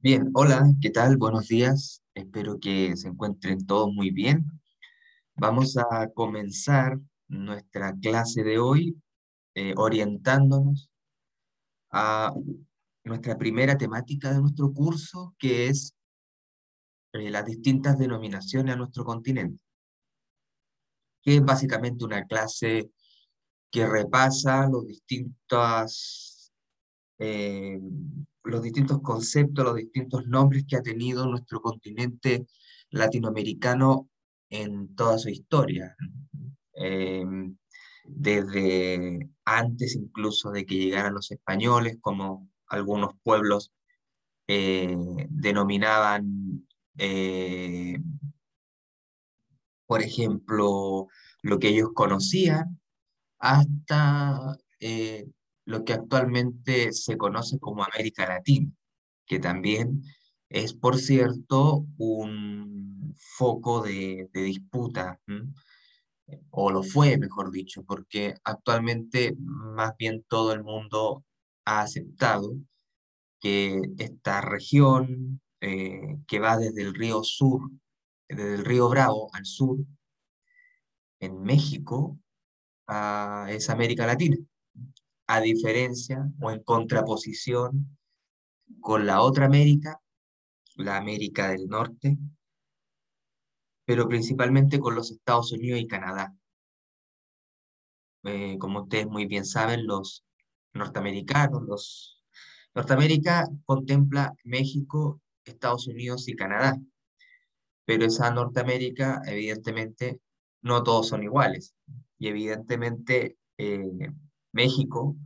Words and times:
Bien, 0.00 0.30
hola, 0.34 0.64
¿qué 0.80 0.90
tal? 0.90 1.16
Buenos 1.16 1.48
días. 1.48 2.04
Espero 2.14 2.60
que 2.60 2.96
se 2.96 3.08
encuentren 3.08 3.66
todos 3.66 3.92
muy 3.92 4.10
bien. 4.10 4.46
Vamos 5.34 5.76
a 5.76 6.08
comenzar 6.14 7.00
nuestra 7.26 7.92
clase 8.00 8.44
de 8.44 8.60
hoy 8.60 8.96
eh, 9.54 9.74
orientándonos 9.76 10.88
a 11.90 12.32
nuestra 13.02 13.36
primera 13.36 13.76
temática 13.76 14.32
de 14.32 14.40
nuestro 14.40 14.72
curso, 14.72 15.34
que 15.36 15.66
es 15.66 15.96
eh, 17.12 17.28
las 17.28 17.44
distintas 17.44 17.98
denominaciones 17.98 18.74
a 18.74 18.78
nuestro 18.78 19.04
continente, 19.04 19.60
que 21.22 21.38
es 21.38 21.44
básicamente 21.44 22.04
una 22.04 22.24
clase 22.24 22.88
que 23.68 23.84
repasa 23.84 24.68
los 24.68 24.86
distintos, 24.86 26.52
eh, 27.18 27.80
los 28.48 28.62
distintos 28.62 29.00
conceptos, 29.02 29.64
los 29.64 29.76
distintos 29.76 30.26
nombres 30.26 30.64
que 30.66 30.76
ha 30.76 30.82
tenido 30.82 31.26
nuestro 31.26 31.60
continente 31.60 32.46
latinoamericano 32.90 34.08
en 34.48 34.94
toda 34.94 35.18
su 35.18 35.28
historia. 35.28 35.94
Em, 36.72 37.56
desde 38.04 39.28
antes 39.44 39.94
incluso 39.94 40.50
de 40.50 40.64
que 40.64 40.76
llegaran 40.76 41.14
los 41.14 41.30
españoles, 41.30 41.98
como 42.00 42.48
algunos 42.68 43.10
pueblos 43.22 43.72
eh, 44.46 44.96
denominaban, 45.28 46.66
eh, 46.96 47.98
por 49.86 50.02
ejemplo, 50.02 51.08
lo 51.42 51.58
que 51.58 51.68
ellos 51.68 51.90
conocían, 51.94 52.80
hasta 53.38 54.56
eh, 54.80 55.26
lo 55.68 55.84
que 55.84 55.92
actualmente 55.92 56.92
se 56.92 57.18
conoce 57.18 57.58
como 57.58 57.84
América 57.84 58.26
Latina, 58.26 58.72
que 59.26 59.38
también 59.38 60.02
es, 60.48 60.72
por 60.72 60.96
cierto, 60.96 61.84
un 61.98 63.14
foco 63.36 63.82
de, 63.82 64.30
disputa, 64.32 65.20
o 66.48 66.70
lo 66.70 66.82
fue, 66.82 67.18
mejor 67.18 67.50
dicho, 67.50 67.84
porque 67.84 68.34
actualmente 68.44 69.34
más 69.38 69.92
bien 69.98 70.24
todo 70.26 70.54
el 70.54 70.64
mundo 70.64 71.22
ha 71.66 71.82
aceptado 71.82 72.50
que 73.38 73.78
esta 73.98 74.40
región 74.40 75.42
eh, 75.60 76.16
que 76.26 76.40
va 76.40 76.56
desde 76.56 76.80
el 76.80 76.94
río 76.94 77.22
sur, 77.24 77.60
desde 78.26 78.54
el 78.54 78.64
río 78.64 78.88
Bravo 78.88 79.28
al 79.34 79.44
sur, 79.44 79.76
en 81.20 81.42
México, 81.42 82.18
es 83.48 83.68
América 83.68 84.06
Latina, 84.06 84.38
a 85.28 85.40
diferencia 85.40 86.26
o 86.40 86.50
en 86.50 86.62
contraposición 86.64 87.96
con 88.80 89.06
la 89.06 89.20
otra 89.20 89.46
América, 89.46 90.00
la 90.76 90.96
América 90.96 91.50
del 91.50 91.68
Norte, 91.68 92.16
pero 93.84 94.08
principalmente 94.08 94.80
con 94.80 94.94
los 94.94 95.10
Estados 95.10 95.52
Unidos 95.52 95.80
y 95.80 95.86
Canadá. 95.86 96.34
Eh, 98.24 98.56
como 98.58 98.82
ustedes 98.82 99.06
muy 99.06 99.26
bien 99.26 99.44
saben, 99.44 99.86
los 99.86 100.24
norteamericanos, 100.72 101.62
los 101.62 102.24
Norteamérica 102.74 103.48
contempla 103.66 104.34
México, 104.44 105.20
Estados 105.44 105.88
Unidos 105.88 106.28
y 106.28 106.36
Canadá, 106.36 106.78
pero 107.84 108.06
esa 108.06 108.30
Norteamérica, 108.30 109.20
evidentemente, 109.26 110.20
no 110.62 110.82
todos 110.82 111.08
son 111.08 111.22
iguales. 111.22 111.74
Y 112.18 112.28
evidentemente 112.28 113.38
eh, 113.58 114.10
México 114.52 115.16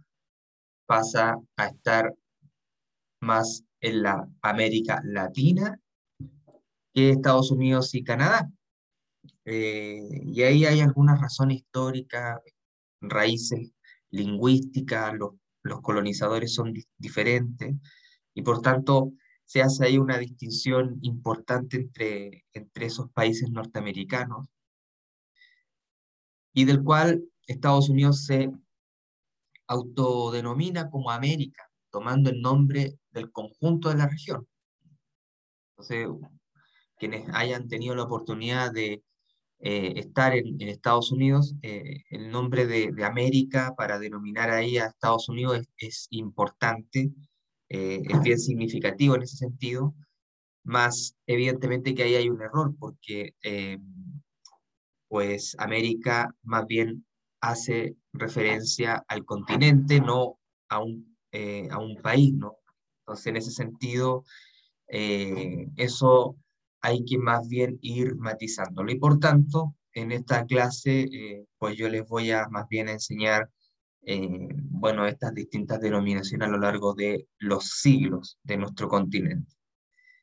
pasa 0.86 1.36
a 1.56 1.66
estar 1.66 2.14
más 3.20 3.64
en 3.80 4.02
la 4.02 4.28
América 4.42 5.00
Latina 5.04 5.78
que 6.92 7.10
Estados 7.10 7.50
Unidos 7.50 7.94
y 7.94 8.04
Canadá. 8.04 8.50
Eh, 9.44 10.00
y 10.24 10.42
ahí 10.42 10.64
hay 10.64 10.80
algunas 10.80 11.20
razones 11.20 11.58
históricas, 11.58 12.40
raíces 13.00 13.72
lingüísticas, 14.10 15.14
los, 15.14 15.32
los 15.62 15.80
colonizadores 15.80 16.54
son 16.54 16.74
diferentes 16.98 17.74
y 18.34 18.42
por 18.42 18.60
tanto 18.60 19.12
se 19.44 19.62
hace 19.62 19.86
ahí 19.86 19.98
una 19.98 20.18
distinción 20.18 20.98
importante 21.02 21.76
entre, 21.76 22.44
entre 22.52 22.86
esos 22.86 23.10
países 23.10 23.50
norteamericanos 23.50 24.48
y 26.54 26.64
del 26.64 26.82
cual 26.82 27.24
Estados 27.46 27.88
Unidos 27.88 28.24
se 28.24 28.50
autodenomina 29.72 30.90
como 30.90 31.10
América, 31.10 31.68
tomando 31.90 32.30
el 32.30 32.40
nombre 32.40 32.98
del 33.10 33.30
conjunto 33.30 33.88
de 33.88 33.96
la 33.96 34.08
región. 34.08 34.46
Entonces, 35.70 36.08
quienes 36.96 37.28
hayan 37.34 37.68
tenido 37.68 37.94
la 37.94 38.04
oportunidad 38.04 38.72
de 38.72 39.02
eh, 39.64 39.92
estar 39.96 40.34
en, 40.34 40.60
Estados 40.60 41.12
Unidos, 41.12 41.54
eh, 41.62 42.02
el 42.10 42.30
nombre 42.30 42.66
de, 42.66 42.92
América 43.04 43.74
para 43.76 43.98
denominar 43.98 44.50
ahí 44.50 44.78
a 44.78 44.86
Estados 44.86 45.28
Unidos 45.28 45.62
es, 45.78 46.08
importante, 46.10 47.12
eh, 47.68 48.02
es 48.08 48.22
bien 48.22 48.38
significativo 48.38 49.14
en 49.14 49.22
ese 49.22 49.36
sentido, 49.36 49.94
más 50.64 51.16
evidentemente 51.26 51.94
que 51.94 52.02
ahí 52.02 52.14
hay 52.16 52.28
un 52.28 52.42
error, 52.42 52.74
porque 52.78 53.34
pues 55.08 55.54
América 55.58 56.34
más 56.42 56.66
bien 56.66 57.04
hace 57.40 57.96
referencia 58.12 59.04
al 59.08 59.24
continente, 59.24 60.00
no 60.00 60.38
a 60.68 60.80
un, 60.80 61.16
eh, 61.32 61.68
a 61.70 61.78
un 61.78 61.96
país, 61.96 62.32
¿no? 62.34 62.56
Entonces, 63.00 63.26
en 63.26 63.36
ese 63.36 63.50
sentido, 63.50 64.24
eh, 64.88 65.68
eso 65.76 66.36
hay 66.80 67.04
que 67.04 67.18
más 67.18 67.48
bien 67.48 67.78
ir 67.82 68.16
matizándolo. 68.16 68.90
Y 68.92 68.98
por 68.98 69.18
tanto, 69.18 69.76
en 69.94 70.12
esta 70.12 70.46
clase, 70.46 71.02
eh, 71.02 71.46
pues 71.58 71.76
yo 71.76 71.88
les 71.88 72.06
voy 72.06 72.30
a 72.30 72.48
más 72.48 72.68
bien 72.68 72.88
enseñar, 72.88 73.50
bueno, 74.04 75.06
estas 75.06 75.32
distintas 75.32 75.80
denominaciones 75.80 76.48
a 76.48 76.50
lo 76.50 76.58
largo 76.58 76.92
de 76.92 77.28
los 77.38 77.78
siglos 77.78 78.36
de 78.42 78.56
nuestro 78.56 78.88
continente. 78.88 79.54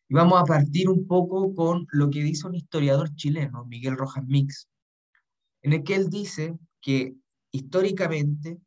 Y 0.10 0.16
vamos 0.16 0.42
a 0.42 0.44
partir 0.44 0.90
un 0.90 1.08
poco 1.08 1.54
con 1.54 1.88
lo 1.92 2.10
que 2.10 2.22
dice 2.22 2.46
un 2.46 2.56
historiador 2.56 3.14
chileno, 3.16 3.64
Miguel 3.66 3.96
Rojas 3.96 4.26
Mix, 4.26 4.68
en 5.62 5.74
el 5.74 5.84
que 5.84 5.96
él 5.96 6.10
dice 6.10 6.58
que 6.82 7.14
históricamente 7.52 8.60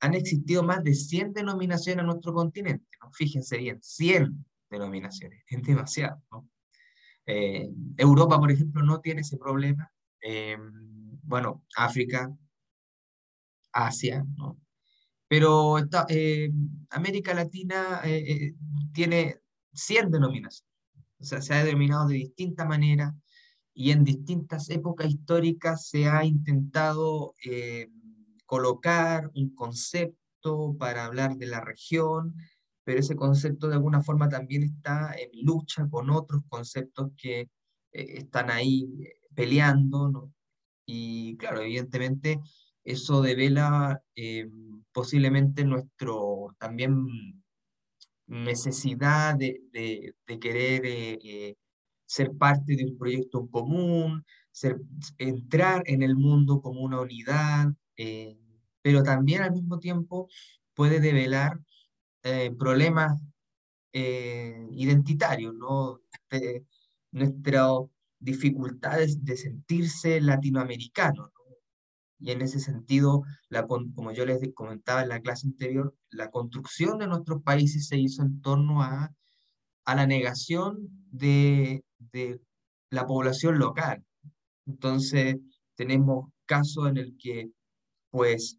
han 0.00 0.14
existido 0.14 0.62
más 0.62 0.82
de 0.82 0.94
100 0.94 1.32
denominaciones 1.32 2.02
en 2.02 2.06
nuestro 2.06 2.32
continente. 2.32 2.86
Fíjense 3.12 3.58
bien, 3.58 3.78
100 3.82 4.44
denominaciones, 4.70 5.42
es 5.46 5.62
demasiado. 5.62 6.20
Eh, 7.26 7.68
Europa, 7.96 8.38
por 8.38 8.50
ejemplo, 8.50 8.82
no 8.82 9.00
tiene 9.00 9.20
ese 9.20 9.36
problema. 9.36 9.90
Eh, 10.20 10.56
bueno, 11.22 11.64
África, 11.76 12.34
Asia, 13.72 14.24
¿no? 14.36 14.58
pero 15.28 15.78
eh, 16.08 16.52
América 16.90 17.32
Latina 17.32 18.02
tiene 18.92 19.40
100 19.72 20.10
denominaciones. 20.10 20.72
O 21.18 21.24
sea, 21.24 21.40
se 21.40 21.54
ha 21.54 21.64
denominado 21.64 22.08
de 22.08 22.16
distinta 22.16 22.64
manera 22.64 23.14
y 23.74 23.90
en 23.90 24.04
distintas 24.04 24.68
épocas 24.70 25.08
históricas 25.08 25.88
se 25.88 26.06
ha 26.06 26.24
intentado 26.24 27.34
eh, 27.44 27.88
colocar 28.52 29.30
un 29.34 29.54
concepto 29.54 30.76
para 30.78 31.06
hablar 31.06 31.38
de 31.38 31.46
la 31.46 31.62
región, 31.62 32.34
pero 32.84 33.00
ese 33.00 33.16
concepto 33.16 33.66
de 33.66 33.76
alguna 33.76 34.02
forma 34.02 34.28
también 34.28 34.62
está 34.62 35.14
en 35.14 35.30
lucha 35.42 35.88
con 35.88 36.10
otros 36.10 36.42
conceptos 36.50 37.12
que 37.16 37.40
eh, 37.40 37.48
están 37.92 38.50
ahí 38.50 38.90
eh, 39.00 39.14
peleando, 39.34 40.10
¿no? 40.10 40.34
Y 40.84 41.34
claro, 41.38 41.62
evidentemente 41.62 42.40
eso 42.84 43.22
devela 43.22 44.02
posiblemente 44.92 45.64
nuestro 45.64 46.54
también 46.58 47.42
necesidad 48.26 49.34
de, 49.34 49.62
de, 49.72 50.14
de 50.26 50.38
querer 50.38 51.56
ser 52.04 52.36
parte 52.36 52.76
de 52.76 52.84
un 52.84 52.98
proyecto 52.98 53.48
común, 53.48 54.26
ser, 54.50 54.78
entrar 55.16 55.84
en 55.86 56.02
el 56.02 56.16
mundo 56.16 56.60
como 56.60 56.82
una 56.82 57.00
unidad, 57.00 57.72
eh, 57.96 58.38
pero 58.82 59.02
también 59.02 59.42
al 59.42 59.52
mismo 59.52 59.78
tiempo 59.78 60.28
puede 60.74 61.00
develar 61.00 61.58
eh, 62.22 62.52
problemas 62.58 63.20
eh, 63.92 64.66
identitarios, 64.72 65.54
¿no? 65.54 66.00
nuestras 67.12 67.70
dificultades 68.18 69.24
de 69.24 69.36
sentirse 69.36 70.20
latinoamericano. 70.20 71.30
Y 72.18 72.30
en 72.30 72.40
ese 72.40 72.60
sentido, 72.60 73.22
la, 73.48 73.66
como 73.66 74.12
yo 74.12 74.24
les 74.24 74.40
comentaba 74.54 75.02
en 75.02 75.08
la 75.08 75.20
clase 75.20 75.48
anterior, 75.48 75.94
la 76.10 76.30
construcción 76.30 76.98
de 76.98 77.08
nuestros 77.08 77.42
países 77.42 77.88
se 77.88 77.98
hizo 77.98 78.22
en 78.22 78.40
torno 78.40 78.82
a, 78.82 79.12
a 79.84 79.94
la 79.94 80.06
negación 80.06 80.88
de, 81.10 81.84
de 81.98 82.40
la 82.90 83.06
población 83.06 83.58
local. 83.58 84.04
Entonces, 84.66 85.36
tenemos 85.74 86.30
casos 86.46 86.88
en 86.88 86.96
el 86.98 87.16
que, 87.18 87.50
pues, 88.10 88.58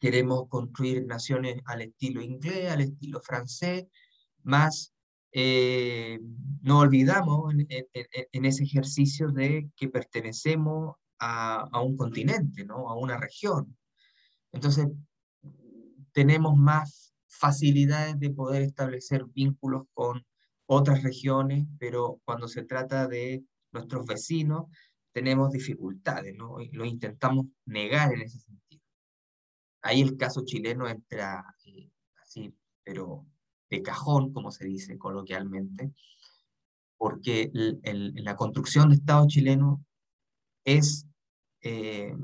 queremos 0.00 0.48
construir 0.48 1.06
naciones 1.06 1.60
al 1.64 1.82
estilo 1.82 2.20
inglés, 2.22 2.70
al 2.70 2.82
estilo 2.82 3.20
francés, 3.20 3.86
más 4.42 4.94
eh, 5.32 6.20
no 6.62 6.78
olvidamos 6.78 7.52
en, 7.54 8.44
ese 8.44 8.62
ejercicio 8.62 9.32
de 9.32 9.68
que 9.74 9.88
pertenecemos 9.88 10.94
a, 11.18 11.80
un 11.82 11.96
continente, 11.96 12.64
¿no? 12.64 12.88
a 12.88 12.96
una 12.96 13.18
región. 13.18 13.76
Entonces, 14.52 14.86
tenemos 16.12 16.56
más 16.56 17.14
facilidades 17.26 18.18
de 18.20 18.30
poder 18.30 18.62
establecer 18.62 19.24
vínculos 19.24 19.86
con 19.92 20.24
otras 20.66 21.02
regiones, 21.02 21.66
pero 21.78 22.20
cuando 22.24 22.46
se 22.46 22.62
trata 22.62 23.08
de 23.08 23.44
nuestros 23.72 24.06
vecinos, 24.06 24.66
tenemos 25.12 25.50
dificultades, 25.50 26.34
¿no? 26.36 26.56
Lo 26.72 26.84
intentamos 26.84 27.46
negar 27.66 28.12
en 28.12 28.22
ese 28.22 28.38
sentido. 28.38 28.63
Ahí 29.84 30.00
el 30.00 30.16
caso 30.16 30.46
chileno 30.46 30.88
entra 30.88 31.44
eh, 31.66 31.90
así, 32.22 32.54
pero 32.82 33.26
de 33.68 33.82
cajón, 33.82 34.32
como 34.32 34.50
se 34.50 34.64
dice 34.64 34.96
coloquialmente, 34.96 35.92
porque 36.96 37.50
la 37.52 38.34
construcción 38.34 38.88
de 38.88 38.94
Estado 38.94 39.26
chileno 39.26 39.84
es 40.64 41.06
eh, 41.60 42.16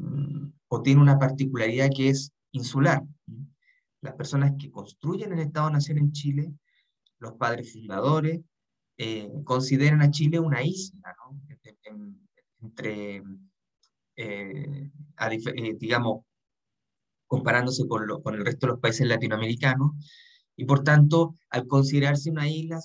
o 0.69 0.81
tiene 0.81 1.03
una 1.03 1.19
particularidad 1.19 1.91
que 1.95 2.09
es 2.09 2.33
insular. 2.53 3.03
Las 4.01 4.15
personas 4.15 4.55
que 4.59 4.71
construyen 4.71 5.35
el 5.35 5.41
Estado-Nación 5.41 5.99
en 5.99 6.13
Chile, 6.13 6.55
los 7.19 7.35
padres 7.35 7.75
fundadores, 7.75 8.41
eh, 8.97 9.31
consideran 9.45 10.01
a 10.01 10.11
Chile 10.11 10.41
una 10.41 10.63
isla, 10.63 11.15
¿no? 11.27 11.39
entre, 12.63 13.23
digamos, 15.79 16.25
comparándose 17.31 17.87
con, 17.87 18.03
el 18.35 18.45
resto 18.45 18.67
de 18.67 18.73
los 18.73 18.81
países 18.81 19.07
latinoamericanos, 19.07 19.93
y 20.57 20.65
por 20.65 20.83
tanto, 20.83 21.37
al 21.49 21.69
considerarse 21.69 22.29
una 22.29 22.51
isla, 22.51 22.81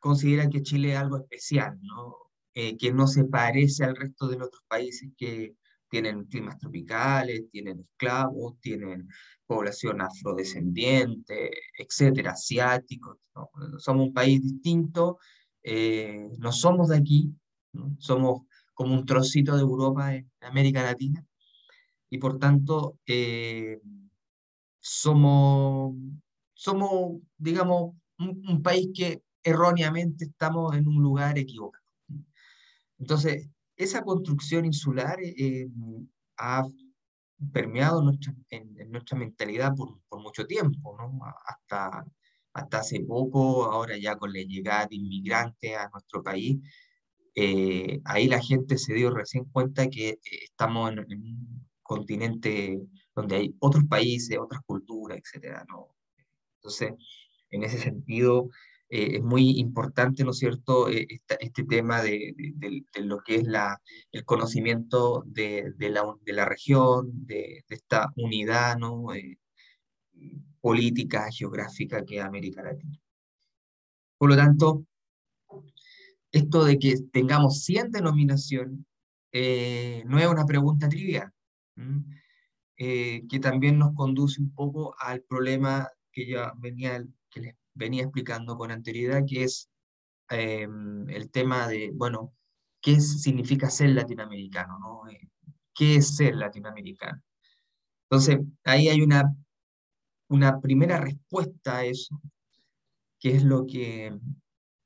considera 0.00 0.50
que 0.50 0.62
Chile 0.62 0.92
es 0.92 0.98
algo 0.98 1.16
especial. 1.16 1.80
Eh, 2.52 2.76
que 2.76 2.92
no 2.92 3.06
se 3.06 3.24
parece 3.24 3.84
al 3.84 3.96
resto 3.96 4.28
de 4.28 4.36
los 4.36 4.48
otros 4.48 4.64
países 4.68 5.08
que 5.16 5.54
tienen 5.88 6.24
climas 6.24 6.58
tropicales, 6.58 7.48
tienen 7.50 7.80
esclavos, 7.80 8.60
tienen 8.60 9.08
población 9.46 10.02
afrodescendiente, 10.02 11.50
etcétera, 11.78 12.32
asiáticos. 12.32 13.16
Somos 13.78 14.08
un 14.08 14.12
país 14.12 14.42
distinto, 14.42 15.18
eh, 15.62 16.28
no 16.38 16.52
somos 16.52 16.88
de 16.88 16.98
aquí, 16.98 17.34
somos 17.98 18.42
como 18.74 18.94
un 18.94 19.06
trocito 19.06 19.54
de 19.56 19.62
Europa 19.62 20.14
en 20.14 20.30
América 20.42 20.82
Latina, 20.82 21.24
y 22.10 22.18
por 22.18 22.38
tanto 22.38 22.98
eh, 23.06 23.80
somos 24.80 25.94
somos, 26.60 27.22
digamos, 27.38 27.94
un, 28.18 28.62
país 28.62 28.90
que 28.94 29.22
erróneamente 29.42 30.26
estamos 30.26 30.76
en 30.76 30.86
un 30.86 31.02
lugar 31.02 31.38
equivocado. 31.38 31.86
Entonces, 32.98 33.48
esa 33.76 34.02
construcción 34.02 34.66
insular 34.66 35.16
eh, 35.22 35.66
ha 36.36 36.62
permeado 37.50 38.02
nuestra, 38.02 38.34
en, 38.50 38.74
nuestra 38.90 39.16
mentalidad 39.16 39.74
por, 39.74 40.02
por, 40.06 40.20
mucho 40.20 40.46
tiempo, 40.46 40.94
¿no? 40.98 41.18
Hasta, 41.46 42.04
hasta 42.52 42.78
hace 42.78 43.00
poco, 43.00 43.64
ahora 43.64 43.96
ya 43.96 44.16
con 44.16 44.30
la 44.30 44.40
llegada 44.42 44.86
de 44.86 44.96
inmigrantes 44.96 45.74
a 45.78 45.88
nuestro 45.88 46.22
país, 46.22 46.58
eh, 47.34 48.02
ahí 48.04 48.28
la 48.28 48.42
gente 48.42 48.76
se 48.76 48.92
dio 48.92 49.10
recién 49.10 49.44
cuenta 49.46 49.88
que 49.88 50.10
eh, 50.10 50.20
estamos 50.44 50.92
en, 50.92 50.98
en, 50.98 51.22
un 51.22 51.69
continente 51.90 52.80
donde 53.16 53.34
hay 53.34 53.56
otros 53.58 53.82
países, 53.88 54.38
otras 54.38 54.60
culturas, 54.64 55.18
etcétera, 55.18 55.64
¿no? 55.68 55.88
Entonces, 56.58 56.92
en 57.50 57.64
ese 57.64 57.78
sentido, 57.78 58.48
eh, 58.88 59.16
es 59.16 59.22
muy 59.24 59.58
importante, 59.58 60.22
¿no 60.22 60.30
es 60.30 60.38
cierto?, 60.38 60.88
eh, 60.88 61.08
este 61.40 61.64
tema 61.64 62.00
de, 62.00 62.32
lo 63.02 63.18
que 63.24 63.36
es 63.36 63.44
el 64.12 64.24
conocimiento 64.24 65.24
de, 65.26 65.74
la, 65.78 66.44
región, 66.44 67.10
de, 67.26 67.64
esta 67.68 68.12
unidad, 68.14 68.76
eh, 69.16 69.36
política, 70.60 71.28
geográfica 71.32 72.04
que 72.04 72.18
es 72.18 72.22
América 72.22 72.62
Latina. 72.62 73.00
Por 74.16 74.30
lo 74.30 74.36
tanto, 74.36 74.84
esto 76.30 76.64
de 76.64 76.78
que 76.78 76.94
tengamos 77.12 77.64
100 77.64 77.90
denominaciones 77.90 78.78
no 80.04 80.18
es 80.18 80.26
una 80.28 80.44
pregunta 80.46 80.88
trivial, 80.88 81.32
que 82.76 83.40
también 83.40 83.78
nos 83.78 83.94
conduce 83.94 84.40
un 84.40 84.54
poco 84.54 84.94
al 84.98 85.22
problema 85.22 85.88
que 86.12 86.26
ya 86.26 86.52
venía, 86.56 87.04
que 87.30 87.40
les 87.40 87.54
venía 87.74 88.02
explicando 88.02 88.56
con 88.56 88.70
anterioridad, 88.70 89.24
que 89.26 89.44
es 89.44 89.70
em, 90.30 91.08
el 91.10 91.30
tema 91.30 91.68
de, 91.68 91.90
bueno, 91.94 92.32
¿qué 92.80 93.00
significa 93.00 93.70
ser 93.70 93.90
latinoamericano? 93.90 94.78
¿no? 94.78 95.08
Eh, 95.10 95.28
¿Qué 95.74 95.96
es 95.96 96.16
ser 96.16 96.34
latinoamericano? 96.36 97.22
Entonces, 98.04 98.40
ahí 98.64 98.88
hay 98.88 99.02
una, 99.02 99.34
una 100.28 100.60
primera 100.60 100.98
respuesta 100.98 101.78
a 101.78 101.84
eso, 101.84 102.20
que 103.18 103.36
es 103.36 103.44
lo 103.44 103.66
que 103.66 104.18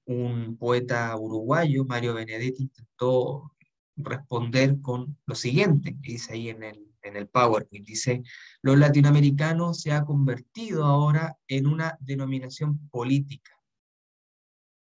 un 0.06 0.56
poeta 0.58 1.16
uruguayo, 1.16 1.84
Mario 1.84 2.14
Benedetti, 2.14 2.64
intentó 2.64 3.54
responder 3.96 4.80
con 4.82 5.16
lo 5.26 5.34
siguiente, 5.34 5.96
que 6.02 6.12
dice 6.12 6.34
ahí 6.34 6.50
en 6.50 6.62
el, 6.64 6.83
en 7.04 7.16
el 7.16 7.28
PowerPoint. 7.28 7.86
Dice, 7.86 8.22
los 8.62 8.76
latinoamericanos 8.76 9.80
se 9.80 9.92
ha 9.92 10.04
convertido 10.04 10.84
ahora 10.84 11.38
en 11.46 11.66
una 11.66 11.96
denominación 12.00 12.88
política, 12.88 13.52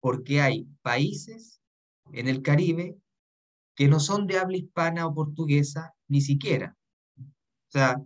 porque 0.00 0.40
hay 0.40 0.68
países 0.82 1.60
en 2.12 2.28
el 2.28 2.42
Caribe 2.42 2.96
que 3.74 3.88
no 3.88 4.00
son 4.00 4.26
de 4.26 4.38
habla 4.38 4.56
hispana 4.56 5.06
o 5.06 5.14
portuguesa 5.14 5.94
ni 6.08 6.20
siquiera. 6.20 6.76
O 7.18 7.70
sea, 7.70 8.02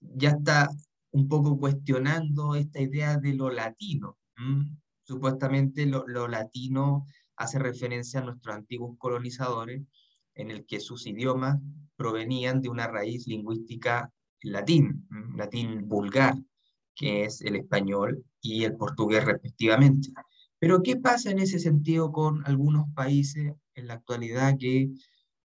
ya 0.00 0.30
está 0.30 0.68
un 1.12 1.28
poco 1.28 1.58
cuestionando 1.58 2.54
esta 2.54 2.80
idea 2.80 3.16
de 3.16 3.34
lo 3.34 3.50
latino. 3.50 4.18
Supuestamente 5.02 5.86
lo, 5.86 6.06
lo 6.06 6.28
latino 6.28 7.06
hace 7.36 7.58
referencia 7.58 8.20
a 8.20 8.24
nuestros 8.24 8.54
antiguos 8.54 8.96
colonizadores, 8.98 9.82
en 10.40 10.50
el 10.50 10.64
que 10.66 10.80
sus 10.80 11.06
idiomas 11.06 11.58
provenían 11.96 12.60
de 12.60 12.68
una 12.68 12.86
raíz 12.86 13.26
lingüística 13.26 14.10
latín, 14.42 15.06
latín 15.36 15.88
vulgar, 15.88 16.34
que 16.94 17.24
es 17.24 17.40
el 17.42 17.56
español 17.56 18.24
y 18.40 18.64
el 18.64 18.76
portugués 18.76 19.24
respectivamente. 19.24 20.10
Pero 20.58 20.82
¿qué 20.82 20.96
pasa 20.96 21.30
en 21.30 21.38
ese 21.38 21.58
sentido 21.58 22.12
con 22.12 22.46
algunos 22.46 22.86
países 22.94 23.52
en 23.74 23.86
la 23.86 23.94
actualidad 23.94 24.56
que 24.58 24.90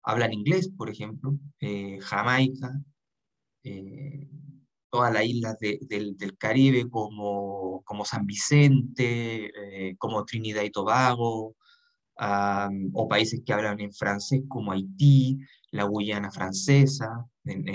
hablan 0.04 0.34
inglés, 0.34 0.70
por 0.70 0.90
ejemplo, 0.90 1.38
eh, 1.60 2.00
Jamaica, 2.02 2.72
eh, 3.64 4.30
todas 4.90 5.12
las 5.12 5.26
islas 5.26 5.58
del, 5.60 6.38
Caribe 6.38 6.90
como, 6.90 7.82
como 7.84 8.06
San 8.06 8.26
Vicente, 8.26 9.52
eh, 9.90 9.96
como 9.98 10.24
Trinidad 10.26 10.64
y 10.64 10.72
Tobago, 10.72 11.56
o 12.18 13.08
países 13.08 13.42
que 13.46 13.54
hablan 13.54 13.80
en 13.80 13.94
francés 13.94 14.44
como 14.48 14.72
Haití, 14.72 15.40
la 15.72 15.84
Guyana 15.84 16.32
francesa, 16.32 17.26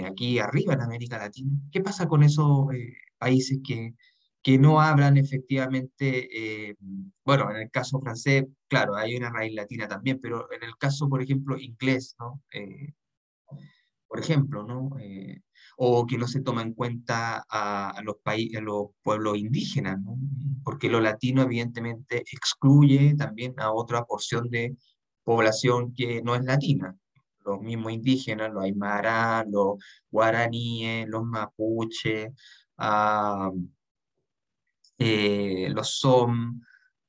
aquí 0.06 0.38
arriba 0.38 0.74
en 0.74 0.80
América 0.82 1.18
Latina. 1.18 1.52
¿Qué 1.70 1.80
pasa 1.80 2.08
con 2.08 2.22
esos 2.22 2.72
eh, 2.72 2.94
países 3.18 3.58
que, 3.66 3.94
que 4.42 4.58
no 4.58 4.80
hablan 4.80 5.16
efectivamente, 5.16 6.70
eh, 6.70 6.76
bueno, 7.24 7.50
en 7.50 7.58
el 7.58 7.70
caso 7.70 8.00
francés, 8.00 8.46
claro, 8.68 8.96
hay 8.96 9.16
una 9.16 9.30
raíz 9.30 9.54
latina 9.54 9.86
también, 9.86 10.18
pero 10.20 10.50
en 10.52 10.62
el 10.62 10.76
caso, 10.78 11.08
por 11.08 11.22
ejemplo, 11.22 11.58
inglés, 11.58 12.16
¿no? 12.18 12.42
Eh, 12.52 12.94
por 14.08 14.18
ejemplo, 14.18 14.64
¿no? 14.64 14.90
O 15.82 16.06
que 16.06 16.18
no 16.18 16.28
se 16.28 16.42
toma 16.42 16.60
en 16.60 16.74
cuenta 16.74 17.42
a, 17.48 18.02
los, 18.02 18.16
a 18.26 18.60
los 18.60 18.88
pueblos 19.02 19.38
indígenas, 19.38 19.98
porque 20.62 20.90
lo 20.90 21.00
latino 21.00 21.40
evidentemente 21.40 22.18
excluye 22.18 23.14
también 23.16 23.54
a 23.58 23.72
otra 23.72 24.04
porción 24.04 24.50
de 24.50 24.76
población 25.24 25.94
que 25.94 26.20
no 26.20 26.34
es 26.34 26.44
latina, 26.44 26.94
los 27.46 27.62
mismos 27.62 27.92
indígenas, 27.92 28.52
los 28.52 28.62
aymara, 28.62 29.42
los 29.48 29.82
guaraníes, 30.10 31.08
los 31.08 31.24
mapuches, 31.24 32.30
eh, 34.98 35.68
los 35.70 35.98
som, 35.98 36.60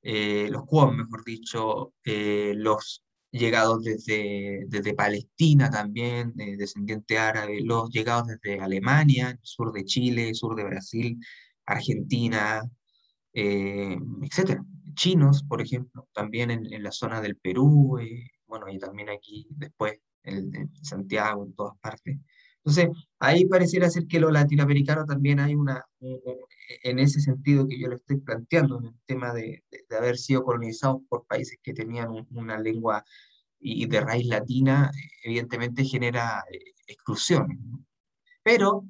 eh, 0.01 0.47
los 0.49 0.63
cuom, 0.63 0.95
mejor 0.95 1.25
dicho, 1.25 1.93
eh, 2.05 2.53
los 2.55 3.03
llegados 3.31 3.83
desde, 3.83 4.65
desde 4.67 4.93
Palestina 4.93 5.69
también, 5.69 6.33
de 6.35 6.57
descendiente 6.57 7.17
árabe, 7.17 7.61
los 7.61 7.89
llegados 7.89 8.27
desde 8.27 8.59
Alemania, 8.59 9.37
sur 9.41 9.71
de 9.71 9.85
Chile, 9.85 10.33
sur 10.33 10.55
de 10.55 10.63
Brasil, 10.65 11.17
Argentina, 11.65 12.63
eh, 13.33 13.97
etcétera. 14.23 14.63
Chinos, 14.93 15.43
por 15.43 15.61
ejemplo, 15.61 16.07
también 16.13 16.51
en, 16.51 16.71
en 16.73 16.83
la 16.83 16.91
zona 16.91 17.21
del 17.21 17.37
Perú, 17.37 17.97
eh, 17.99 18.29
bueno, 18.47 18.67
y 18.69 18.77
también 18.79 19.09
aquí 19.09 19.47
después 19.51 19.93
en, 20.23 20.71
Santiago, 20.83 21.45
en 21.45 21.53
todas 21.53 21.77
partes, 21.79 22.17
Entonces, 22.63 22.89
ahí 23.19 23.45
pareciera 23.45 23.89
ser 23.89 24.05
que 24.05 24.19
lo 24.19 24.29
latinoamericano 24.29 25.05
también 25.05 25.39
hay 25.39 25.55
una, 25.55 25.83
en 26.83 26.99
ese 26.99 27.19
sentido 27.19 27.67
que 27.67 27.79
yo 27.79 27.87
lo 27.87 27.95
estoy 27.95 28.17
planteando, 28.17 28.77
en 28.79 28.85
el 28.85 28.99
tema 29.05 29.33
de, 29.33 29.63
de, 29.89 29.97
haber 29.97 30.17
sido 30.17 30.43
colonizados 30.43 31.01
por 31.09 31.25
países 31.25 31.57
que 31.63 31.73
tenían 31.73 32.09
una 32.29 32.59
lengua 32.59 33.03
y, 33.59 33.85
de 33.87 34.01
raíz 34.01 34.27
latina, 34.27 34.91
evidentemente 35.23 35.85
genera 35.85 36.43
eh, 36.51 36.59
exclusiones. 36.87 37.57
Pero 38.43 38.85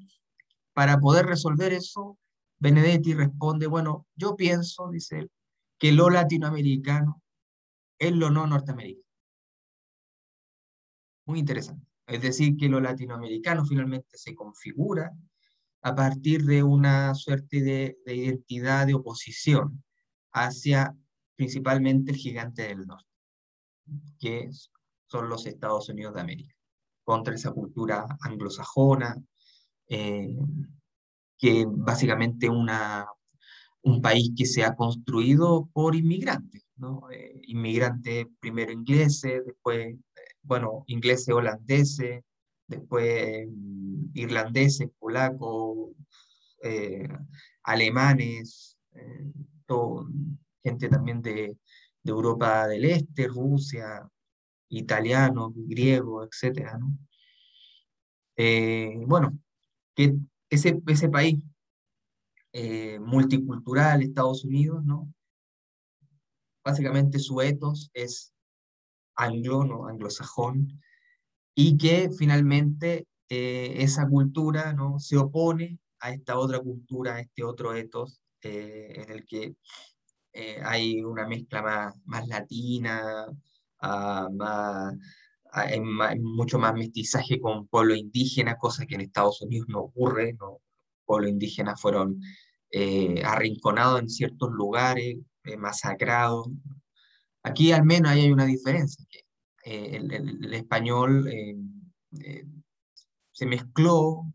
para 0.74 0.98
poder 1.00 1.26
resolver 1.26 1.74
eso, 1.74 2.18
Benedetti 2.60 3.14
responde, 3.14 3.68
bueno, 3.68 4.08
yo 4.16 4.36
pienso, 4.36 4.90
dice 4.90 5.20
él, 5.20 5.32
que 5.78 5.92
lo 5.92 6.10
latinoamericano 6.10 7.22
es 8.00 8.14
lo 8.14 8.30
no 8.30 8.48
norteamericano. 8.48 9.06
Muy 11.26 11.40
interesante. 11.40 11.91
Es 12.08 12.22
decir, 12.22 12.58
que 12.58 12.70
lo 12.70 12.80
latinoamericano 12.80 13.66
finalmente 13.66 14.18
se 14.18 14.36
configura 14.36 15.12
a 15.82 15.96
partir 15.96 16.44
de 16.44 16.64
una 16.64 17.14
suerte 17.16 17.62
de, 17.62 17.98
identidad 18.06 18.86
de 18.86 18.94
oposición 18.94 19.84
hacia 20.32 20.96
principalmente 21.36 22.12
el 22.12 22.18
gigante 22.18 22.64
del 22.64 22.86
norte, 22.86 23.10
que 24.20 24.50
son 25.08 25.30
los 25.30 25.46
Estados 25.46 25.90
Unidos 25.90 26.14
de 26.14 26.22
América, 26.22 26.56
contra 27.04 27.34
esa 27.34 27.52
cultura 27.52 28.06
anglosajona, 28.22 29.16
eh, 29.88 30.38
que 31.38 31.66
básicamente 31.68 32.48
una, 32.50 33.08
un 33.84 34.02
país 34.02 34.32
que 34.38 34.46
se 34.46 34.64
ha 34.64 34.76
construido 34.76 35.70
por 35.74 35.96
inmigrantes, 35.96 36.64
¿no? 36.76 37.10
Eh, 37.12 37.42
inmigrantes 37.44 38.28
primero 38.40 38.72
ingleses, 38.72 39.44
después, 39.46 39.96
bueno, 40.44 40.84
ingleses 40.88 41.30
holandeses, 41.30 42.24
después 42.68 43.48
mm, 43.50 44.12
irlandeses, 44.14 44.90
polacos, 45.00 45.92
eh, 46.64 47.08
alemanes, 47.64 48.78
eh, 48.94 49.32
gente 50.64 50.90
también 50.90 51.22
de, 51.22 51.58
de, 52.04 52.12
Europa 52.12 52.68
del 52.68 52.86
Este, 52.86 53.28
Rusia, 53.28 54.08
italiano, 54.70 55.54
griego, 55.56 56.24
etc. 56.24 56.78
¿no? 56.80 56.98
bueno, 59.08 59.38
ese, 60.50 60.82
ese 60.88 61.10
país 61.10 61.40
eh, 62.54 63.00
multicultural, 63.00 64.02
Estados 64.02 64.44
Unidos, 64.44 64.84
¿no? 64.84 65.14
Básicamente 66.64 67.18
su 67.18 67.40
etos 67.42 67.90
es 67.94 68.34
anglo, 69.16 69.88
anglosajón, 69.88 70.82
y 71.56 71.78
que 71.78 72.10
finalmente 72.18 73.08
eh, 73.30 73.76
esa 73.78 74.08
cultura 74.08 74.74
¿no? 74.74 75.00
se 75.00 75.18
opone 75.18 75.80
a 76.00 76.12
esta 76.12 76.38
otra 76.38 76.60
cultura, 76.60 77.16
a 77.16 77.20
este 77.22 77.44
otro 77.44 77.74
etos, 77.74 78.22
eh, 78.42 78.94
en 78.96 79.12
el 79.12 79.26
que 79.26 79.56
hay 80.64 81.04
una 81.04 81.28
mezcla 81.28 81.62
más, 81.62 81.96
más 82.06 82.28
latina, 82.28 83.26
ah, 83.82 84.30
más, 84.32 84.96
hay 85.52 85.80
mucho 86.20 86.58
más 86.58 86.74
mestizaje 86.74 87.40
con 87.40 87.68
pueblo 87.68 87.96
indígena, 87.96 88.58
cosa 88.58 88.86
que 88.86 88.96
en 88.96 89.02
Estados 89.02 89.42
Unidos 89.42 89.68
no 89.70 89.82
ocurre, 89.82 90.34
¿no? 90.40 90.62
pueblos 91.06 91.32
indígenas 91.32 91.80
fueron 91.82 92.22
eh, 92.72 93.22
arrinconados 93.26 94.00
en 94.00 94.10
ciertos 94.10 94.50
lugares, 94.52 95.18
eh, 95.44 95.58
masacrados. 95.58 96.48
Aquí 97.44 97.72
al 97.72 97.84
menos 97.84 98.12
hay 98.12 98.32
una 98.32 98.46
diferencia, 98.46 99.06
que 99.10 99.20
eh, 99.66 99.98
el, 99.98 100.54
español 100.54 101.30
se 103.32 103.46
mezcló 103.46 104.32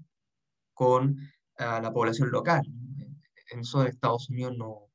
con 0.74 1.16
la 1.58 1.92
población 1.92 2.30
local. 2.30 2.62
En 3.50 3.60
eso 3.60 3.82
de 3.82 3.90
Estados 3.90 4.28
Unidos 4.28 4.56
no, 4.56 4.90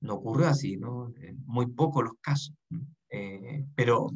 no 0.00 0.14
ocurrió 0.14 0.46
así, 0.48 0.76
¿no? 0.76 1.12
muy 1.46 1.66
pocos 1.66 2.04
los 2.04 2.14
casos. 2.20 2.54
pero 3.74 4.10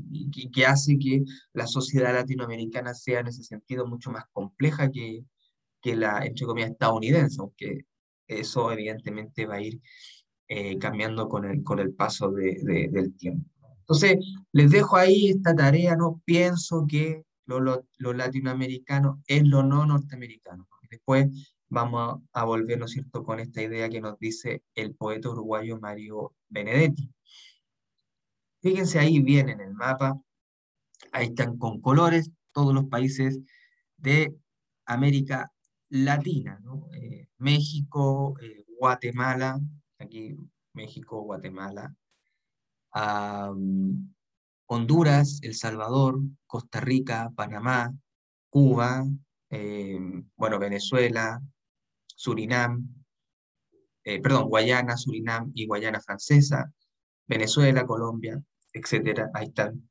que, 0.53 0.67
hace 0.67 0.99
que 0.99 1.23
la 1.53 1.67
sociedad 1.67 2.15
latinoamericana 2.15 2.95
sea 2.95 3.21
en 3.21 3.29
ese 3.29 3.43
sentido 3.43 3.87
mucho 3.87 4.11
más 4.11 4.25
compleja 4.33 4.91
que, 4.91 5.25
que 5.83 5.97
la, 5.97 6.25
entre 6.25 6.47
comillas, 6.47 6.71
estadounidense, 6.71 7.41
aunque 7.41 7.87
eso 8.27 8.73
evidentemente 8.73 9.47
va 9.47 9.57
a 9.57 9.63
ir 9.63 9.81
eh, 10.49 10.79
cambiando 10.79 11.29
con 11.29 11.45
el, 11.45 11.63
con 11.63 11.79
el 11.79 11.93
paso 11.93 12.31
de, 12.31 12.89
del 12.91 13.17
tiempo. 13.17 13.51
Entonces, 13.81 14.19
les 14.53 14.71
dejo 14.71 14.97
ahí 14.97 15.31
esta 15.31 15.55
tarea, 15.55 15.97
¿no? 15.97 16.21
Pienso 16.25 16.87
que 16.89 17.25
lo, 17.47 17.61
lo, 17.61 18.13
latinoamericano 18.13 19.23
es 19.27 19.45
lo 19.45 19.63
no 19.63 19.87
norteamericano. 19.87 20.69
Después 20.91 21.29
vamos 21.69 22.21
a, 22.33 22.45
volver, 22.45 22.79
¿no 22.79 22.87
es 22.87 22.93
cierto?, 22.93 23.25
con 23.25 23.41
esta 23.41 23.63
idea 23.63 23.89
que 23.89 24.01
nos 24.01 24.19
dice 24.19 24.63
el 24.75 24.95
poeta 24.95 25.31
uruguayo 25.31 25.79
Mario 25.79 26.35
Benedetti. 26.49 27.13
Fíjense 28.61 28.99
ahí 28.99 29.21
bien 29.21 29.49
en 29.49 29.61
el 29.61 29.75
mapa, 29.75 30.21
ahí 31.13 31.27
están 31.27 31.57
con 31.57 31.81
colores 31.81 32.31
todos 32.53 32.75
los 32.75 32.87
países 32.87 33.39
de 33.97 34.35
América 34.85 35.53
latina, 35.89 36.59
¿no? 36.63 36.89
Eh, 36.95 37.29
México, 37.39 38.35
eh, 38.41 38.65
Guatemala, 38.79 39.61
aquí 39.99 40.37
México, 40.73 41.23
Guatemala, 41.23 41.95
Honduras, 44.67 45.39
El 45.43 45.55
Salvador, 45.55 46.19
Costa 46.47 46.81
Rica, 46.81 47.31
Panamá, 47.35 47.95
Cuba, 48.49 49.05
eh, 49.51 49.99
bueno, 50.37 50.59
Venezuela, 50.59 51.41
Surinam, 52.07 52.95
perdón, 54.03 54.49
Guayana, 54.49 54.97
Surinam 54.97 55.51
y 55.55 55.67
Guayana 55.67 56.01
Francesa, 56.01 56.73
Venezuela, 57.27 57.85
Colombia, 57.85 58.41
etcétera. 58.73 59.31
Ahí 59.35 59.47
están 59.47 59.89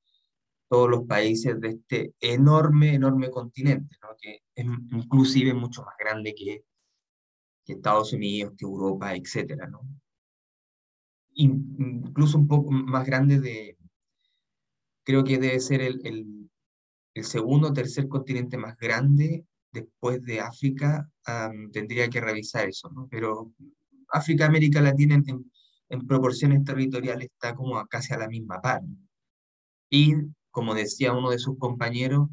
todos 0.69 0.89
los 0.89 1.05
países 1.05 1.59
de 1.59 1.69
este 1.69 2.13
enorme, 2.19 2.93
enorme 2.93 3.29
continente, 3.29 3.97
que 4.19 4.41
es 4.55 4.65
inclusive 4.65 5.53
mucho 5.53 5.83
más 5.83 5.95
grande 5.99 6.33
que, 6.33 6.63
que 7.65 7.73
Estados 7.73 8.13
Unidos, 8.13 8.53
que 8.57 8.65
Europa, 8.65 9.15
etc. 9.15 9.67
¿no? 9.69 9.81
Incluso 11.33 12.37
un 12.37 12.47
poco 12.47 12.71
más 12.71 13.05
grande 13.05 13.39
de, 13.39 13.77
creo 15.03 15.23
que 15.23 15.37
debe 15.37 15.59
ser 15.59 15.81
el, 15.81 16.49
segundo 17.23 17.69
o 17.69 17.73
tercer 17.73 18.07
continente 18.07 18.57
más 18.57 18.77
grande 18.77 19.45
después 19.71 20.21
de 20.23 20.39
África, 20.39 21.09
tendría 21.71 22.09
que 22.09 22.21
revisar 22.21 22.67
eso, 22.69 22.89
pero 23.09 23.51
África, 24.09 24.45
América 24.45 24.81
Latina 24.81 25.15
en, 25.15 25.51
en, 25.89 26.07
proporciones 26.07 26.63
territoriales 26.63 27.29
está 27.31 27.55
como 27.55 27.83
casi 27.87 28.13
a 28.13 28.17
la 28.17 28.27
misma 28.27 28.61
par. 28.61 28.81
Y 29.89 30.13
como 30.51 30.73
decía 30.73 31.13
uno 31.13 31.29
de 31.29 31.39
sus 31.39 31.57
compañeros, 31.57 32.29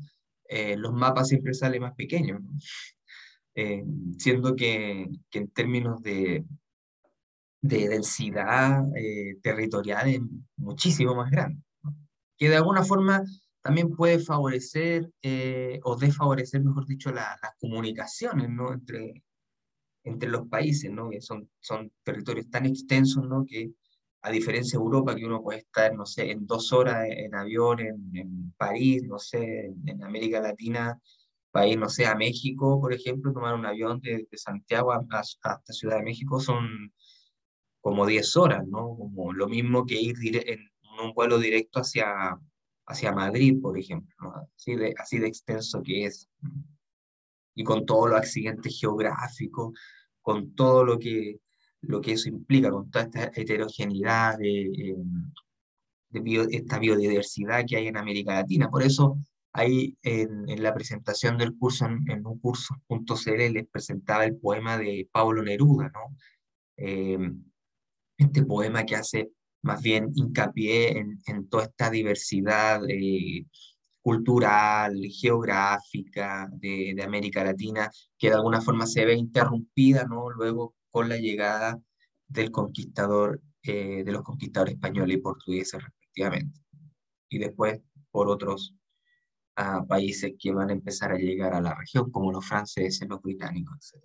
eh, 0.49 0.77
los 0.77 0.93
mapas 0.93 1.29
siempre 1.29 1.55
salen 1.55 1.83
más 1.83 1.95
pequeños, 1.95 2.41
eh, 3.55 3.85
siendo 4.19 4.57
que, 4.57 5.09
en 5.33 5.49
términos 5.49 6.03
de, 6.03 6.45
de 7.61 7.89
densidad 7.89 8.85
eh, 8.97 9.37
territorial 9.43 10.09
es 10.09 10.21
muchísimo 10.57 11.15
más 11.15 11.31
grande, 11.31 11.63
que 12.37 12.49
de 12.49 12.57
alguna 12.57 12.83
forma 12.85 13.23
también 13.63 13.91
puede 13.91 14.19
favorecer 14.19 15.09
o 15.85 15.97
desfavorecer, 15.97 16.65
mejor 16.65 16.87
dicho, 16.87 17.13
las 17.13 17.39
comunicaciones 17.61 18.51
¿no? 18.51 18.73
entre, 18.73 19.23
entre 20.03 20.29
los 20.29 20.49
países, 20.49 20.91
¿no? 20.91 21.11
que 21.11 21.21
son, 21.21 21.49
son 21.61 21.93
territorios 22.03 22.51
tan 22.51 22.67
extensos 22.67 23.25
¿no? 23.29 23.45
que 23.47 23.73
a 24.23 24.31
diferencia 24.31 24.79
de 24.79 24.85
Europa, 24.85 25.17
que 25.17 25.27
uno 25.27 25.43
puede 25.43 25.61
estar, 25.61 25.95
no 25.95 26.07
sé, 26.07 26.31
en 26.31 26.47
dos 26.47 26.73
horas 26.73 27.07
en 27.09 27.35
avión 27.35 27.81
en, 27.81 28.55
París, 28.57 29.03
no 29.05 29.19
sé, 29.19 29.73
en, 29.85 30.03
América 30.05 30.41
Latina, 30.41 30.99
para 31.53 31.69
ir, 31.69 31.79
no 31.79 31.89
sé, 31.89 32.07
a 32.07 32.17
México, 32.17 32.81
por 32.81 32.93
ejemplo, 32.93 33.33
tomar 33.33 33.55
un 33.55 33.67
avión 33.67 34.01
de, 34.01 34.27
Santiago 34.33 34.93
hasta 34.93 35.61
Ciudad 35.73 35.99
de 35.99 36.03
México 36.03 36.41
son 36.41 36.93
como 37.81 38.07
10 38.07 38.37
horas, 38.37 38.67
¿no? 38.67 38.97
Como 38.97 39.33
lo 39.33 39.49
mismo 39.49 39.85
que 39.85 40.01
ir 40.01 40.17
en 40.49 40.61
un 41.05 41.13
vuelo 41.13 41.39
directo 41.39 41.81
hacia, 41.81 42.39
hacia 42.87 43.13
Madrid, 43.13 43.61
por 43.61 43.79
ejemplo, 43.79 44.33
así, 44.57 44.77
de, 44.77 44.95
así 44.99 45.19
de 45.19 45.29
extenso 45.29 45.83
que 45.83 46.07
es. 46.07 46.29
Y 47.55 47.65
con 47.65 47.85
todos 47.85 48.11
los 48.11 48.19
accidentes 48.19 48.79
geográficos, 48.81 49.79
con 50.23 50.55
todo 50.55 50.85
lo 50.85 50.99
que 50.99 51.39
lo 51.83 52.01
que 52.01 52.13
eso 52.13 52.29
implica, 52.29 52.71
con 52.71 52.91
toda 52.91 53.05
esta 53.05 53.33
heterogeneidad 53.35 54.39
de, 54.39 54.67
eh, 54.67 54.97
de 56.11 56.49
esta 56.53 56.79
biodiversidad 56.79 57.65
que 57.67 57.77
hay 57.77 57.89
en 57.89 57.97
América 57.97 58.35
Latina. 58.35 58.71
Por 58.71 58.83
eso 58.83 59.19
ahí 59.53 59.97
en, 60.03 60.49
en 60.49 60.63
la 60.63 60.75
presentación 60.75 61.39
del 61.39 61.57
curso, 61.57 61.87
en, 61.87 62.11
en 62.11 62.27
un 62.27 62.39
curso.cl, 62.39 63.53
les 63.53 63.69
presentaba 63.69 64.25
el 64.25 64.37
poema 64.37 64.79
de 64.79 65.09
Pablo 65.13 65.43
Neruda, 65.43 65.91
¿no? 65.95 66.17
Eh, 66.77 67.19
este 68.17 68.45
poema 68.45 68.85
que 68.85 68.97
hace 68.97 69.31
más 69.63 69.81
bien 69.83 70.11
hincapié 70.15 70.99
en, 70.99 71.19
en 71.27 71.49
toda 71.49 71.65
esta 71.65 71.91
diversidad 71.91 72.83
eh, 72.89 73.47
cultural, 74.01 75.01
geográfica 75.09 76.49
de, 76.53 77.01
América 77.05 77.45
Latina, 77.45 77.91
que 78.19 78.29
de 78.29 78.35
alguna 78.35 78.61
forma 78.61 78.87
se 78.87 79.05
ve 79.05 79.15
interrumpida, 79.15 80.05
¿no? 80.05 80.31
Luego 80.31 80.75
con 80.91 81.09
la 81.09 81.17
llegada 81.17 81.81
del 82.27 82.51
conquistador, 82.51 83.41
eh, 83.63 84.03
de 84.05 84.13
los 84.13 84.23
conquistadores 84.23 84.75
españoles 84.75 85.17
y 85.19 85.21
portugueses 85.21 85.83
respectivamente. 85.83 86.61
Y 87.29 87.39
después 87.39 87.81
por 88.11 88.29
otros 88.29 88.75
ah, 89.57 89.85
países 89.89 90.33
que 90.39 90.53
van 90.53 90.71
a 90.71 90.73
empezar 90.73 91.13
a 91.13 91.19
llegar 91.19 91.55
a 91.55 91.61
la 91.61 91.75
región, 91.75 92.11
como 92.11 92.33
los 92.33 92.47
franceses, 92.47 93.09
los 93.09 93.23
británicos, 93.23 93.93
etc. 93.95 94.05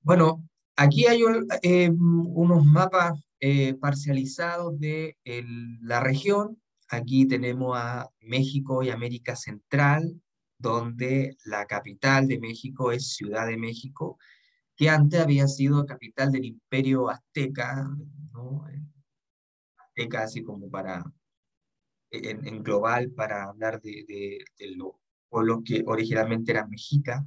Bueno, 0.00 0.48
aquí 0.76 1.06
hay 1.06 1.22
eh, 1.62 1.90
unos 1.90 2.64
mapas 2.64 3.20
eh, 3.40 3.74
parcializados 3.74 4.78
de 4.78 5.16
la 5.82 6.00
región 6.00 6.58
Aquí 6.90 7.26
tenemos 7.26 7.76
a 7.76 8.08
México 8.20 8.82
y 8.82 8.88
América 8.88 9.36
Central, 9.36 10.22
donde 10.58 11.36
la 11.44 11.66
capital 11.66 12.26
de 12.26 12.38
México 12.40 12.92
es 12.92 13.12
Ciudad 13.14 13.46
de 13.46 13.58
México, 13.58 14.18
que 14.74 14.88
antes 14.88 15.20
había 15.20 15.46
sido 15.48 15.84
capital 15.84 16.32
del 16.32 16.46
imperio 16.46 17.10
azteca, 17.10 17.86
¿no? 18.32 18.64
como 20.46 20.70
para, 20.70 21.04
en, 22.10 22.62
global, 22.62 23.10
para 23.12 23.44
hablar 23.44 23.80
de, 23.80 24.04
de, 24.08 24.76
los 24.76 24.92
pueblos 25.28 25.60
que 25.64 25.82
originalmente 25.86 26.52
eran 26.52 26.70
mexicas, 26.70 27.22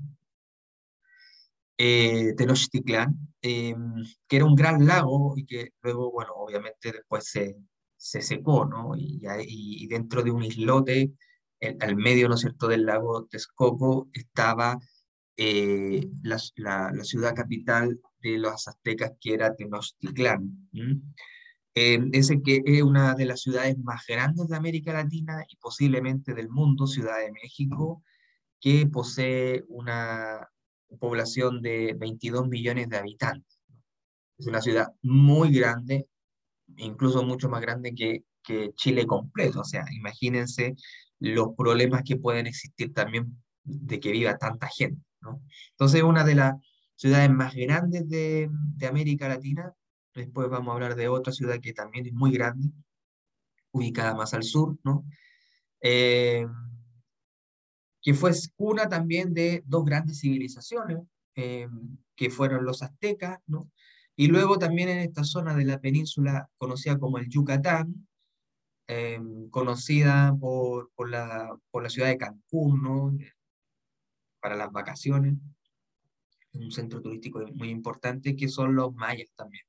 eh, 1.77 2.33
Tenochtitlán, 2.37 3.15
em, 3.41 4.03
que 4.27 4.35
era 4.35 4.45
un 4.45 4.55
gran 4.55 4.85
lago 4.85 5.33
y 5.35 5.45
que 5.45 5.73
luego, 5.81 6.11
bueno, 6.11 6.33
obviamente 6.35 6.91
después 6.91 7.25
se, 7.25 7.57
se 7.97 8.21
secó, 8.21 8.65
¿no? 8.65 8.95
Y, 8.95 9.21
y 9.47 9.87
dentro 9.87 10.21
de 10.23 10.31
un 10.31 10.43
islote, 10.43 11.11
al 11.79 11.95
medio, 11.95 12.27
¿no 12.27 12.35
es 12.35 12.41
cierto?, 12.41 12.67
del 12.67 12.85
lago 12.85 13.27
Texcoco, 13.27 14.09
estaba 14.13 14.79
eh, 15.37 16.07
la, 16.23 16.37
la, 16.93 17.03
ciudad 17.03 17.35
capital 17.35 17.99
de 18.21 18.37
los 18.37 18.67
aztecas, 18.67 19.13
que 19.19 19.33
era 19.33 19.55
Tenochtitlán. 19.55 20.69
Eh, 21.73 21.99
ese 22.11 22.41
que 22.41 22.61
es 22.65 22.81
una 22.81 23.15
de 23.15 23.25
las 23.25 23.41
ciudades 23.41 23.77
más 23.79 24.03
grandes 24.07 24.47
de 24.47 24.57
América 24.57 24.93
Latina 24.93 25.45
y 25.47 25.55
posiblemente 25.55 26.33
del 26.33 26.49
mundo, 26.49 26.85
Ciudad 26.85 27.19
de 27.19 27.31
México, 27.31 28.03
que 28.59 28.87
posee 28.87 29.63
una 29.69 30.49
población 30.99 31.61
de 31.61 31.95
22 31.97 32.47
millones 32.47 32.89
de 32.89 32.97
habitantes. 32.97 33.59
Es 34.37 34.47
una 34.47 34.61
ciudad 34.61 34.87
muy 35.01 35.51
grande, 35.51 36.07
incluso 36.77 37.23
mucho 37.23 37.47
más 37.49 37.61
grande 37.61 37.93
que, 37.95 38.25
que 38.43 38.73
Chile 38.75 39.05
completo. 39.05 39.61
O 39.61 39.65
sea, 39.65 39.85
imagínense 39.95 40.75
los 41.19 41.49
problemas 41.55 42.03
que 42.03 42.17
pueden 42.17 42.47
existir 42.47 42.93
también 42.93 43.37
de 43.63 43.99
que 43.99 44.11
viva 44.11 44.37
tanta 44.37 44.67
gente. 44.67 45.01
¿no? 45.21 45.41
Entonces, 45.71 46.03
una 46.03 46.23
de 46.23 46.35
las 46.35 46.55
ciudades 46.95 47.29
más 47.29 47.55
grandes 47.55 48.07
de, 48.09 48.49
de, 48.51 48.87
América 48.87 49.27
Latina. 49.27 49.73
Después 50.13 50.49
vamos 50.49 50.71
a 50.71 50.73
hablar 50.73 50.95
de 50.95 51.07
otra 51.07 51.31
ciudad 51.33 51.59
que 51.61 51.73
también 51.73 52.05
es 52.05 52.13
muy 52.13 52.31
grande, 52.31 52.69
ubicada 53.71 54.13
más 54.13 54.33
al 54.33 54.43
sur, 54.43 54.77
¿no? 54.83 55.05
Eh, 55.81 56.45
que 58.01 58.13
fue 58.13 58.31
cuna 58.55 58.89
también 58.89 59.33
de 59.33 59.63
dos 59.65 59.85
grandes 59.85 60.19
civilizaciones, 60.19 60.99
eh, 61.35 61.67
que 62.15 62.29
fueron 62.29 62.65
los 62.65 62.81
aztecas, 62.81 63.39
¿no? 63.47 63.71
Y 64.15 64.27
luego 64.27 64.59
también 64.59 64.89
en 64.89 64.99
esta 64.99 65.23
zona 65.23 65.55
de 65.55 65.65
la 65.65 65.79
península 65.79 66.49
conocida 66.57 66.99
como 66.99 67.17
el 67.17 67.29
Yucatán, 67.29 68.07
em, 68.87 69.49
conocida 69.49 70.35
por, 70.39 70.91
por, 70.95 71.09
la, 71.09 71.55
por, 71.71 71.83
la, 71.83 71.89
ciudad 71.89 72.09
de 72.09 72.17
Cancún, 72.17 72.83
¿no? 72.83 73.17
para 74.41 74.55
las 74.55 74.71
vacaciones, 74.71 75.35
un 76.53 76.71
centro 76.71 77.01
turístico 77.01 77.39
muy 77.53 77.69
importante, 77.69 78.35
que 78.35 78.49
son 78.49 78.75
los 78.75 78.93
mayas 78.93 79.29
también. 79.35 79.63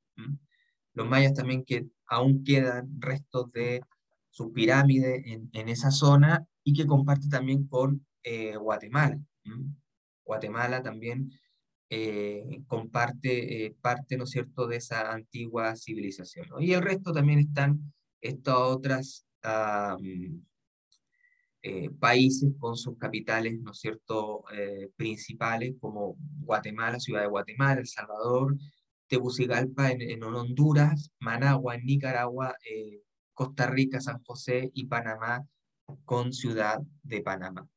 Los 0.94 1.08
mayas 1.08 1.34
también 1.34 1.64
que 1.64 1.86
aún 2.06 2.44
quedan 2.44 2.88
restos 3.00 3.50
de 3.52 3.82
su 4.30 4.52
pirámide 4.52 5.22
en, 5.52 5.68
esa 5.68 5.90
zona 5.90 6.46
y 6.64 6.72
que 6.74 6.86
comparte 6.86 7.28
también 7.28 7.66
con 7.66 8.06
eh, 8.22 8.56
Guatemala. 8.56 9.18
Guatemala 10.24 10.82
también 10.82 11.30
eh, 11.94 12.62
comparte 12.66 13.66
eh, 13.66 13.76
parte, 13.78 14.16
¿no 14.16 14.24
es 14.24 14.30
cierto?, 14.30 14.66
de 14.66 14.76
esa 14.76 15.12
antigua 15.12 15.76
civilización. 15.76 16.46
Y 16.58 16.72
el 16.72 16.80
resto 16.80 17.12
también 17.12 17.38
están 17.38 17.92
estos 18.22 18.54
otros 18.56 19.26
eh, 21.62 21.90
países 22.00 22.50
con 22.58 22.76
sus 22.76 22.96
capitales, 22.96 23.60
¿no 23.60 23.72
es 23.72 23.78
cierto?, 23.80 24.44
principales, 24.96 25.74
como 25.78 26.16
Guatemala, 26.18 26.98
Ciudad 26.98 27.20
de 27.20 27.28
Guatemala, 27.28 27.80
El 27.80 27.86
Salvador, 27.86 28.56
Tegucigalpa 29.12 29.90
en, 29.90 30.22
Honduras, 30.22 31.12
Managua 31.20 31.74
en 31.74 31.84
Nicaragua, 31.84 32.56
Costa 33.34 33.66
Rica, 33.66 34.00
San 34.00 34.22
José 34.24 34.70
y 34.72 34.86
Panamá 34.86 35.46
con 36.06 36.32
Ciudad 36.32 36.80
de 37.02 37.20
Panamá. 37.20 37.68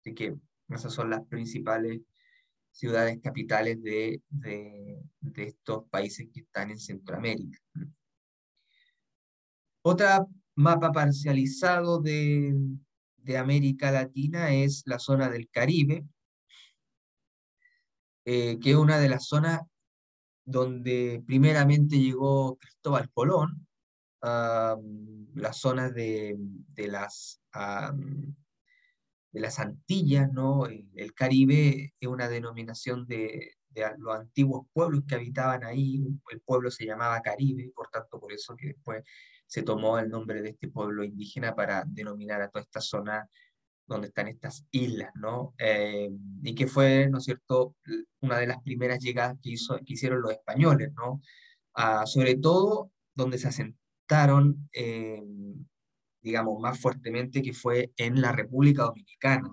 Así 0.00 0.12
que 0.12 0.34
esas 0.68 0.92
son 0.92 1.08
las 1.08 1.24
principales 1.28 2.00
ciudades 2.72 3.20
capitales 3.22 3.80
de, 3.80 4.20
de, 4.28 5.04
estos 5.36 5.84
países 5.88 6.26
que 6.34 6.40
están 6.40 6.72
en 6.72 6.80
Centroamérica. 6.80 7.60
Otra 9.82 10.26
mapa 10.56 10.90
parcializado 10.90 12.00
de, 12.00 12.56
de 13.18 13.38
América 13.38 13.92
Latina 13.92 14.52
es 14.52 14.82
la 14.84 14.98
zona 14.98 15.30
del 15.30 15.48
Caribe, 15.48 16.04
eh, 18.24 18.58
que 18.60 18.70
es 18.70 18.76
una 18.76 18.98
de 18.98 19.08
las 19.08 19.26
zonas 19.26 19.60
donde 20.44 21.22
primeramente 21.26 21.98
llegó 21.98 22.56
Cristóbal 22.56 23.10
Colón, 23.12 23.66
las 24.22 25.56
zonas 25.58 25.94
de, 25.94 26.36
de 26.38 26.88
las 26.88 27.40
de 29.32 29.40
las 29.40 29.58
Antillas, 29.58 30.30
¿no? 30.32 30.66
El, 30.66 31.14
Caribe 31.14 31.94
es 31.98 32.08
una 32.08 32.28
denominación 32.28 33.06
de, 33.06 33.52
los 33.98 34.16
antiguos 34.16 34.66
pueblos 34.72 35.02
que 35.06 35.14
habitaban 35.14 35.64
ahí, 35.64 36.02
el 36.30 36.40
pueblo 36.40 36.70
se 36.70 36.84
llamaba 36.84 37.22
Caribe, 37.22 37.70
por 37.74 37.88
tanto 37.88 38.18
por 38.18 38.32
eso 38.32 38.56
que 38.56 38.68
después 38.68 39.04
se 39.46 39.62
tomó 39.62 39.98
el 39.98 40.08
nombre 40.08 40.42
de 40.42 40.50
este 40.50 40.68
pueblo 40.68 41.04
indígena 41.04 41.54
para 41.54 41.84
denominar 41.86 42.42
a 42.42 42.48
toda 42.48 42.62
esta 42.62 42.80
zona 42.80 43.28
donde 43.94 44.08
están 44.08 44.28
estas 44.28 44.64
islas, 44.70 45.10
¿no? 45.14 45.54
Eh, 45.58 46.10
y 46.42 46.54
que 46.54 46.66
fue, 46.66 47.08
¿no 47.10 47.18
es 47.18 47.24
cierto?, 47.24 47.76
una 48.20 48.38
de 48.38 48.46
las 48.46 48.62
primeras 48.62 49.00
llegadas 49.00 49.36
que, 49.42 49.50
hizo, 49.50 49.78
que 49.78 49.94
hicieron 49.94 50.22
los 50.22 50.32
españoles, 50.32 50.92
¿no? 50.94 51.20
Ah, 51.74 52.06
sobre 52.06 52.36
todo 52.36 52.90
donde 53.14 53.38
se 53.38 53.48
asentaron 53.48 54.68
eh, 54.72 55.22
digamos, 56.22 56.60
más 56.60 56.78
fuertemente, 56.80 57.42
que 57.42 57.52
fue 57.52 57.92
en 57.96 58.20
la 58.20 58.32
República 58.32 58.82
Dominicana, 58.84 59.50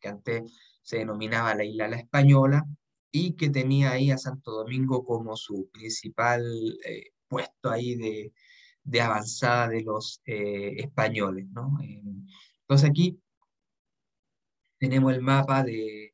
que 0.00 0.08
antes 0.08 0.52
se 0.82 0.98
denominaba 0.98 1.54
la 1.54 1.64
Isla 1.64 1.88
La 1.88 1.96
Española, 1.96 2.64
y 3.12 3.34
que 3.34 3.48
tenía 3.48 3.92
ahí 3.92 4.10
a 4.10 4.18
Santo 4.18 4.50
Domingo 4.50 5.04
como 5.04 5.36
su 5.36 5.70
principal 5.72 6.42
eh, 6.84 7.12
puesto 7.28 7.70
ahí 7.70 7.94
de, 7.94 8.32
de, 8.82 9.00
avanzada 9.00 9.68
de 9.68 9.82
los 9.82 10.20
eh, 10.26 10.74
españoles. 10.78 11.46
¿no? 11.50 11.78
entonces 12.62 12.90
aquí 12.90 13.20
tenemos 14.84 15.14
el 15.14 15.22
mapa 15.22 15.62
de, 15.64 16.12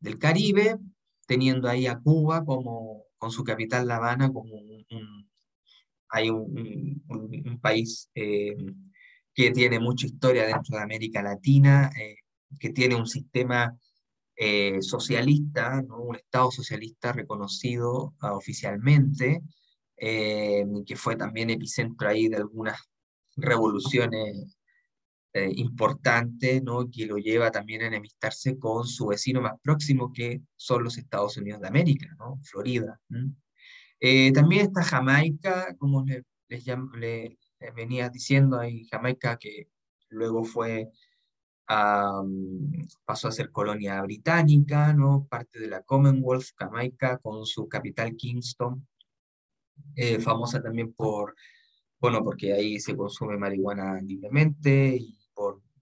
del 0.00 0.18
Caribe, 0.18 0.76
teniendo 1.24 1.68
ahí 1.68 1.86
a 1.86 2.00
Cuba 2.00 2.44
como, 2.44 3.04
con 3.16 3.30
su 3.30 3.44
capital 3.44 3.86
La 3.86 3.96
Habana 3.96 4.32
como 4.32 4.54
un, 4.56 5.30
hay 6.08 6.30
un, 6.30 7.60
país 7.62 8.10
eh, 8.16 8.56
que 9.32 9.52
tiene 9.52 9.78
mucha 9.78 10.06
historia 10.06 10.46
dentro 10.46 10.76
de 10.76 10.82
América 10.82 11.22
Latina, 11.22 11.92
eh, 11.96 12.16
que 12.58 12.70
tiene 12.70 12.96
un 12.96 13.06
sistema 13.06 13.78
eh, 14.34 14.82
socialista, 14.82 15.84
un 15.88 16.16
Estado 16.16 16.50
socialista 16.50 17.12
reconocido 17.12 18.14
uh, 18.20 18.26
oficialmente, 18.32 19.42
que 19.96 20.96
fue 20.96 21.16
también 21.16 21.50
epicentro 21.50 22.08
ahí 22.08 22.28
de 22.28 22.36
algunas 22.36 22.80
revoluciones 23.36 24.57
importantes, 25.34 26.62
¿no? 26.62 26.90
que 26.90 27.06
lo 27.06 27.16
lleva 27.16 27.50
también 27.50 27.82
a 27.82 27.86
enemistarse 27.86 28.58
con 28.58 28.86
su 28.86 29.06
vecino 29.08 29.40
más 29.40 29.54
próximo, 29.62 30.12
que 30.12 30.40
son 30.56 30.82
los 30.82 30.98
Estados 30.98 31.36
Unidos 31.36 31.60
de 31.60 31.68
América, 31.68 32.08
¿no? 32.18 32.40
Florida. 32.42 33.00
también 34.34 34.66
está 34.66 34.82
Jamaica, 34.82 35.76
como 35.78 36.04
les, 36.04 36.24
les, 36.48 36.66
eh, 37.60 37.72
venía 37.74 38.08
diciendo 38.08 38.58
ahí 38.58 38.84
Jamaica 38.90 39.36
que 39.36 39.68
luego 40.08 40.44
fue 40.44 40.90
pasó 43.04 43.28
a 43.28 43.32
ser 43.32 43.50
colonia 43.50 44.00
británica, 44.02 44.94
¿no? 44.94 45.26
parte 45.28 45.60
de 45.60 45.68
la 45.68 45.82
Commonwealth, 45.82 46.54
Jamaica, 46.56 47.18
con 47.18 47.44
su 47.44 47.68
capital 47.68 48.16
Kingston, 48.16 48.86
eh, 49.94 50.18
famosa 50.18 50.62
también 50.62 50.94
por, 50.94 51.34
bueno, 52.00 52.24
porque 52.24 52.54
ahí 52.54 52.80
se 52.80 52.96
consume 52.96 53.36
marihuana 53.36 54.00
libremente 54.00 54.96
y 54.96 55.17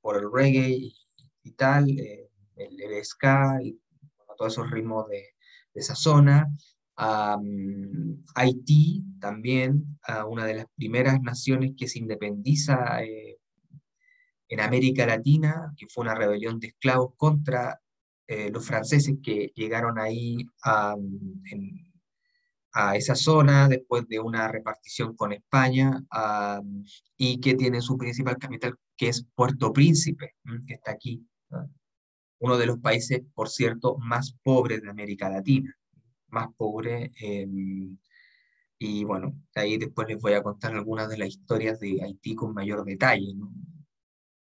por 0.06 0.18
el 0.18 0.30
reggae 0.32 0.92
y, 1.42 1.50
tal, 1.56 1.90
el, 1.90 2.80
el, 2.80 3.04
ska 3.04 3.58
y 3.60 3.76
todos 4.38 4.52
esos 4.52 4.70
ritmos 4.70 5.08
de, 5.08 5.34
esa 5.74 5.96
zona. 5.96 6.48
Haití 8.36 9.02
también, 9.20 9.98
una 10.28 10.46
de 10.46 10.54
las 10.54 10.66
primeras 10.76 11.20
naciones 11.22 11.72
que 11.76 11.88
se 11.88 11.98
independiza 11.98 13.02
eh, 13.02 13.38
en 14.48 14.60
América 14.60 15.06
Latina, 15.06 15.74
que 15.76 15.88
fue 15.88 16.02
una 16.04 16.14
rebelión 16.14 16.60
de 16.60 16.68
esclavos 16.68 17.14
contra 17.16 17.80
eh, 18.28 18.48
los 18.52 18.64
franceses 18.64 19.16
que 19.20 19.52
llegaron 19.56 19.98
ahí 19.98 20.36
a, 20.62 20.94
a, 22.74 22.94
esa 22.94 23.16
zona 23.16 23.66
después 23.68 24.06
de 24.06 24.20
una 24.20 24.46
repartición 24.46 25.16
con 25.16 25.32
España 25.32 26.00
y 27.16 27.40
que 27.40 27.54
tiene 27.54 27.80
su 27.80 27.98
principal 27.98 28.36
capital, 28.38 28.78
que 28.96 29.08
es 29.08 29.26
Puerto 29.34 29.72
Príncipe, 29.72 30.34
que 30.66 30.74
está 30.74 30.92
aquí. 30.92 31.26
Uno 32.38 32.58
de 32.58 32.66
los 32.66 32.78
países, 32.78 33.22
por 33.34 33.48
cierto, 33.48 33.96
más 33.98 34.36
pobres 34.42 34.82
de 34.82 34.90
América 34.90 35.28
Latina 35.28 35.74
más 36.28 36.48
pobre. 36.56 37.12
Em, 37.20 37.96
y 38.78 39.04
bueno, 39.04 39.34
ahí 39.54 39.78
después 39.78 40.08
les 40.08 40.20
voy 40.20 40.34
a 40.34 40.42
contar 40.42 40.74
algunas 40.74 41.08
de 41.08 41.18
las 41.18 41.28
historias 41.28 41.80
de 41.80 42.02
Haití 42.02 42.34
con 42.34 42.54
mayor 42.54 42.84
detalle. 42.84 43.34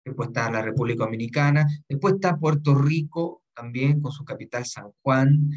Después 0.05 0.29
está 0.29 0.51
la 0.51 0.61
República 0.61 1.05
Dominicana, 1.05 1.65
después 1.87 2.15
está 2.15 2.37
Puerto 2.37 2.75
Rico 2.75 3.43
también 3.53 4.01
con 4.01 4.11
su 4.11 4.25
capital 4.25 4.65
San 4.65 4.91
Juan, 5.01 5.51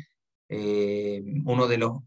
eh, 0.48 1.22
uno 1.44 1.66
de, 1.66 1.78
los, 1.78 1.98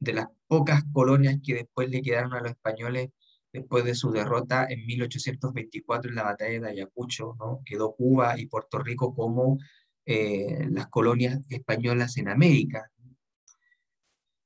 de 0.00 0.12
las 0.12 0.26
pocas 0.46 0.82
colonias 0.92 1.38
que 1.42 1.54
después 1.54 1.88
le 1.88 2.02
quedaron 2.02 2.34
a 2.34 2.40
los 2.40 2.50
españoles 2.50 3.10
después 3.52 3.84
de 3.84 3.94
su 3.94 4.10
derrota 4.10 4.66
en 4.68 4.86
1824 4.86 6.10
en 6.10 6.16
la 6.16 6.22
batalla 6.22 6.60
de 6.60 6.68
Ayacucho, 6.68 7.36
¿no? 7.38 7.62
quedó 7.64 7.94
Cuba 7.94 8.38
y 8.38 8.46
Puerto 8.46 8.78
Rico 8.78 9.14
como 9.14 9.58
eh, 10.06 10.66
las 10.70 10.88
colonias 10.88 11.40
españolas 11.48 12.16
en 12.16 12.28
América. 12.28 12.90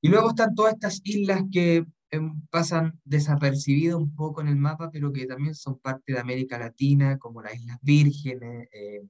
Y 0.00 0.08
luego 0.08 0.30
están 0.30 0.54
todas 0.54 0.74
estas 0.74 1.00
islas 1.04 1.42
que 1.50 1.86
em, 2.10 2.42
pasan 2.50 3.00
desapercibidas 3.04 3.96
un 3.96 4.14
poco 4.14 4.42
en 4.42 4.48
el 4.48 4.56
mapa, 4.56 4.90
pero 4.90 5.12
que 5.12 5.26
también 5.26 5.54
son 5.54 5.78
parte 5.78 6.12
de 6.12 6.18
América 6.18 6.58
Latina, 6.58 7.18
como 7.18 7.42
las 7.42 7.54
Islas 7.54 7.78
Vírgenes, 7.82 8.68
eh, 8.72 9.02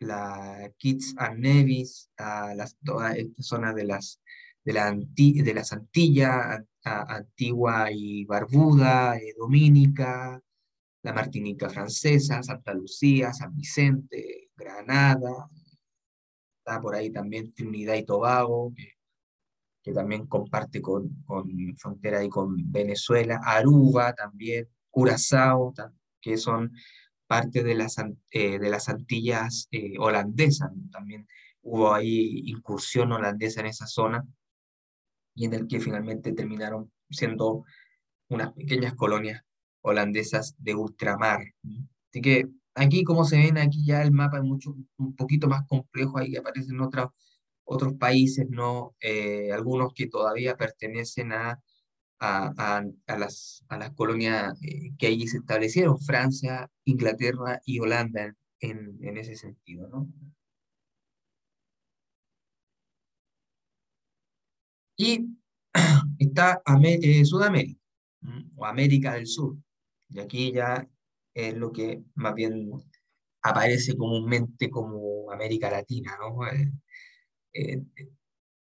la 0.00 0.70
Kitts 0.78 1.14
and 1.16 1.38
Nevis, 1.38 2.10
las, 2.18 2.76
toda 2.84 3.12
esta 3.12 3.42
zona 3.42 3.72
de 3.72 3.84
las, 3.84 4.20
de 4.64 4.72
la, 4.72 4.92
de 4.92 5.54
las 5.54 5.72
Antillas, 5.72 6.62
Antigua 6.84 7.90
y 7.92 8.24
Barbuda, 8.24 9.16
eh, 9.16 9.34
Dominica, 9.38 10.40
la 11.02 11.12
Martinica 11.12 11.68
Francesa, 11.68 12.42
Santa 12.42 12.74
Lucía, 12.74 13.32
San 13.32 13.54
Vicente, 13.54 14.50
Granada, 14.56 15.48
está 16.58 16.80
por 16.80 16.94
ahí 16.94 17.10
también 17.10 17.52
Trinidad 17.52 17.94
y 17.94 18.04
Tobago, 18.04 18.72
que 19.82 19.92
también 19.92 20.26
comparte 20.26 20.80
con, 20.80 21.22
con 21.24 21.50
frontera 21.76 22.20
ahí 22.20 22.28
con 22.28 22.70
Venezuela, 22.70 23.40
Aruba 23.44 24.12
también, 24.14 24.68
Curazao, 24.90 25.74
que 26.20 26.36
son 26.36 26.72
parte 27.26 27.64
de 27.64 27.74
las, 27.74 27.96
eh, 28.30 28.58
de 28.58 28.70
las 28.70 28.88
Antillas 28.88 29.66
eh, 29.72 29.94
holandesas. 29.98 30.70
También 30.92 31.26
hubo 31.62 31.92
ahí 31.92 32.42
incursión 32.44 33.10
holandesa 33.10 33.60
en 33.60 33.66
esa 33.66 33.86
zona 33.86 34.24
y 35.34 35.46
en 35.46 35.54
el 35.54 35.66
que 35.66 35.80
finalmente 35.80 36.32
terminaron 36.32 36.90
siendo 37.10 37.64
unas 38.28 38.52
pequeñas 38.52 38.94
colonias 38.94 39.42
holandesas 39.82 40.54
de 40.58 40.74
ultramar. 40.74 41.40
Así 42.10 42.20
que 42.20 42.48
aquí, 42.74 43.04
como 43.04 43.24
se 43.24 43.36
ven, 43.36 43.58
aquí 43.58 43.84
ya 43.84 44.02
el 44.02 44.12
mapa 44.12 44.38
es 44.38 44.44
mucho, 44.44 44.74
un 44.96 45.16
poquito 45.16 45.48
más 45.48 45.66
complejo, 45.66 46.18
ahí 46.18 46.36
aparecen 46.36 46.80
otras 46.80 47.08
otros 47.64 47.94
países, 47.94 48.46
¿no? 48.50 48.94
Eh, 49.00 49.50
algunos 49.52 49.92
que 49.94 50.08
todavía 50.08 50.56
pertenecen 50.56 51.32
a, 51.32 51.60
a, 52.18 52.82
a, 53.06 53.18
las, 53.18 53.64
a 53.68 53.78
las 53.78 53.92
colonias 53.92 54.60
eh, 54.62 54.92
que 54.98 55.06
allí 55.08 55.26
se 55.26 55.38
establecieron, 55.38 55.98
Francia, 55.98 56.70
Inglaterra 56.84 57.60
y 57.64 57.78
Holanda 57.80 58.34
en, 58.60 58.98
en 59.02 59.16
ese 59.16 59.36
sentido. 59.36 59.88
¿no? 59.88 60.08
Y 65.02 65.26
está 66.20 66.62
eh, 66.84 67.24
Sudamérica, 67.24 67.80
o 68.54 68.64
América 68.64 69.14
del 69.14 69.26
Sur. 69.26 69.56
Y 70.08 70.20
aquí 70.20 70.52
ya 70.52 70.88
es 71.34 71.56
lo 71.56 71.72
que 71.72 72.04
más 72.14 72.34
bien 72.34 72.70
aparece 73.42 73.96
comúnmente 73.96 74.70
como 74.70 75.28
América 75.32 75.72
Latina, 75.72 76.16
¿no? 76.20 76.46
Eh, 77.52 77.82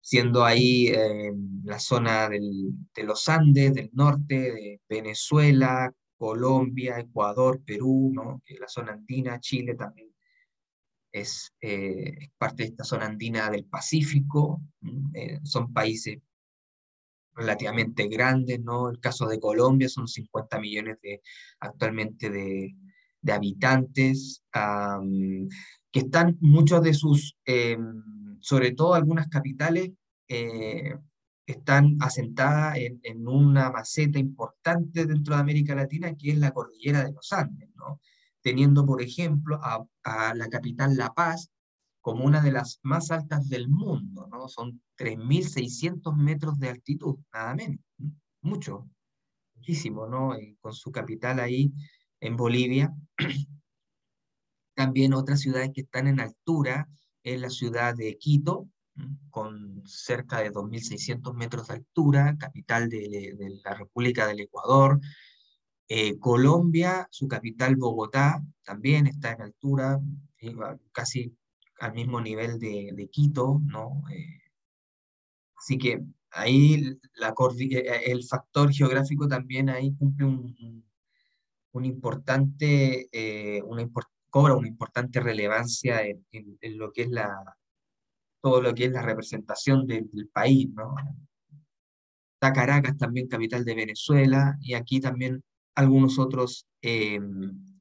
siendo 0.01 0.43
ahí 0.43 0.87
eh, 0.87 1.31
la 1.63 1.79
zona 1.79 2.31
de 2.31 3.03
los 3.05 3.29
Andes, 3.29 3.75
del 3.75 3.91
norte, 3.93 4.35
de 4.35 4.81
Venezuela, 4.89 5.93
Colombia, 6.17 7.01
Ecuador, 7.01 7.63
Perú, 7.63 8.15
la 8.59 8.67
zona 8.67 8.93
andina, 8.93 9.41
Chile 9.41 9.75
también 9.75 10.09
es, 11.13 11.53
eh, 11.61 12.31
parte 12.39 12.63
de 12.63 12.69
esta 12.71 12.85
zona 12.85 13.05
andina 13.07 13.51
del 13.51 13.67
Pacífico, 13.67 14.63
son 15.43 15.73
países 15.73 16.19
relativamente 17.35 18.09
grandes, 18.09 18.61
¿no? 18.61 18.91
El 18.91 19.01
caso 19.01 19.27
de 19.27 19.41
Colombia 19.41 19.89
son 19.89 20.09
50 20.09 20.59
millones 20.59 20.99
de, 21.03 21.23
actualmente 21.61 22.31
de, 22.31 22.75
habitantes, 23.33 24.43
que 24.53 25.99
están 25.99 26.37
muchos 26.41 26.83
de 26.83 26.95
sus 26.95 27.37
em, 27.45 28.03
sobre 28.41 28.73
todo 28.73 28.95
algunas 28.95 29.29
capitales, 29.29 29.91
eh, 30.29 30.95
están 31.47 31.97
asentadas 32.01 32.79
en, 32.79 33.27
una 33.27 33.71
maceta 33.71 34.19
importante 34.19 35.05
dentro 35.05 35.35
de 35.35 35.41
América 35.41 35.75
Latina, 35.75 36.15
que 36.15 36.31
es 36.31 36.39
la 36.39 36.53
cordillera 36.53 37.05
de 37.05 37.13
los 37.13 37.33
Andes, 37.33 37.69
¿no? 37.75 38.01
teniendo, 38.43 38.87
por 38.87 39.03
ejemplo, 39.03 39.61
a, 39.63 39.85
la 40.35 40.49
capital 40.49 40.97
La 40.97 41.13
Paz 41.13 41.51
como 42.01 42.25
una 42.25 42.41
de 42.41 42.53
las 42.53 42.81
más 42.83 43.11
altas 43.11 43.49
del 43.49 43.69
mundo, 43.69 44.29
¿no? 44.31 44.49
son 44.49 44.81
3.600 44.97 46.17
metros 46.17 46.59
de 46.59 46.71
altitud, 46.71 47.19
nada 47.33 47.55
menos, 47.55 47.81
mucho, 48.41 48.89
muchísimo, 49.55 50.07
¿no? 50.07 50.35
con 50.61 50.73
su 50.73 50.91
capital 50.91 51.41
ahí 51.41 51.73
en 52.21 52.37
Bolivia. 52.37 52.95
También 54.75 55.13
otras 55.13 55.41
ciudades 55.41 55.71
que 55.75 55.83
están 55.83 56.07
en 56.07 56.21
altura, 56.21 56.89
en 57.23 57.43
la 57.43 57.51
ciudad 57.51 57.95
de 57.95 58.17
Quito, 58.17 58.67
con 59.31 59.83
cerca 59.87 60.41
de 60.41 60.51
2.600 60.51 61.35
metros 61.35 61.69
de 61.69 61.75
altura, 61.75 62.37
capital 62.39 62.89
de, 62.89 63.61
la 63.63 63.75
República 63.75 64.27
del 64.27 64.41
Ecuador. 64.41 65.01
Eh, 65.89 66.19
Colombia, 66.19 67.09
su 67.11 67.27
capital 67.27 67.77
Bogotá, 67.77 68.43
también 68.63 69.07
está 69.07 69.33
en 69.33 69.43
altura, 69.43 70.01
eh, 70.39 70.55
casi 70.93 71.37
al 71.81 71.93
mismo 71.95 72.21
nivel 72.21 72.59
de, 72.59 73.09
Quito, 73.11 73.61
¿no? 73.65 74.05
Eh, 74.13 74.41
así 75.57 75.77
que 75.79 76.03
ahí 76.31 76.97
la, 77.15 77.35
el 78.07 78.25
factor 78.25 78.73
geográfico 78.73 79.27
también 79.27 79.69
ahí 79.69 79.93
cumple 79.97 80.27
un, 80.27 80.85
un 81.73 81.85
importante, 81.85 83.09
una 83.67 83.83
importante 83.83 84.21
cobra 84.31 84.55
una 84.55 84.69
importante 84.69 85.21
relevancia 85.21 86.03
en, 86.07 86.79
lo 86.79 86.93
que 86.93 87.03
es 87.03 87.11
la, 87.11 87.29
todo 88.41 88.63
lo 88.63 88.75
que 88.75 88.87
es 88.87 88.93
la 88.93 89.03
representación 89.03 89.87
del, 89.87 90.09
país, 90.33 90.69
¿no? 90.71 90.95
Está 92.35 92.53
Caracas 92.55 92.97
también 92.97 93.29
capital 93.29 93.65
de 93.65 93.75
Venezuela 93.75 94.57
y 94.61 94.75
aquí 94.75 95.01
también 95.01 95.43
algunos 95.75 96.19
otros 96.19 96.67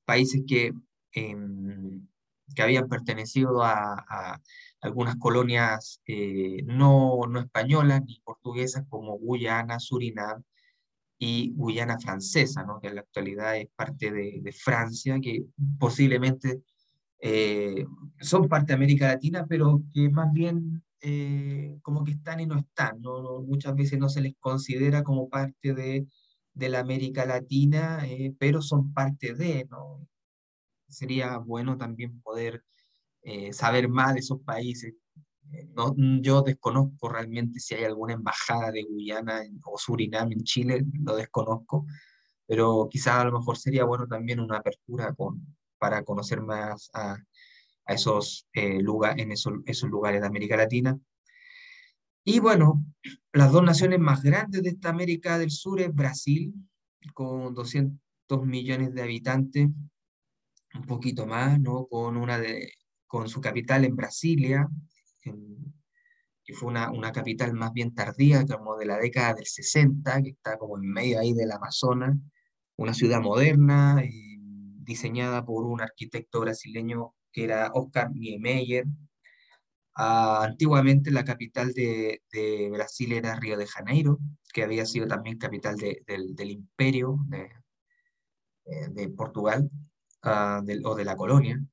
países 0.05 0.41
que, 0.45 0.73
em, 1.13 1.88
que 2.55 2.61
habían 2.61 2.87
pertenecido 2.87 3.63
a, 3.63 4.39
algunas 4.81 5.17
colonias 5.17 6.01
eh, 6.05 6.63
no, 6.65 7.21
no 7.29 7.41
españolas 7.41 8.01
ni 8.05 8.21
portuguesas 8.21 8.85
como 8.87 9.17
Guyana, 9.17 9.77
Surinam 9.77 10.41
y 11.17 11.51
Guyana 11.53 11.99
Francesa, 11.99 12.65
que 12.81 12.87
en 12.87 12.95
la 12.95 13.01
actualidad 13.01 13.57
es 13.57 13.67
parte 13.75 14.09
de, 14.11 14.53
Francia, 14.53 15.19
que 15.21 15.43
posiblemente 15.77 16.61
eh, 17.19 17.85
son 18.21 18.47
parte 18.47 18.67
de 18.67 18.75
América 18.75 19.09
Latina, 19.09 19.45
pero 19.49 19.83
que 19.93 20.09
más 20.09 20.31
bien 20.31 20.81
eh, 21.01 21.77
como 21.81 22.05
que 22.05 22.11
están 22.11 22.39
y 22.39 22.45
no 22.45 22.57
están. 22.57 23.01
¿no? 23.01 23.41
Muchas 23.41 23.75
veces 23.75 23.99
no 23.99 24.07
se 24.07 24.21
les 24.21 24.35
considera 24.39 25.03
como 25.03 25.27
parte 25.27 25.73
de, 25.73 26.07
de 26.53 26.69
la 26.69 26.79
América 26.79 27.25
Latina, 27.25 28.01
pero 28.39 28.61
son 28.61 28.93
parte 28.93 29.33
de. 29.33 29.67
Sería 30.89 31.37
bueno 31.37 31.77
también 31.77 32.21
poder 32.21 32.63
saber 33.51 33.89
más 33.89 34.13
de 34.13 34.21
esos 34.21 34.39
países, 34.41 34.93
no, 35.75 35.95
yo 36.21 36.41
desconozco 36.41 37.09
realmente 37.09 37.59
si 37.59 37.75
hay 37.75 37.83
alguna 37.85 38.13
embajada 38.13 38.71
de 38.71 38.83
Guyana 38.83 39.41
o 39.65 39.77
Surinam 39.77 40.31
en 40.31 40.43
Chile, 40.43 40.85
lo 41.01 41.15
desconozco, 41.15 41.85
pero 42.45 42.87
quizás 42.89 43.15
a 43.15 43.25
lo 43.25 43.39
mejor 43.39 43.57
sería 43.57 43.83
bueno 43.85 44.07
también 44.07 44.39
una 44.39 44.57
apertura 44.57 45.15
para 45.77 46.03
conocer 46.03 46.41
más 46.41 46.89
a, 46.93 47.17
esos, 47.87 48.47
eh, 48.53 48.79
lugares, 48.81 49.23
en 49.23 49.31
esos 49.31 49.89
lugares 49.89 50.21
de 50.21 50.27
América 50.27 50.55
Latina. 50.55 50.99
Y 52.23 52.39
bueno, 52.39 52.85
las 53.33 53.51
dos 53.51 53.63
naciones 53.63 53.99
más 53.99 54.21
grandes 54.21 54.61
de 54.61 54.69
esta 54.69 54.89
América 54.89 55.39
del 55.39 55.49
Sur 55.49 55.81
es 55.81 55.93
Brasil, 55.93 56.53
con 57.13 57.55
200 57.55 57.99
millones 58.45 58.93
de 58.93 59.01
habitantes, 59.01 59.69
un 60.75 60.85
poquito 60.85 61.25
más, 61.25 61.59
¿no? 61.59 61.87
Con, 61.87 62.17
una 62.17 62.39
de, 62.39 62.73
con 63.07 63.27
su 63.29 63.41
capital 63.41 63.85
en 63.85 63.95
Brasilia, 63.95 64.67
que 65.21 66.53
fue 66.53 66.69
una, 66.69 66.91
una, 66.91 67.11
capital 67.11 67.53
más 67.53 67.73
bien 67.73 67.93
tardía, 67.93 68.45
como 68.45 68.77
de 68.77 68.85
la 68.85 68.97
década 68.97 69.35
del 69.35 69.45
60, 69.45 70.21
que 70.23 70.29
está 70.29 70.57
como 70.57 70.77
en 70.77 70.89
medio 70.89 71.19
ahí 71.19 71.33
del 71.33 71.51
Amazonas, 71.51 72.17
una 72.77 72.93
ciudad 72.93 73.21
moderna, 73.21 74.01
eh, 74.03 74.37
diseñada 74.89 75.45
por 75.45 75.65
un 75.65 75.81
arquitecto 75.81 76.39
brasileño 76.39 77.13
que 77.31 77.43
era 77.43 77.71
Oscar 77.73 78.11
Niemeyer, 78.11 78.85
antiguamente 79.93 81.11
la 81.11 81.25
capital 81.25 81.73
de, 81.73 82.21
Brasil 82.71 83.11
era 83.11 83.35
Río 83.35 83.57
de 83.57 83.67
Janeiro, 83.67 84.19
que 84.53 84.63
había 84.63 84.85
sido 84.85 85.07
también 85.07 85.37
capital 85.37 85.75
del, 85.75 86.51
imperio 86.51 87.17
de, 87.27 87.49
eh, 88.65 89.09
Ah, 90.21 90.61
o 90.83 90.95
de 90.95 91.05
la 91.05 91.15
colonia, 91.15 91.63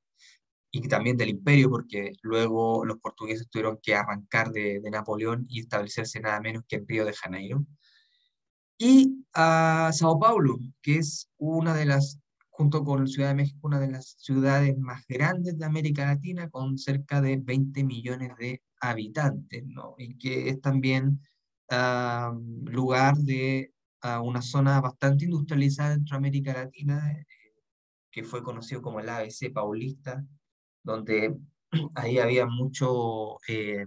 y 0.71 0.81
también 0.87 1.17
del 1.17 1.29
imperio, 1.29 1.69
porque 1.69 2.13
luego 2.21 2.85
los 2.85 2.97
portugueses 2.99 3.49
tuvieron 3.49 3.79
que 3.81 3.95
arrancar 3.95 4.51
de, 4.51 4.81
Napoleón 4.91 5.45
y 5.49 5.59
establecerse 5.61 6.19
nada 6.19 6.39
menos 6.39 6.63
que 6.67 6.77
en 6.77 6.87
Río 6.87 7.05
de 7.05 7.13
Janeiro. 7.13 7.65
Y 8.77 9.25
a 9.33 9.91
Sao 9.93 10.19
Paulo, 10.19 10.57
que 10.81 10.97
es 10.97 11.29
una 11.37 11.73
de 11.73 11.85
las 11.85 12.19
junto 12.49 12.83
con 12.83 13.07
Ciudad 13.07 13.29
de 13.29 13.35
México, 13.35 13.59
una 13.67 13.79
de 13.79 13.91
las 13.91 14.15
ciudades 14.19 14.77
más 14.77 15.05
grandes 15.07 15.57
de 15.59 15.65
América 15.65 16.05
Latina, 16.05 16.49
con 16.49 16.77
cerca 16.77 17.21
de 17.21 17.37
20 17.37 17.83
millones 17.83 18.31
de 18.39 18.61
habitantes, 18.81 19.63
¿no? 19.67 19.95
Y 19.97 20.17
que 20.17 20.49
es 20.49 20.61
también 20.61 21.21
lugar 22.65 23.17
de 23.17 23.73
una 24.23 24.41
zona 24.41 24.79
bastante 24.81 25.25
industrializada 25.25 25.91
dentro 25.91 26.15
de 26.15 26.17
América 26.17 26.53
Latina, 26.53 27.13
que 28.17 28.23
fue 28.23 28.41
conocido 28.41 28.81
como 28.81 28.99
el 28.99 29.09
ABC 29.09 29.53
Paulista, 29.53 30.25
donde 30.81 31.37
ahí 31.93 32.17
había 32.17 32.47
mucho 32.47 33.37
eh, 33.47 33.85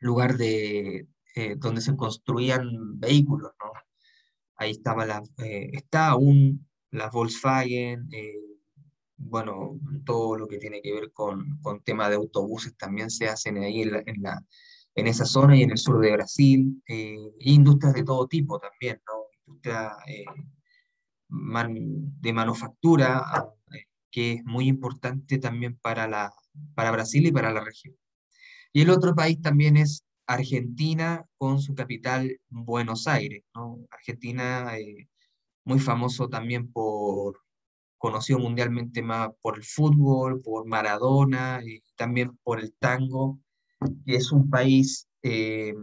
lugar 0.00 0.36
de, 0.36 1.06
eh, 1.36 1.54
donde 1.56 1.80
se 1.80 1.94
construían 1.94 2.98
vehículos, 2.98 3.52
¿no? 3.60 3.70
Ahí 4.56 4.72
estaba 4.72 5.06
la, 5.06 5.22
está 5.36 6.08
aún 6.08 6.66
la 6.90 7.08
Volkswagen, 7.08 8.08
eh, 8.10 8.34
bueno, 9.16 9.78
todo 10.04 10.36
lo 10.36 10.48
que 10.48 10.58
tiene 10.58 10.82
que 10.82 10.92
ver 10.92 11.12
con, 11.12 11.60
con 11.62 11.84
tema 11.84 12.08
de 12.08 12.16
autobuses 12.16 12.76
también 12.76 13.10
se 13.10 13.28
hacen 13.28 13.58
ahí 13.58 13.82
en, 13.82 14.22
la, 14.22 14.44
en, 14.96 15.06
esa 15.06 15.24
zona 15.24 15.56
y 15.56 15.62
en 15.62 15.70
el 15.70 15.78
sur 15.78 16.00
de 16.00 16.14
Brasil, 16.14 16.82
eh, 16.88 17.16
industrias 17.38 17.94
de 17.94 18.02
todo 18.02 18.26
tipo 18.26 18.58
también, 18.58 19.00
¿no? 19.06 19.28
Industria 19.46 19.92
eh, 21.30 21.66
de 22.20 22.32
manufactura, 22.32 23.24
que 24.10 24.32
es 24.34 24.44
muy 24.44 24.68
importante 24.68 25.38
también 25.38 25.78
para, 25.80 26.08
la, 26.08 26.32
para 26.74 26.90
Brasil 26.90 27.26
y 27.26 27.32
para 27.32 27.52
la 27.52 27.60
región. 27.60 27.94
Y 28.72 28.82
el 28.82 28.90
otro 28.90 29.14
país 29.14 29.40
también 29.40 29.76
es 29.76 30.04
Argentina 30.26 31.24
con 31.36 31.60
su 31.60 31.74
capital 31.74 32.38
Buenos 32.48 33.06
Aires. 33.06 33.42
Argentina 33.90 34.72
muy 35.64 35.78
famoso 35.78 36.28
también 36.28 36.70
por, 36.72 37.40
conocido 37.98 38.38
mundialmente 38.38 39.02
más 39.02 39.30
por 39.42 39.56
el 39.56 39.64
fútbol, 39.64 40.40
por 40.40 40.66
Maradona 40.66 41.60
y 41.64 41.82
también 41.96 42.38
por 42.42 42.60
el 42.60 42.72
tango, 42.74 43.38
que 44.06 44.16
es 44.16 44.32
un 44.32 44.48
país 44.48 45.08
eh, 45.22 45.74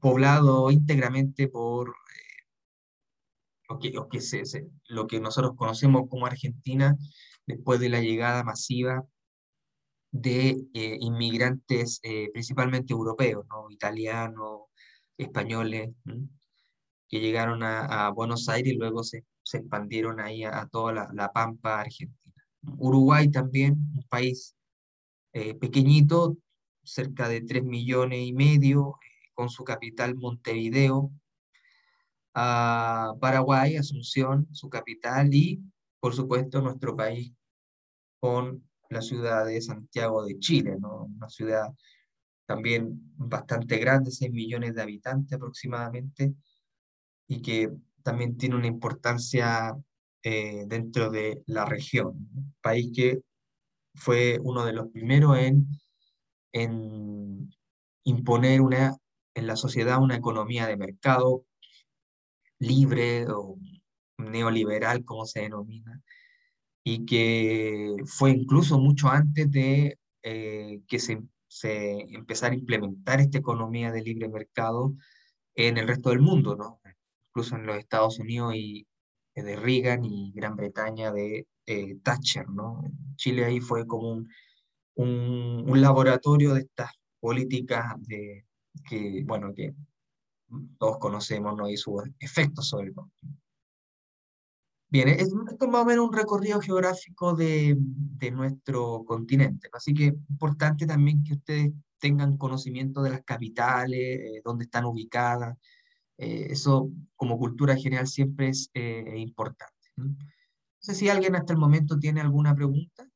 poblado 0.00 0.70
íntegramente 0.70 1.48
por 1.48 1.94
eh, 3.70 3.74
lo, 3.74 3.78
que, 3.78 3.90
lo, 3.90 4.08
que 4.08 4.20
se, 4.20 4.42
lo 4.88 5.06
que 5.06 5.20
nosotros 5.20 5.54
conocemos 5.56 6.08
como 6.08 6.26
Argentina 6.26 6.96
después 7.46 7.80
de 7.80 7.88
la 7.88 8.00
llegada 8.00 8.44
masiva 8.44 9.04
de 10.12 10.56
eh, 10.74 10.96
inmigrantes 11.00 12.00
principalmente 12.32 12.92
europeos, 12.92 13.46
¿no? 13.48 13.70
italianos, 13.70 14.62
españoles 15.16 15.90
que 17.10 17.20
llegaron 17.20 17.62
a, 17.64 18.10
Buenos 18.10 18.48
Aires 18.48 18.72
y 18.72 18.76
luego 18.76 19.02
se, 19.02 19.24
expandieron 19.52 20.20
ahí 20.20 20.44
a, 20.44 20.68
toda 20.70 21.08
la, 21.12 21.32
Pampa 21.32 21.80
Argentina. 21.80 22.16
Uruguay 22.78 23.30
también, 23.30 23.72
un 23.72 24.04
país 24.08 24.54
eh, 25.32 25.54
pequeñito, 25.54 26.36
cerca 26.84 27.28
de 27.28 27.40
3 27.40 27.64
millones 27.64 28.20
y 28.20 28.32
medio, 28.32 28.96
eh, 29.02 29.30
con 29.34 29.48
su 29.48 29.64
capital 29.64 30.14
Montevideo. 30.14 31.10
Paraguay, 32.32 33.76
Asunción, 33.76 34.46
su 34.52 34.68
capital, 34.68 35.32
y 35.32 35.60
por 35.98 36.14
supuesto 36.14 36.60
nuestro 36.60 36.96
país 36.96 37.32
con 38.20 38.62
la 38.88 39.02
ciudad 39.02 39.46
de 39.46 39.60
Santiago 39.60 40.24
de 40.24 40.38
Chile, 40.38 40.76
¿no? 40.78 41.04
una 41.04 41.28
ciudad 41.28 41.72
también 42.46 43.00
bastante 43.16 43.78
grande, 43.78 44.10
6 44.10 44.32
millones 44.32 44.74
de 44.74 44.82
habitantes 44.82 45.32
aproximadamente, 45.32 46.34
y 47.28 47.40
que 47.42 47.70
también 48.02 48.36
tiene 48.36 48.56
una 48.56 48.66
importancia 48.66 49.76
eh, 50.22 50.64
dentro 50.66 51.10
de 51.10 51.42
la 51.46 51.64
región. 51.64 52.28
país 52.60 52.90
que 52.94 53.20
fue 53.94 54.38
uno 54.42 54.64
de 54.64 54.72
los 54.72 54.88
primeros 54.88 55.38
en, 55.38 55.68
en 56.52 57.54
imponer 58.04 58.60
una, 58.60 58.96
en 59.34 59.46
la 59.46 59.56
sociedad 59.56 60.02
una 60.02 60.16
economía 60.16 60.66
de 60.66 60.76
mercado 60.76 61.44
libre 62.60 63.26
o 63.28 63.56
neoliberal, 64.18 65.04
como 65.04 65.26
se 65.26 65.40
denomina, 65.40 66.00
y 66.84 67.04
que 67.06 67.96
fue 68.06 68.30
incluso 68.30 68.78
mucho 68.78 69.08
antes 69.08 69.50
de 69.50 69.98
eh, 70.22 70.82
que 70.86 70.98
se, 70.98 71.20
empezara 71.62 72.54
a 72.54 72.58
implementar 72.58 73.20
esta 73.20 73.38
economía 73.38 73.90
de 73.90 74.02
libre 74.02 74.28
mercado 74.28 74.94
en 75.54 75.78
el 75.78 75.88
resto 75.88 76.10
del 76.10 76.20
mundo, 76.20 76.56
¿no? 76.56 76.80
incluso 77.28 77.56
en 77.56 77.66
los 77.66 77.76
Estados 77.76 78.18
Unidos 78.18 78.54
y 78.54 78.86
eh, 79.34 79.42
de 79.42 79.56
Reagan 79.56 80.04
y 80.04 80.32
Gran 80.32 80.56
Bretaña 80.56 81.12
de 81.12 81.46
eh, 81.66 81.96
Thatcher, 82.02 82.48
¿no? 82.48 82.82
Chile 83.16 83.44
ahí 83.44 83.60
fue 83.60 83.86
como 83.86 84.10
un, 84.12 84.28
un, 84.94 85.80
laboratorio 85.80 86.54
de 86.54 86.60
estas 86.62 86.92
políticas 87.20 87.94
de, 88.00 88.46
que, 88.88 89.22
bueno, 89.24 89.54
que 89.54 89.74
todos 90.78 90.98
conocemos, 90.98 91.56
¿no? 91.56 91.68
Y 91.68 91.76
sus 91.76 92.02
efectos 92.18 92.68
sobre 92.68 92.88
el 92.88 92.94
Bien, 94.88 95.08
esto 95.08 95.36
es 95.60 95.68
más 95.68 95.82
o 95.82 95.84
menos 95.84 96.08
un 96.08 96.12
recorrido 96.12 96.60
geográfico 96.60 97.34
de, 97.34 97.76
de 97.78 98.30
nuestro 98.32 99.04
continente, 99.04 99.68
así 99.72 99.94
que 99.94 100.06
importante 100.28 100.84
también 100.84 101.22
que 101.22 101.34
ustedes 101.34 101.70
tengan 102.00 102.36
conocimiento 102.36 103.00
de 103.00 103.10
las 103.10 103.22
capitales, 103.22 104.00
eh, 104.00 104.42
dónde 104.44 104.64
están 104.64 104.86
ubicadas, 104.86 105.56
eh, 106.18 106.48
eso 106.50 106.90
como 107.14 107.38
cultura 107.38 107.76
general 107.76 108.08
siempre 108.08 108.48
es 108.48 108.70
eh, 108.74 109.14
importante. 109.18 109.74
¿no? 109.96 110.16
sé 110.80 110.94
si 110.94 111.08
alguien 111.08 111.36
hasta 111.36 111.52
el 111.52 111.58
momento 111.58 111.98
tiene 111.98 112.20
alguna 112.20 112.54
pregunta. 112.54 113.09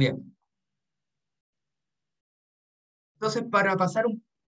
Bien. 0.00 0.34
Entonces, 3.16 3.44
para 3.50 3.76
pasar 3.76 4.06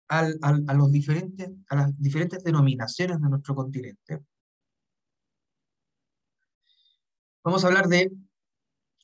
a, 0.09 0.75
los 0.75 0.93
diferentes, 0.93 1.51
a 1.71 1.77
las 1.77 1.99
diferentes 1.99 2.45
denominaciones 2.45 3.19
de 3.23 3.29
nuestro 3.31 3.55
continente, 3.55 4.21
vamos 7.43 7.65
a 7.65 7.69
hablar 7.69 7.89
de 7.89 8.13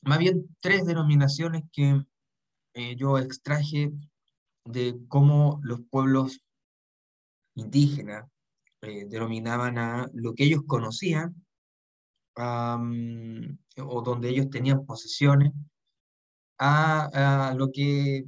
más 0.03 0.19
bien 0.19 0.55
tres 0.61 0.85
denominaciones 0.85 1.63
que 1.73 2.03
eh, 2.75 2.95
yo 2.95 3.17
extraje 3.17 3.91
de 4.63 4.95
cómo 5.07 5.59
los 5.63 5.81
pueblos 5.89 6.43
indígenas 7.55 8.29
eh, 8.81 9.05
denominaban 9.07 9.79
a 9.79 10.07
lo 10.13 10.35
que 10.35 10.43
ellos 10.43 10.61
conocían 10.67 11.43
o 12.35 14.01
donde 14.03 14.29
ellos 14.29 14.51
tenían 14.51 14.85
posesiones 14.85 15.51
a, 16.59 17.53
lo 17.55 17.71
que 17.71 18.25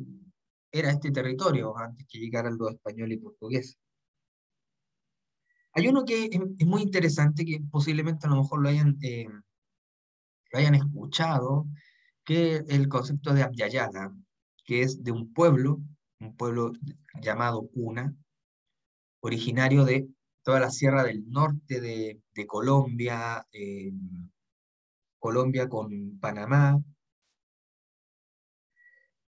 era 0.72 0.92
este 0.92 1.12
territorio 1.12 1.78
antes 1.78 2.06
que 2.08 2.20
llegaran 2.20 2.58
los 2.58 2.72
españoles 2.72 3.18
y 3.18 3.22
portugueses. 3.22 3.78
Hay 5.74 5.88
uno 5.88 6.04
que 6.06 6.26
es, 6.26 6.68
muy 6.68 6.82
interesante, 6.82 7.46
que 7.46 7.62
posiblemente 7.72 8.28
a 8.28 8.30
lo 8.30 8.38
mejor 8.38 8.62
lo 8.62 8.70
hayan, 8.70 8.98
eh, 9.02 9.28
lo 10.52 10.60
hayan 10.60 10.76
escuchado, 10.76 11.68
que 12.26 12.56
es 12.58 12.70
el 12.70 12.88
concepto 12.88 13.34
de 13.34 13.44
Abyayala 13.44 14.14
que 14.70 14.84
es 14.84 15.04
de 15.04 15.12
un 15.12 15.34
pueblo, 15.34 15.82
un 16.20 16.38
pueblo 16.38 16.74
llamado 17.20 17.68
Cuna, 17.70 18.16
originario 19.20 19.84
de 19.84 20.08
toda 20.44 20.60
la 20.60 20.70
sierra 20.70 21.04
del 21.04 21.28
norte 21.28 21.82
de, 21.82 22.22
Colombia, 22.46 23.48
Colombia 25.18 25.68
con 25.68 26.20
Panamá, 26.20 26.80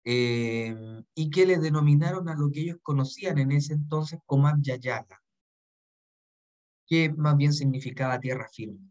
y 0.04 1.30
que 1.30 1.46
le 1.46 1.58
denominaron 1.58 2.28
a 2.28 2.34
lo 2.34 2.50
que 2.50 2.60
ellos 2.60 2.78
conocían 2.82 3.38
en 3.38 3.52
ese 3.52 3.74
entonces 3.74 4.20
como 4.26 4.48
Abyayala, 4.48 5.22
que 6.86 7.12
más 7.12 7.36
bien 7.36 7.52
significaba 7.52 8.20
tierra 8.20 8.48
firme. 8.48 8.90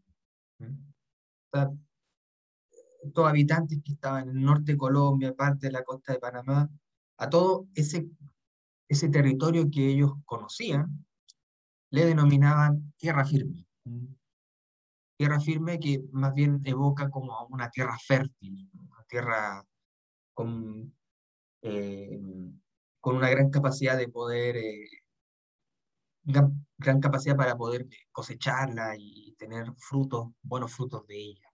todos 3.12 3.28
habitantes 3.28 3.80
que 3.84 3.92
estaban 3.92 4.28
en 4.28 4.36
el 4.36 4.44
norte 4.44 4.72
de 4.72 4.78
Colombia, 4.78 5.34
parte 5.34 5.66
de 5.66 5.72
la 5.72 5.82
costa 5.82 6.12
de 6.12 6.18
Panamá, 6.18 6.70
a 7.18 7.28
todo 7.28 7.66
ese, 7.74 8.08
ese 8.88 9.08
territorio 9.08 9.70
que 9.70 9.88
ellos 9.88 10.12
conocían, 10.24 11.04
le 11.90 12.06
denominaban 12.06 12.94
tierra 12.96 13.24
firme. 13.24 13.66
Tierra 15.18 15.40
firme 15.40 15.78
que 15.78 16.02
más 16.12 16.32
bien 16.32 16.62
evoca 16.64 17.10
como 17.10 17.46
una 17.50 17.70
tierra 17.70 17.98
fértil, 17.98 18.70
una 18.72 19.04
tierra 19.06 19.64
con, 20.32 20.94
eh, 21.62 22.20
con 23.00 23.16
una 23.16 23.30
gran 23.30 23.50
capacidad 23.50 23.96
de 23.96 24.08
poder, 24.08 24.56
eh, 24.56 24.88
gran, 26.24 27.00
capacidad 27.00 27.36
para 27.36 27.56
poder 27.56 27.86
cosecharla 28.12 28.94
y 28.98 29.34
tener 29.38 29.72
frutos, 29.76 30.30
buenos 30.42 30.72
frutos 30.72 31.06
de 31.06 31.16
ella. 31.16 31.48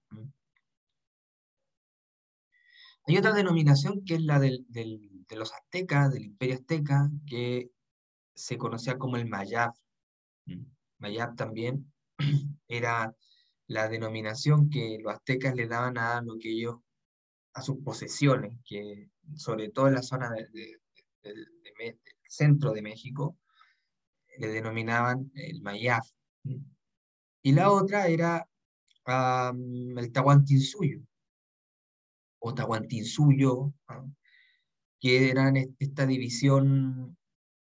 Hay 3.06 3.16
otra 3.16 3.32
denominación 3.32 4.04
que 4.04 4.16
es 4.16 4.22
la 4.22 4.38
del, 4.38 4.66
de 4.68 5.36
los 5.36 5.52
aztecas, 5.54 6.12
del 6.12 6.24
imperio 6.24 6.56
azteca, 6.56 7.10
que 7.26 7.70
se 8.34 8.58
conocía 8.58 8.98
como 8.98 9.16
el 9.16 9.26
Mayab. 9.26 9.72
Mayab 10.98 11.34
también 11.34 11.92
era 12.68 13.14
la 13.66 13.88
denominación 13.88 14.70
que 14.70 14.98
los 15.02 15.14
aztecas 15.14 15.54
le 15.54 15.68
daban 15.68 15.98
a 15.98 16.20
lo 16.22 16.38
que 16.38 16.50
ellos, 16.50 16.76
a 17.54 17.62
sus 17.62 17.78
posesiones, 17.78 18.52
que 18.64 19.10
sobre 19.36 19.70
todo 19.70 19.88
en 19.88 19.94
la 19.94 20.02
zona 20.02 20.30
del 20.30 22.00
centro 22.28 22.72
de 22.72 22.82
México, 22.82 23.36
le 24.38 24.48
denominaban 24.48 25.30
el 25.34 25.62
Mayab. 25.62 26.02
Y 27.42 27.52
la 27.52 27.70
otra 27.70 28.06
era 28.08 28.48
el 29.04 30.12
Tahuantinsuyo, 30.12 31.00
o 32.40 32.54
Tahuantinsuyo, 32.54 33.72
que 35.00 35.30
eran 35.30 35.56
esta 35.78 36.06
división 36.06 37.16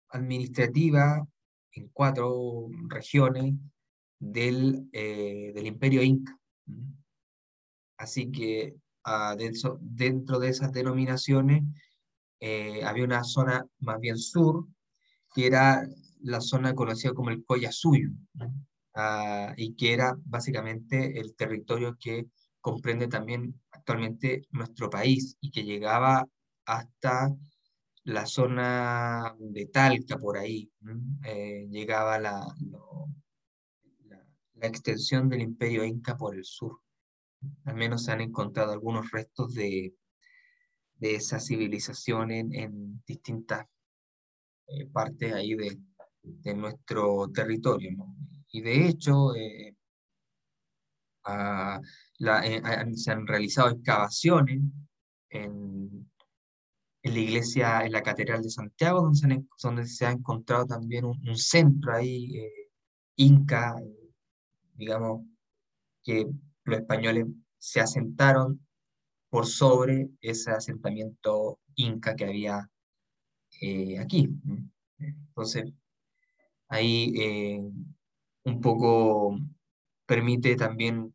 administrativa 0.09 1.27
en 1.73 1.89
cuatro 1.89 2.69
regiones 2.89 3.55
del, 4.19 4.89
eh, 4.93 5.53
del 5.55 5.67
imperio 5.67 6.03
inca. 6.03 6.37
Así 7.97 8.31
que 8.31 8.75
ah, 9.05 9.37
dentro, 9.37 10.39
de 10.39 10.49
esas 10.49 10.73
denominaciones 10.73 11.63
eh, 12.41 12.83
había 12.85 13.05
una 13.05 13.25
zona 13.25 13.67
más 13.81 14.01
bien 14.01 14.19
sur, 14.19 14.67
que 15.35 15.47
era 15.47 15.87
la 16.23 16.41
zona 16.41 16.75
conocida 16.75 17.13
como 17.13 17.31
el 17.31 17.45
Collasuyo, 17.45 18.11
ah, 18.95 19.55
y 19.57 19.75
que 19.75 19.93
era 19.93 20.17
básicamente 20.25 21.19
el 21.21 21.35
territorio 21.35 21.97
que 21.99 22.27
comprende 22.61 23.09
también 23.09 23.61
actualmente 23.71 24.47
nuestro 24.51 24.91
país 24.91 25.37
y 25.41 25.51
que 25.51 25.65
llegaba 25.65 26.27
hasta 26.67 27.35
la 28.05 28.27
zona 28.27 29.35
de 29.39 29.67
Talca, 29.67 30.19
por 30.19 30.39
ahí, 30.39 30.71
eh, 31.25 31.67
llegaba 31.71 32.19
la, 32.19 32.47
la, 34.55 34.67
extensión 34.67 35.29
del 35.29 35.43
imperio 35.43 35.85
inca 35.85 36.17
por 36.17 36.35
el 36.35 36.45
sur. 36.45 36.81
Al 37.65 37.75
menos 37.75 38.05
se 38.05 38.13
han 38.13 38.21
encontrado 38.21 38.73
algunos 38.73 39.11
restos 39.11 39.55
de, 39.55 39.95
de 40.97 41.15
esa 41.15 41.41
civilización 41.41 42.31
en, 42.31 43.03
distintas 43.07 43.67
eh, 44.69 44.87
partes 44.87 45.33
ahí 45.33 45.55
de, 45.55 45.79
de, 46.23 46.55
nuestro 46.55 47.31
territorio. 47.33 47.97
Y 48.53 48.61
de 48.61 48.89
hecho, 48.89 49.35
eh, 49.35 49.75
se 52.95 53.11
han 53.11 53.27
realizado 53.27 53.71
excavaciones 53.71 54.61
en, 55.31 56.11
en 57.03 57.15
la 57.15 57.19
iglesia, 57.19 57.85
en 57.85 57.93
la 57.93 58.03
Catedral 58.03 58.43
de 58.43 58.51
Santiago, 58.51 59.11
donde 59.63 59.87
se, 59.87 60.07
ha 60.07 60.11
encontrado 60.11 60.67
también 60.67 61.05
un, 61.05 61.37
centro 61.37 61.95
ahí, 61.95 62.37
eh, 62.37 62.71
inca, 63.17 63.77
digamos, 64.75 65.27
que 66.03 66.27
los 66.71 66.81
españoles 66.81 67.27
se 67.59 67.81
asentaron 67.81 68.67
por 69.29 69.47
sobre 69.47 70.11
ese 70.21 70.51
asentamiento 70.51 71.59
inca 71.77 72.17
que 72.17 72.25
había 72.25 72.69
eh, 73.61 73.99
aquí. 73.99 74.29
Entonces, 74.99 75.73
ahí 76.69 77.13
eh, 77.17 77.63
un 78.45 78.61
poco 78.61 79.39
permite 80.07 80.57
también 80.57 81.15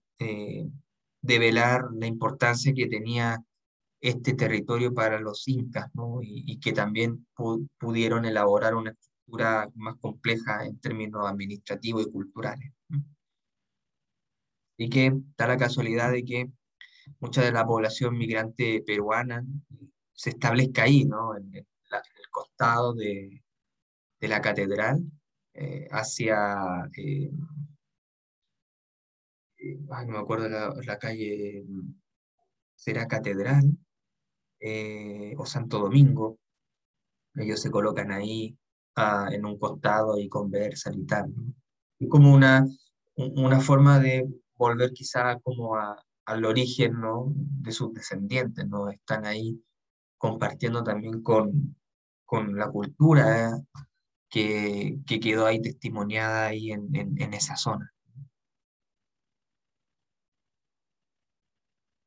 develar 1.22 1.90
la 1.94 2.08
importancia 2.08 2.74
que 2.74 2.88
tenía 2.88 3.44
este 4.00 4.34
territorio 4.34 4.94
para 4.94 5.20
los 5.20 5.48
incas, 5.48 5.90
y, 6.22 6.60
que 6.60 6.74
también 6.74 7.26
pudieron 7.80 8.26
elaborar 8.26 8.76
una 8.76 8.92
estructura 8.92 9.68
más 9.74 9.96
compleja 9.96 10.66
en 10.66 10.80
términos 10.80 11.26
administrativos 11.26 12.06
y 12.06 12.12
culturales. 12.12 12.72
Y 14.78 14.90
que 14.90 15.14
da 15.38 15.48
la 15.48 15.58
casualidad 15.58 16.12
de 16.12 16.24
que 16.24 16.50
mucha 17.20 17.42
de 17.44 17.52
la 17.52 17.66
población 17.66 18.18
migrante 18.18 18.84
peruana 18.86 19.46
se 20.14 20.32
establezca 20.32 20.84
ahí, 20.84 21.06
¿no? 21.06 21.38
en, 21.38 21.56
el 21.56 21.66
costado 22.32 22.94
de, 22.94 23.44
de 24.20 24.28
la 24.28 24.42
catedral, 24.42 25.02
eh, 25.54 25.88
hacia, 25.92 26.90
eh, 26.98 27.32
eh, 29.58 29.80
no 29.90 30.12
me 30.12 30.18
acuerdo 30.18 30.50
la, 30.50 31.00
calle, 31.00 31.66
será 32.76 33.08
Catedral, 33.08 33.64
eh, 34.60 35.34
o 35.38 35.46
Santo 35.46 35.80
Domingo. 35.80 36.40
Ellos 37.36 37.62
se 37.62 37.72
colocan 37.72 38.12
ahí 38.12 38.58
ah, 38.96 39.30
en 39.32 39.46
un 39.46 39.58
costado 39.58 40.20
y 40.20 40.30
conversan 40.30 41.00
y 41.00 41.06
tal. 41.06 41.34
Y 42.00 42.08
como 42.08 42.34
una, 42.34 42.66
una 43.16 43.60
forma 43.62 44.00
de 44.00 44.28
volver 44.58 44.92
quizá 44.94 45.40
como 45.40 45.76
al 46.26 46.46
origen 46.46 47.00
¿no? 47.00 47.26
de 47.36 47.72
sus 47.72 47.94
descendientes, 47.94 48.68
¿no? 48.68 48.90
Están 48.90 49.26
ahí 49.26 49.62
compartiendo 50.18 50.84
también 50.84 51.22
con, 51.22 51.76
con 52.26 52.56
la 52.58 52.70
cultura 52.70 53.60
que, 54.30 55.00
que, 55.08 55.20
quedó 55.20 55.46
ahí 55.46 55.62
testimoniada 55.62 56.48
ahí 56.48 56.72
en, 56.72 56.90
en, 56.96 57.34
esa 57.34 57.56
zona. 57.56 57.94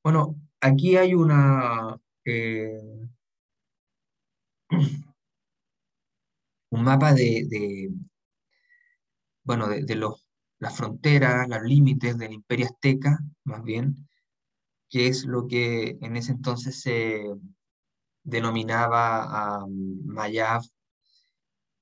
Bueno, 0.02 0.36
aquí 0.60 0.96
hay 0.96 1.14
una, 1.14 1.96
eh, 2.24 2.80
un 6.70 6.82
mapa 6.84 7.12
de, 7.14 7.90
bueno, 9.44 9.68
de, 9.68 9.94
los, 9.94 10.27
las 10.58 10.76
fronteras, 10.76 11.48
los 11.48 11.62
límites 11.62 12.18
del 12.18 12.32
imperio 12.32 12.66
azteca, 12.66 13.18
más 13.44 13.62
bien, 13.62 14.08
que 14.88 15.06
es 15.06 15.24
lo 15.24 15.46
que 15.46 15.98
en 16.00 16.16
ese 16.16 16.32
entonces 16.32 16.80
se 16.80 17.24
denominaba 18.22 19.22
a 19.24 19.66
Mayab 19.68 20.62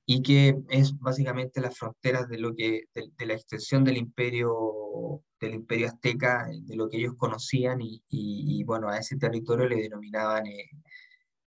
y 0.07 0.23
que 0.23 0.57
es 0.69 0.97
básicamente 0.99 1.61
las 1.61 1.77
fronteras 1.77 2.29
de 2.29 2.39
lo 2.39 2.55
que 2.55 2.85
de, 2.95 3.27
la 3.27 3.35
extensión 3.35 3.83
del 3.85 3.97
imperio 3.97 5.23
del 5.41 5.55
imperio 5.55 5.89
azteca 5.89 6.49
de 6.49 6.77
lo 6.77 6.89
que 6.89 6.99
ellos 6.99 7.15
conocían 7.17 7.81
y, 7.81 8.63
bueno 8.65 8.89
a 8.89 8.99
ese 8.99 9.17
territorio 9.17 9.69
le 9.69 9.83
denominaban 9.83 10.47
eh, 10.47 10.71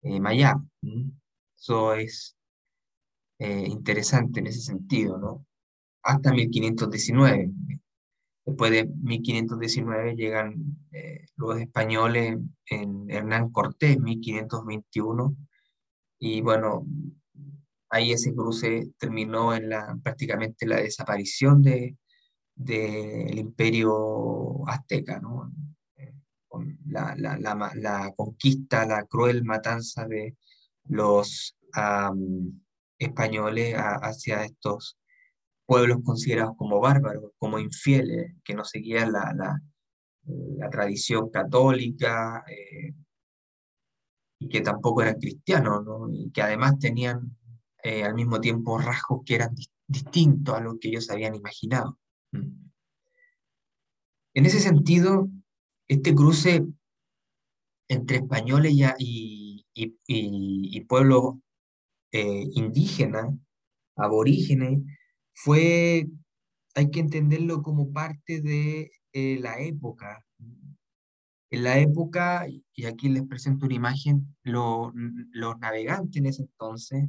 eh 0.03 0.20
Mayab 0.20 0.59
eso 1.59 1.94
es 1.94 2.36
eh, 3.38 3.66
interesante 3.66 4.40
en 4.40 4.46
ese 4.46 4.62
sentido 4.62 5.18
no 5.18 5.45
hasta 6.07 6.32
1519 6.32 7.50
después 8.46 8.70
de 8.70 8.86
1519 8.86 10.14
llegan 10.14 10.54
eh, 10.92 11.26
los 11.36 11.59
españoles 11.61 12.38
en 12.66 13.11
Hernán 13.11 13.50
Cortés 13.50 13.98
1521 13.98 15.36
y 16.20 16.40
bueno 16.40 16.86
ahí 17.90 18.12
ese 18.12 18.34
cruce 18.34 18.92
terminó 18.98 19.54
en 19.54 19.68
la, 19.68 19.98
prácticamente 20.02 20.66
la 20.66 20.76
desaparición 20.76 21.62
del 21.62 21.96
de, 22.54 23.32
imperio 23.36 24.68
azteca, 24.68 25.20
¿no? 25.20 25.52
Con 26.48 26.78
la, 26.86 27.14
la, 27.16 27.36
la, 27.38 28.12
conquista, 28.16 28.86
la 28.86 29.04
cruel 29.04 29.44
matanza 29.44 30.07
de 30.07 30.36
los 30.84 31.57
españoles 32.98 33.74
hacia 33.76 34.44
estos 34.44 34.98
pueblos 35.66 35.98
considerados 36.04 36.56
como 36.56 36.80
bárbaros, 36.80 37.32
como 37.38 37.58
infieles, 37.58 38.34
que 38.44 38.54
no 38.54 38.64
seguían 38.64 39.12
la, 39.12 39.34
la, 39.34 40.70
tradición 40.70 41.30
católica 41.30 42.44
eh, 42.48 42.92
y 44.40 44.48
que 44.48 44.60
tampoco 44.60 45.02
eran 45.02 45.20
cristianos, 45.20 45.84
y 46.12 46.30
que 46.30 46.42
además 46.42 46.78
tenían 46.78 47.36
eh, 47.82 48.04
al 48.04 48.14
mismo 48.14 48.40
tiempo 48.40 48.78
rasgos 48.78 49.22
que 49.24 49.36
eran 49.36 49.54
distintos 49.86 50.54
a 50.54 50.60
lo 50.60 50.78
que 50.78 50.88
ellos 50.88 51.10
habían 51.10 51.34
imaginado. 51.34 51.98
Mm. 52.32 52.66
En 54.34 54.46
ese 54.46 54.60
sentido, 54.60 55.28
este 55.88 56.14
cruce 56.14 56.66
entre 57.88 58.18
españoles 58.18 58.72
y, 58.98 59.64
y, 59.72 59.96
y, 60.06 60.80
pueblos 60.82 61.36
eh, 62.12 62.44
indígenas, 62.52 63.32
aborígenes, 63.96 64.80
fue, 65.37 66.09
hay 66.74 66.91
que 66.91 67.01
entenderlo 67.01 67.62
como 67.62 67.93
parte 67.93 68.41
de 68.41 68.91
eh, 69.12 69.39
la 69.41 69.61
época. 69.61 70.24
En 71.51 71.62
la 71.62 71.78
época, 71.78 72.47
y 72.49 72.84
aquí 72.87 73.09
les 73.09 73.22
presento 73.22 73.66
una 73.66 73.76
imagen, 73.76 74.37
los 74.43 74.93
navegantes 75.61 76.16
en 76.16 76.26
ese 76.26 76.43
entonces 76.43 77.09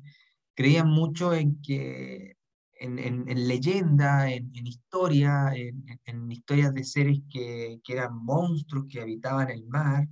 creían 0.54 0.90
mucho 0.90 1.34
en 1.34 1.62
que 1.62 2.36
en, 2.80 3.00
en, 3.00 3.48
leyenda, 3.48 4.32
en, 4.32 4.52
historia, 4.68 5.52
en, 5.56 6.32
historias 6.32 6.74
de 6.74 6.84
seres 6.84 7.20
que, 7.30 7.80
que, 7.84 7.94
eran 7.94 8.16
monstruos 8.24 8.86
que 8.90 9.02
habitaban 9.02 9.50
el 9.50 9.66
mar. 9.66 10.08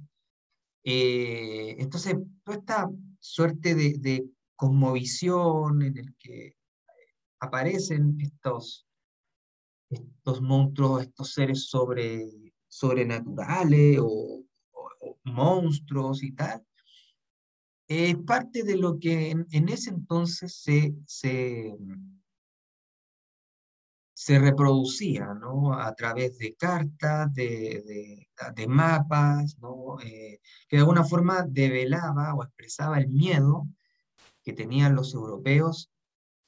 Eh, 0.83 1.75
entonces, 1.79 2.15
toda 2.43 2.57
esta 2.57 2.89
suerte 3.19 3.75
de, 3.75 3.95
de 3.99 4.25
cosmovisión 4.55 5.81
en 5.83 5.97
el 5.97 6.15
que 6.17 6.55
aparecen 7.45 8.17
estos, 8.19 8.85
estos 9.89 10.41
monstruos, 10.41 11.03
estos 11.03 11.33
seres 11.33 11.67
sobre, 11.67 12.53
sobrenaturales 12.67 13.99
o, 14.01 14.41
monstruos 15.23 16.23
y 16.23 16.31
tal, 16.33 16.63
es 17.87 18.15
parte 18.25 18.63
de 18.63 18.77
lo 18.77 18.99
que 18.99 19.31
en, 19.31 19.69
ese 19.69 19.89
entonces 19.89 20.55
se, 20.55 20.95
se, 21.05 21.75
se 24.13 24.39
reproducía 24.39 25.33
¿no? 25.33 25.73
a 25.73 25.93
través 25.95 26.37
de 26.37 26.55
cartas, 26.55 27.33
de, 27.33 28.27
de, 28.55 28.67
mapas, 28.67 29.57
¿no? 29.59 29.99
Eh, 30.01 30.39
que 30.67 30.77
de 30.77 30.81
alguna 30.81 31.03
forma 31.03 31.43
develaba 31.47 32.33
o 32.33 32.43
expresaba 32.43 32.99
el 32.99 33.09
miedo 33.09 33.67
que 34.43 34.53
tenían 34.53 34.95
los 34.95 35.13
europeos 35.13 35.91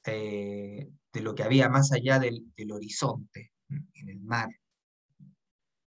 eh, 0.06 0.88
de 1.12 1.20
lo 1.20 1.34
que 1.34 1.42
había 1.42 1.68
más 1.68 1.92
allá 1.92 2.18
del, 2.18 2.44
horizonte, 2.72 3.52
en 3.68 4.08
el 4.08 4.20
mar. 4.20 4.48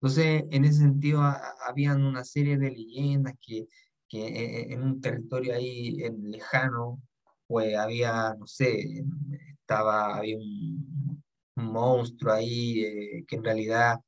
Entonces, 0.01 0.45
en 0.51 0.65
ese 0.65 0.81
sentido, 0.81 1.21
habían 1.67 2.05
una 2.05 2.25
serie 2.25 2.59
de 2.59 2.71
leyendas 2.71 3.35
que, 3.41 3.67
que 4.09 4.27
eh, 4.27 4.61
eh, 4.61 4.67
en 4.71 4.83
un 4.83 5.01
territorio 5.01 5.55
ahí 5.55 6.03
en 6.03 6.31
lejano, 6.31 7.03
pues 7.47 7.77
había, 7.77 8.35
no 8.39 8.47
sé, 8.47 9.05
estaba, 9.61 10.17
había 10.17 10.37
un, 10.37 11.23
monstruo 11.57 12.33
ahí, 12.35 13.25
que 13.27 13.37
en 13.37 13.45
realidad 13.45 13.99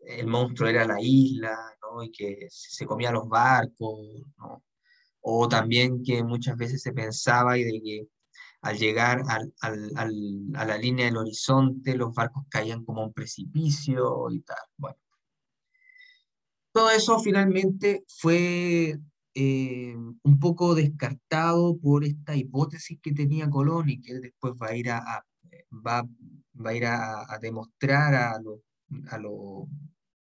el 0.00 0.26
monstruo 0.26 0.68
era 0.68 0.84
la 0.86 1.00
isla, 1.00 1.56
¿no? 1.82 2.02
Y 2.02 2.10
que 2.10 2.46
se 2.50 2.86
comía 2.86 3.12
los 3.12 3.28
barcos, 3.28 3.98
¿no? 4.38 4.64
O 5.20 5.48
también 5.48 6.02
que 6.04 6.22
muchas 6.22 6.56
veces 6.56 6.82
se 6.82 6.92
pensaba 6.92 7.58
y 7.58 7.64
de 7.64 7.80
que 7.82 8.08
al 8.62 8.78
llegar 8.78 9.22
al, 9.28 9.54
a 9.60 10.64
la 10.64 10.78
línea 10.78 11.06
del 11.06 11.18
horizonte, 11.18 11.96
los 11.96 12.14
barcos 12.14 12.44
caían 12.48 12.84
como 12.84 13.04
un 13.04 13.12
precipicio 13.12 14.30
y 14.30 14.40
tal. 14.40 14.58
Bueno. 14.76 14.98
Todo 16.72 16.90
eso 16.90 17.18
finalmente 17.20 18.04
fue 18.06 18.98
eh, 19.34 19.94
un 19.94 20.40
poco 20.40 20.74
descartado 20.74 21.78
por 21.78 22.04
esta 22.04 22.34
hipótesis 22.34 22.98
que 23.00 23.12
tenía 23.12 23.48
Colón 23.48 23.88
y 23.88 24.00
que 24.00 24.14
después 24.14 24.54
va 24.60 24.68
a 24.68 24.76
ir 24.76 24.90
a, 24.90 25.24
va, 25.70 26.02
va, 26.54 26.70
a, 26.70 26.74
ir 26.74 26.86
a, 26.86 27.38
demostrar 27.40 28.14
a 28.14 28.40
lo, 28.40 28.62
a 29.10 29.18
lo, 29.18 29.68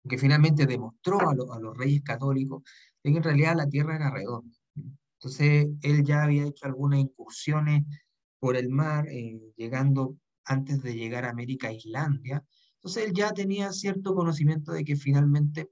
que 0.07 0.17
finalmente 0.17 0.65
demostró 0.65 1.19
a, 1.21 1.31
a 1.31 1.59
los 1.59 1.77
reyes 1.77 2.01
católicos, 2.01 2.63
de 3.03 3.11
que 3.11 3.17
en 3.17 3.23
realidad 3.23 3.55
la 3.55 3.67
Tierra 3.67 3.95
era 3.95 4.11
redonda. 4.11 4.55
Entonces 5.19 5.67
él 5.81 6.03
ya 6.03 6.23
había 6.23 6.45
hecho 6.45 6.65
algunas 6.65 6.99
incursiones 6.99 7.83
por 8.39 8.57
el 8.57 8.69
mar, 8.69 9.07
eh, 9.07 9.39
llegando 9.55 10.17
antes 10.45 10.81
de 10.81 10.95
llegar 10.95 11.25
a 11.25 11.29
América, 11.29 11.71
Islandia. 11.71 12.43
Entonces 12.75 13.05
él 13.05 13.13
ya 13.13 13.31
tenía 13.33 13.71
cierto 13.71 14.15
conocimiento 14.15 14.71
de 14.71 14.83
que 14.83 14.95
finalmente 14.95 15.69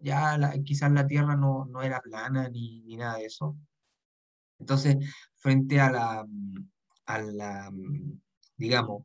ya 0.00 0.38
quizás 0.64 0.90
la 0.92 1.06
Tierra 1.06 1.36
no, 1.36 1.66
no 1.66 1.82
era 1.82 2.00
plana 2.00 2.48
ni, 2.48 2.82
ni, 2.82 2.96
nada 2.96 3.18
de 3.18 3.26
eso. 3.26 3.56
Entonces, 4.58 4.96
frente 5.36 5.80
a 5.80 5.90
la, 5.90 6.26
a 7.06 7.18
la, 7.20 7.70
digamos, 8.56 9.04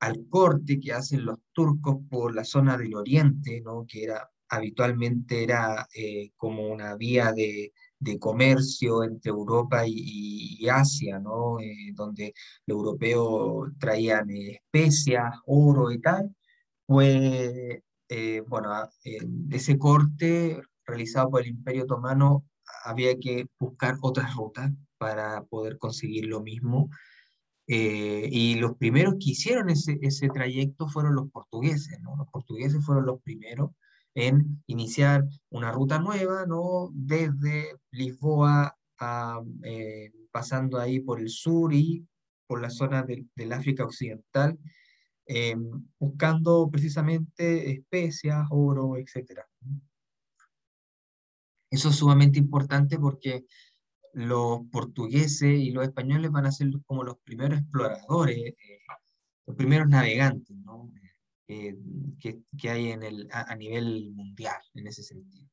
al 0.00 0.28
corte 0.28 0.78
que 0.80 0.92
hacen 0.92 1.24
los 1.24 1.38
turcos 1.52 1.98
por 2.10 2.34
la 2.34 2.44
zona 2.44 2.76
del 2.76 2.94
oriente, 2.94 3.60
¿no? 3.60 3.84
que 3.86 4.04
era 4.04 4.28
habitualmente 4.52 5.42
era 5.42 5.88
eh, 5.94 6.32
como 6.36 6.68
una 6.68 6.94
vía 6.94 7.32
de, 7.32 7.72
de 8.02 8.18
comercio 8.18 9.04
entre 9.04 9.30
Europa 9.30 9.84
y, 9.86 10.68
Asia, 10.68 11.18
¿no? 11.18 11.60
Eh, 11.60 11.92
donde 11.94 12.34
los 12.66 12.78
europeos 12.78 13.70
traían 13.78 14.30
eh, 14.30 14.60
especias, 14.64 15.34
oro 15.46 15.90
y 15.90 16.00
tal, 16.00 16.34
pues, 16.86 17.80
bueno, 18.46 18.70
ese 19.50 19.78
corte 19.78 20.60
realizado 20.86 21.30
por 21.30 21.42
el 21.42 21.48
Imperio 21.48 21.84
Otomano 21.84 22.44
había 22.84 23.18
que 23.18 23.46
buscar 23.58 23.96
otras 24.02 24.34
rutas 24.34 24.70
para 24.98 25.44
poder 25.44 25.78
conseguir 25.78 26.26
lo 26.26 26.40
mismo. 26.42 26.90
y 27.66 28.56
los 28.56 28.76
primeros 28.76 29.14
que 29.14 29.30
hicieron 29.30 29.70
ese, 29.70 29.98
ese 30.02 30.28
trayecto 30.28 30.88
fueron 30.88 31.14
los 31.14 31.30
portugueses, 31.30 32.00
¿no? 32.00 32.16
Los 32.16 32.28
portugueses 32.28 32.84
fueron 32.84 33.06
los 33.06 33.22
primeros 33.22 33.70
en 34.14 34.62
iniciar 34.66 35.24
una 35.50 35.72
ruta 35.72 35.98
nueva, 35.98 36.46
¿no? 36.46 36.90
Desde 36.92 37.76
Lisboa, 37.90 38.76
eh, 39.64 40.12
pasando 40.30 40.78
ahí 40.78 41.00
por 41.00 41.20
el 41.20 41.28
sur 41.28 41.72
y 41.74 42.06
por 42.46 42.60
la 42.60 42.70
zona 42.70 43.04
del 43.04 43.52
África 43.52 43.84
Occidental, 43.84 44.58
eh, 45.26 45.56
buscando 45.98 46.68
precisamente 46.70 47.70
especias, 47.70 48.46
oro, 48.50 48.96
etc. 48.96 49.40
Eso 51.70 51.88
es 51.88 51.96
sumamente 51.96 52.38
importante 52.38 52.98
porque 52.98 53.46
los 54.12 54.60
portugueses 54.70 55.58
y 55.58 55.70
los 55.70 55.84
españoles 55.84 56.30
van 56.30 56.46
a 56.46 56.52
ser 56.52 56.68
como 56.84 57.02
los 57.02 57.16
primeros 57.18 57.60
exploradores, 57.60 58.36
eh, 58.36 58.56
los 59.46 59.56
primeros 59.56 59.88
navegantes, 59.88 60.54
¿no? 60.58 60.92
Eh, 61.54 61.76
que, 62.18 62.70
hay 62.70 62.92
en 62.92 63.02
el, 63.02 63.28
a, 63.30 63.54
nivel 63.56 64.10
mundial 64.14 64.56
en 64.74 64.86
ese 64.86 65.02
sentido. 65.02 65.50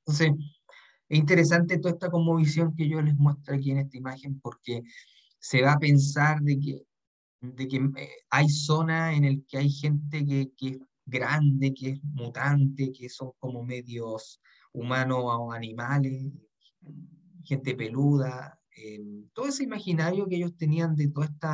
Entonces, 0.00 0.32
es 1.08 1.18
interesante 1.18 1.78
toda 1.78 1.94
esta 1.94 2.10
conmovisión 2.10 2.74
que 2.76 2.88
yo 2.88 3.02
les 3.02 3.16
muestro 3.16 3.56
aquí 3.56 3.72
en 3.72 3.78
esta 3.78 3.96
imagen 3.96 4.38
porque 4.40 4.82
se 5.38 5.62
va 5.62 5.72
a 5.72 5.78
pensar 5.78 6.40
de 6.42 6.60
que, 6.60 6.82
de 7.40 7.66
que 7.66 7.76
eh, 7.76 8.10
hay 8.30 8.48
zonas 8.48 9.16
en 9.16 9.24
las 9.24 9.36
que 9.48 9.58
hay 9.58 9.70
gente 9.70 10.24
que, 10.24 10.52
que, 10.56 10.68
es 10.68 10.78
grande, 11.06 11.74
que 11.74 11.90
es 11.90 12.04
mutante, 12.04 12.92
que 12.92 13.08
son 13.08 13.32
como 13.40 13.64
medios 13.64 14.40
humanos 14.72 15.18
o 15.22 15.52
animales, 15.52 16.30
gente 17.42 17.74
peluda, 17.74 18.60
eh, 18.76 19.00
todo 19.32 19.46
ese 19.48 19.64
imaginario 19.64 20.28
que 20.28 20.36
ellos 20.36 20.56
tenían 20.56 20.94
de 20.94 21.08
todo 21.08 21.24
este 21.24 21.48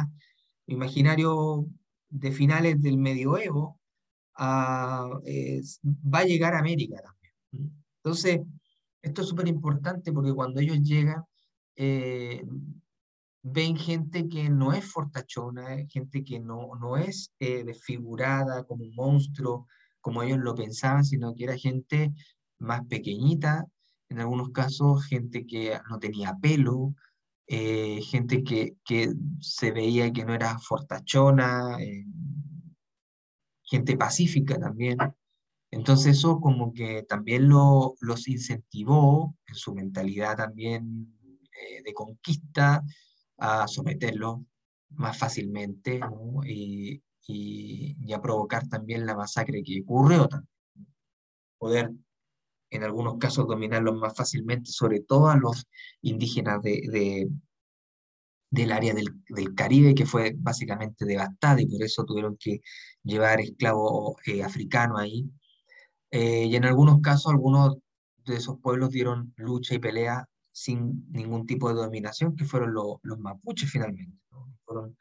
imaginario 0.67 1.67
de 2.11 2.33
finales 2.33 2.83
del 2.83 2.99
medioevo, 2.99 3.81
va 4.39 6.19
a 6.19 6.25
llegar 6.25 6.55
a 6.55 6.59
América 6.59 7.01
también. 7.03 7.85
Entonces, 8.03 8.41
esto 9.03 9.23
es 9.23 9.29
súper 9.29 9.49
importante 9.49 10.13
porque 10.13 10.35
cuando 10.35 10.61
ellos 10.61 10.81
llegan, 10.83 11.25
eh, 11.77 12.45
ven 13.43 13.77
gente 13.77 14.29
que 14.29 14.49
no 14.51 14.73
es 14.73 14.85
fortachona, 14.85 15.87
gente 15.89 16.25
que 16.25 16.41
no, 16.41 16.75
no 16.81 16.97
es 16.97 17.33
eh, 17.39 17.65
desfigurada 17.65 18.65
como 18.65 18.85
un 18.85 18.95
monstruo, 18.95 19.69
como 20.01 20.23
ellos 20.23 20.39
lo 20.39 20.55
pensaban, 20.55 21.05
sino 21.05 21.35
que 21.35 21.45
era 21.45 21.57
gente 21.57 22.13
más 22.59 22.85
pequeñita, 22.87 23.65
en 24.09 24.21
algunos 24.21 24.51
casos 24.51 25.05
gente 25.07 25.47
que 25.47 25.79
no 25.89 25.99
tenía 25.99 26.35
pelo, 26.41 26.95
eh, 27.47 28.01
gente 28.03 28.43
que, 28.43 28.75
que, 28.85 29.13
se 29.41 29.71
veía 29.71 30.13
que 30.13 30.25
no 30.25 30.35
era 30.35 30.59
fortachona, 30.59 31.77
gente 33.67 33.97
pacífica 33.97 34.59
también. 34.59 34.99
Entonces 35.71 36.19
eso 36.19 36.41
como 36.41 36.73
que 36.73 37.03
también 37.03 37.49
lo, 37.49 37.95
los 38.01 38.29
incentivó 38.29 39.37
en 39.47 39.55
su 39.55 39.75
mentalidad 39.75 40.37
también 40.37 41.19
eh, 41.53 41.83
de 41.85 41.93
conquista 41.93 42.83
a 43.39 43.69
someterlo 43.69 44.45
más 44.91 45.19
fácilmente 45.19 46.01
y, 46.45 47.03
a 48.15 48.23
provocar 48.23 48.69
también 48.69 49.05
la 49.05 49.17
masacre 49.17 49.63
que 49.63 49.83
ocurrió. 49.83 50.29
Poder 51.59 51.93
en 52.71 52.83
algunos 52.85 53.19
casos 53.19 53.47
dominarlos 53.47 53.97
más 53.97 54.15
fácilmente, 54.17 54.71
sobre 54.71 55.01
todo 55.01 55.29
a 55.29 55.37
los 55.37 55.67
indígenas 56.03 56.63
de, 56.63 57.29
del 58.51 58.73
área 58.73 58.95
del, 58.95 59.55
Caribe, 59.55 59.95
que 59.95 60.07
fue 60.07 60.35
básicamente 60.37 61.05
devastada 61.05 61.61
y 61.61 61.67
por 61.67 61.83
eso 61.83 62.05
tuvieron 62.05 62.37
que 62.39 62.61
llevar 63.07 63.41
esclavos 63.41 64.17
eh, 64.27 64.43
africanos 64.43 65.01
ahí. 65.01 65.31
Eh, 66.11 66.45
y 66.47 66.57
en 66.57 66.65
algunos 66.65 67.01
casos, 67.01 67.33
algunos 67.33 67.77
de 68.25 68.37
esos 68.37 68.59
pueblos 68.61 68.91
dieron 68.91 69.33
lucha 69.37 69.75
y 69.75 69.79
pelea 69.79 70.29
sin 70.53 71.11
ningún 71.13 71.47
tipo 71.47 71.69
de 71.69 71.75
dominación, 71.75 72.35
que 72.35 72.45
fueron 72.45 72.75
los 72.75 73.19
mapuches 73.19 73.71
finalmente. 73.71 74.19
Fueron 74.65 74.97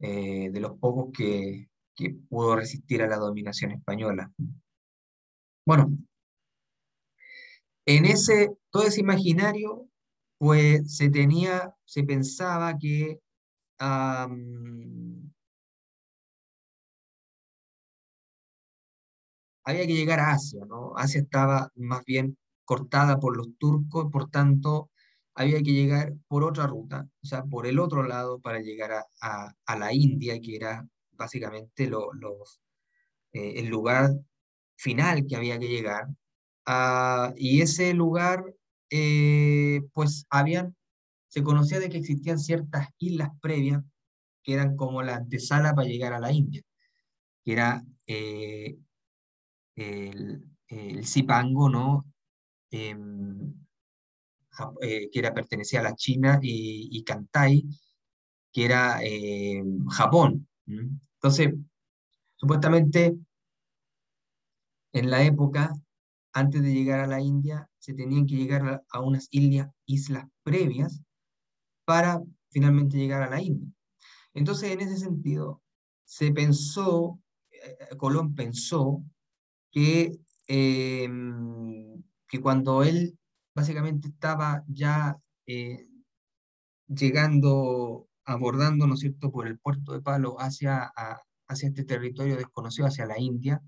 eh, 0.00 0.50
de 0.50 0.60
los 0.60 0.78
pocos 0.78 1.10
que, 1.16 1.68
que 1.94 2.10
pudo 2.28 2.56
resistir 2.56 3.02
a 3.02 3.08
la 3.08 3.16
dominación 3.16 3.72
española. 3.72 4.30
Bueno, 5.64 5.96
en 7.86 8.04
ese, 8.04 8.50
todo 8.70 8.84
ese 8.84 9.00
imaginario, 9.00 9.88
pues 10.38 10.96
se 10.96 11.08
tenía, 11.08 11.74
se 11.84 12.02
pensaba 12.02 12.76
que 12.78 13.20
había 19.66 19.86
que 19.86 19.94
llegar 19.94 20.20
a 20.20 20.32
Asia, 20.32 20.64
¿no? 20.66 20.94
Asia 20.96 21.20
estaba 21.20 21.70
más 21.76 22.04
bien 22.04 22.38
cortada 22.64 23.18
por 23.20 23.36
los 23.36 23.48
turcos, 23.58 24.10
por 24.12 24.30
tanto, 24.30 24.90
había 25.34 25.58
que 25.62 25.72
llegar 25.72 26.14
por 26.28 26.44
otra 26.44 26.66
ruta, 26.66 27.08
o 27.22 27.26
sea, 27.26 27.44
por 27.44 27.66
el 27.66 27.78
otro 27.80 28.02
lado 28.04 28.40
para 28.40 28.60
llegar 28.60 28.92
a, 29.20 29.76
la 29.78 29.92
India, 29.92 30.40
que 30.40 30.56
era 30.56 30.86
básicamente 31.12 31.88
los, 31.88 32.60
eh, 33.32 33.54
el 33.56 33.66
lugar 33.68 34.10
final 34.76 35.26
que 35.26 35.36
había 35.36 35.58
que 35.58 35.68
llegar. 35.68 36.08
Ah, 36.66 37.32
y 37.36 37.62
ese 37.62 37.94
lugar, 37.94 38.44
eh, 38.90 39.82
pues, 39.92 40.26
habían, 40.30 40.76
se 41.28 41.42
conocía 41.42 41.80
de 41.80 41.90
que 41.90 41.98
existían 41.98 42.38
ciertas 42.38 42.88
islas 42.98 43.30
previas 43.40 43.82
que 44.42 44.54
eran 44.54 44.76
como 44.76 45.02
la 45.02 45.16
antesala 45.16 45.74
para 45.74 45.88
llegar 45.88 46.12
a 46.14 46.20
la 46.20 46.32
India, 46.32 46.62
que 47.44 47.52
era 47.52 47.84
eh, 48.06 48.78
el, 49.76 50.44
el 50.68 51.06
Zipango, 51.06 51.68
¿no? 51.68 52.06
Em, 52.70 53.54
eh, 54.80 55.10
que 55.10 55.18
era, 55.18 55.34
pertenecía 55.34 55.80
a 55.80 55.82
la 55.84 55.94
China, 55.94 56.40
y, 56.42 56.88
y 56.90 57.04
Kantai, 57.04 57.64
que 58.52 58.64
era 58.64 59.02
em, 59.02 59.86
Japón. 59.88 60.48
Entonces, 60.66 61.54
supuestamente, 62.36 63.16
en 64.92 65.10
la 65.10 65.22
época, 65.22 65.74
antes 66.32 66.62
de 66.62 66.72
llegar 66.72 67.00
a 67.00 67.06
la 67.06 67.20
India, 67.20 67.68
se 67.78 67.94
tenían 67.94 68.26
que 68.26 68.36
llegar 68.36 68.84
a, 68.88 69.00
unas 69.00 69.28
islas, 69.30 69.70
islas 69.84 70.26
previas 70.42 71.02
para 71.84 72.22
finalmente 72.48 72.96
llegar 72.96 73.22
a 73.22 73.30
la 73.30 73.40
India. 73.40 73.70
Entonces, 74.34 74.70
en 74.70 74.80
ese 74.80 74.96
sentido, 74.96 75.62
se 76.04 76.32
pensó, 76.32 77.20
eh, 77.50 77.96
Colón 77.96 78.34
pensó 78.34 79.02
que, 79.76 80.18
em, 80.46 82.02
que 82.26 82.40
cuando 82.40 82.82
él 82.82 83.18
básicamente 83.54 84.08
estaba 84.08 84.64
ya 84.68 85.18
eh, 85.46 85.86
llegando, 86.88 88.08
abordando, 88.24 88.86
¿no 88.86 88.94
es 88.94 89.00
cierto?, 89.00 89.30
por 89.30 89.46
el 89.46 89.58
puerto 89.58 89.92
de 89.92 90.00
Palo 90.00 90.36
hacia, 90.40 90.90
hacia 91.46 91.68
este 91.68 91.84
territorio 91.84 92.38
desconocido, 92.38 92.86
hacia 92.86 93.04
la 93.04 93.20
India, 93.20 93.60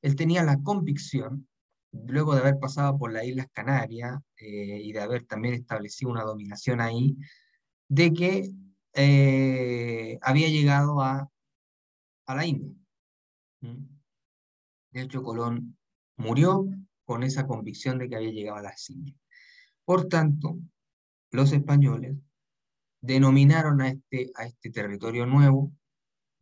él 0.00 0.16
tenía 0.16 0.42
la 0.44 0.62
convicción, 0.62 1.46
luego 1.92 2.34
de 2.34 2.40
haber 2.40 2.58
pasado 2.58 2.96
por 2.96 3.12
las 3.12 3.26
Islas 3.26 3.48
Canarias 3.52 4.18
eh, 4.38 4.80
y 4.82 4.92
de 4.92 5.00
haber 5.00 5.26
también 5.26 5.52
establecido 5.52 6.10
una 6.10 6.22
dominación 6.22 6.80
ahí, 6.80 7.18
de 7.86 8.14
que 8.14 8.50
eh, 8.94 10.18
había 10.22 10.48
llegado 10.48 11.02
a, 11.02 11.28
a 12.26 12.34
la 12.34 12.46
India. 12.46 12.74
De 14.90 15.02
hecho, 15.02 15.22
Colón 15.22 15.76
murió 16.16 16.66
con 17.04 17.22
esa 17.22 17.46
convicción 17.46 17.98
de 17.98 18.08
que 18.08 18.16
había 18.16 18.30
llegado 18.30 18.58
a 18.58 18.62
las 18.62 18.88
Indias. 18.90 19.16
Por 19.84 20.08
tanto, 20.08 20.58
los 21.30 21.52
españoles 21.52 22.16
denominaron 23.00 23.80
a 23.80 23.88
este, 23.88 24.30
a 24.34 24.44
este 24.44 24.70
territorio 24.70 25.26
nuevo, 25.26 25.72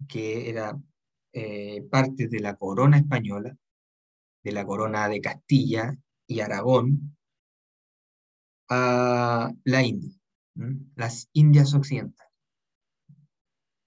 que 0.08 0.50
era 0.50 0.78
eh, 1.32 1.82
parte 1.90 2.28
de 2.28 2.40
la 2.40 2.56
corona 2.56 2.98
española, 2.98 3.56
de 4.42 4.52
la 4.52 4.64
corona 4.64 5.08
de 5.08 5.20
Castilla 5.20 5.96
y 6.26 6.40
Aragón, 6.40 7.16
a 8.68 9.50
la 9.64 9.82
India, 9.82 10.14
las 10.94 11.28
Indias 11.32 11.74
Occidentales, 11.74 12.32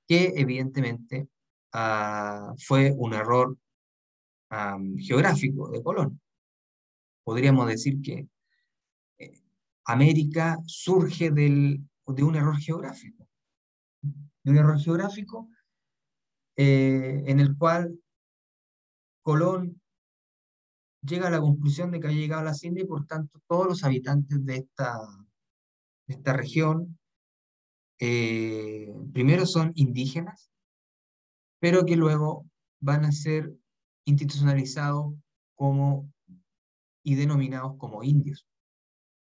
que 0.07 0.33
evidentemente 0.35 1.27
ah, 1.73 2.53
fue 2.57 2.93
un 2.97 3.13
error 3.13 3.57
geográfico 4.97 5.69
de 5.69 5.81
Colón. 5.81 6.19
Podríamos 7.23 7.67
decir 7.67 8.01
que 8.01 8.27
eh, 9.19 9.41
América 9.85 10.57
surge 10.65 11.31
del, 11.31 11.81
de 12.07 12.23
un 12.23 12.35
error 12.35 12.57
geográfico. 12.57 13.27
De 14.01 14.51
un 14.51 14.57
error 14.57 14.79
geográfico 14.79 15.49
eh, 16.57 17.23
en 17.27 17.39
el 17.39 17.57
cual 17.57 17.97
Colón 19.21 19.81
llega 21.01 21.27
a 21.27 21.31
la 21.31 21.39
conclusión 21.39 21.91
de 21.91 21.99
que 21.99 22.07
ha 22.07 22.11
llegado 22.11 22.41
a 22.41 22.51
la 22.51 22.57
India 22.61 22.83
y 22.83 22.87
por 22.87 23.05
tanto 23.05 23.39
todos 23.47 23.67
los 23.67 23.83
habitantes 23.83 24.43
de 24.45 24.55
esta, 24.57 24.99
de 26.07 26.15
esta 26.15 26.33
región 26.33 26.97
eh, 27.99 28.91
primero 29.13 29.45
son 29.45 29.71
indígenas, 29.75 30.51
pero 31.59 31.85
que 31.85 31.95
luego 31.95 32.49
van 32.79 33.05
a 33.05 33.11
ser 33.11 33.53
institucionalizados 34.05 35.13
como 35.55 36.11
y 37.03 37.15
denominados 37.15 37.77
como 37.77 38.03
indios, 38.03 38.47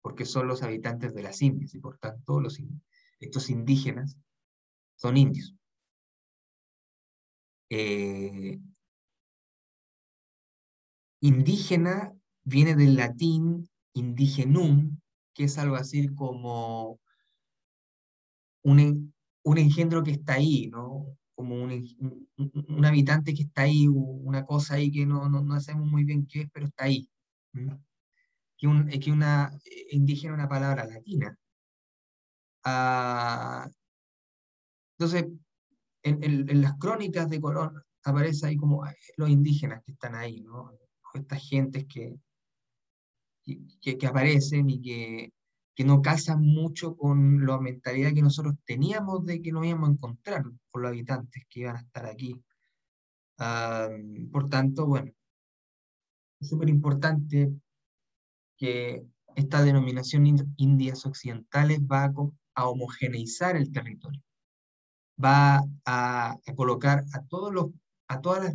porque 0.01 0.25
son 0.25 0.47
los 0.47 0.63
habitantes 0.63 1.13
de 1.13 1.23
las 1.23 1.41
Indias 1.41 1.73
y 1.75 1.79
por 1.79 1.97
tanto 1.97 2.39
los, 2.39 2.59
estos 3.19 3.49
indígenas 3.49 4.17
son 4.95 5.17
indios. 5.17 5.55
Eh, 7.69 8.59
indígena 11.21 12.13
viene 12.43 12.75
del 12.75 12.95
latín 12.95 13.69
indigenum, 13.93 14.99
que 15.33 15.43
es 15.43 15.57
algo 15.57 15.75
así 15.75 16.07
como 16.15 16.99
un, 18.63 19.13
un 19.43 19.57
engendro 19.57 20.03
que 20.03 20.11
está 20.11 20.33
ahí, 20.33 20.67
¿no? 20.67 21.18
Como 21.39 21.55
un, 21.55 22.27
un, 22.67 22.85
habitante 22.85 23.33
que 23.33 23.43
está 23.43 23.61
ahí, 23.61 23.87
una 23.87 24.45
cosa 24.45 24.75
ahí 24.75 24.91
que 24.91 25.05
no, 25.05 25.29
no, 25.29 25.41
no 25.41 25.57
sabemos 25.61 25.87
muy 25.89 26.03
bien 26.03 26.27
qué 26.27 26.41
es, 26.41 26.49
pero 26.51 26.65
está 26.65 26.83
ahí. 26.83 27.09
Que, 28.57 28.67
un, 28.67 28.89
que 28.89 29.09
una 29.09 29.49
eh, 29.63 29.85
indígena 29.91 30.33
una 30.33 30.49
palabra 30.49 30.83
latina. 30.85 31.39
Ah, 32.65 33.69
entonces, 34.97 35.27
en, 36.03 36.23
en, 36.49 36.61
las 36.61 36.77
crónicas 36.77 37.29
de 37.29 37.39
Colón 37.39 37.81
aparece 38.03 38.47
ahí 38.47 38.57
como 38.57 38.85
eh, 38.85 38.93
los 39.15 39.29
indígenas 39.29 39.81
que 39.85 39.93
están 39.93 40.15
ahí, 40.15 40.41
¿no? 40.41 40.73
Estas 41.13 41.41
gentes 41.41 41.85
que, 41.85 42.19
que, 43.45 43.97
que 43.97 44.07
aparecen 44.07 44.69
y 44.69 44.81
que, 44.81 45.31
que 45.79 45.85
no 45.85 46.01
casan 46.01 46.41
mucho 46.41 46.97
con 46.97 47.45
la 47.45 47.57
mentalidad 47.57 48.13
que 48.13 48.21
nosotros 48.21 48.53
teníamos 48.65 49.25
de 49.25 49.41
que 49.41 49.53
nos 49.53 49.65
íbamos 49.65 49.87
a 49.87 49.91
encontrar 49.93 50.43
con 50.67 50.81
los 50.81 50.89
habitantes 50.89 51.45
que 51.49 51.61
iban 51.61 51.77
a 51.77 51.79
estar 51.79 52.05
aquí. 52.05 52.35
por 54.29 54.49
tanto, 54.49 54.87
bueno, 54.87 55.09
es 56.41 56.49
súper 56.49 56.67
importante 56.67 57.53
que 58.57 59.05
esta 59.37 59.63
denominación 59.63 60.25
Indias 60.57 61.05
Occidentales 61.05 61.79
va 61.79 62.11
a, 62.55 62.67
homogeneizar 62.67 63.55
el 63.55 63.71
territorio, 63.71 64.21
va 65.15 65.63
a, 65.85 66.35
colocar 66.57 67.05
a 67.13 67.23
todos 67.23 67.53
los, 67.53 67.67
a 68.09 68.19
todas 68.19 68.53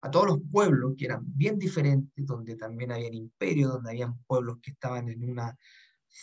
a 0.00 0.10
todos 0.10 0.26
los 0.26 0.38
pueblos 0.50 0.94
que 0.96 1.04
eran 1.04 1.22
bien 1.26 1.58
diferentes, 1.60 2.26
donde 2.26 2.56
también 2.56 2.90
había 2.90 3.12
imperios, 3.12 3.72
donde 3.72 3.90
habían 3.90 4.18
pueblos 4.24 4.58
que 4.60 4.72
estaban 4.72 5.08
en 5.08 5.30
una 5.30 5.56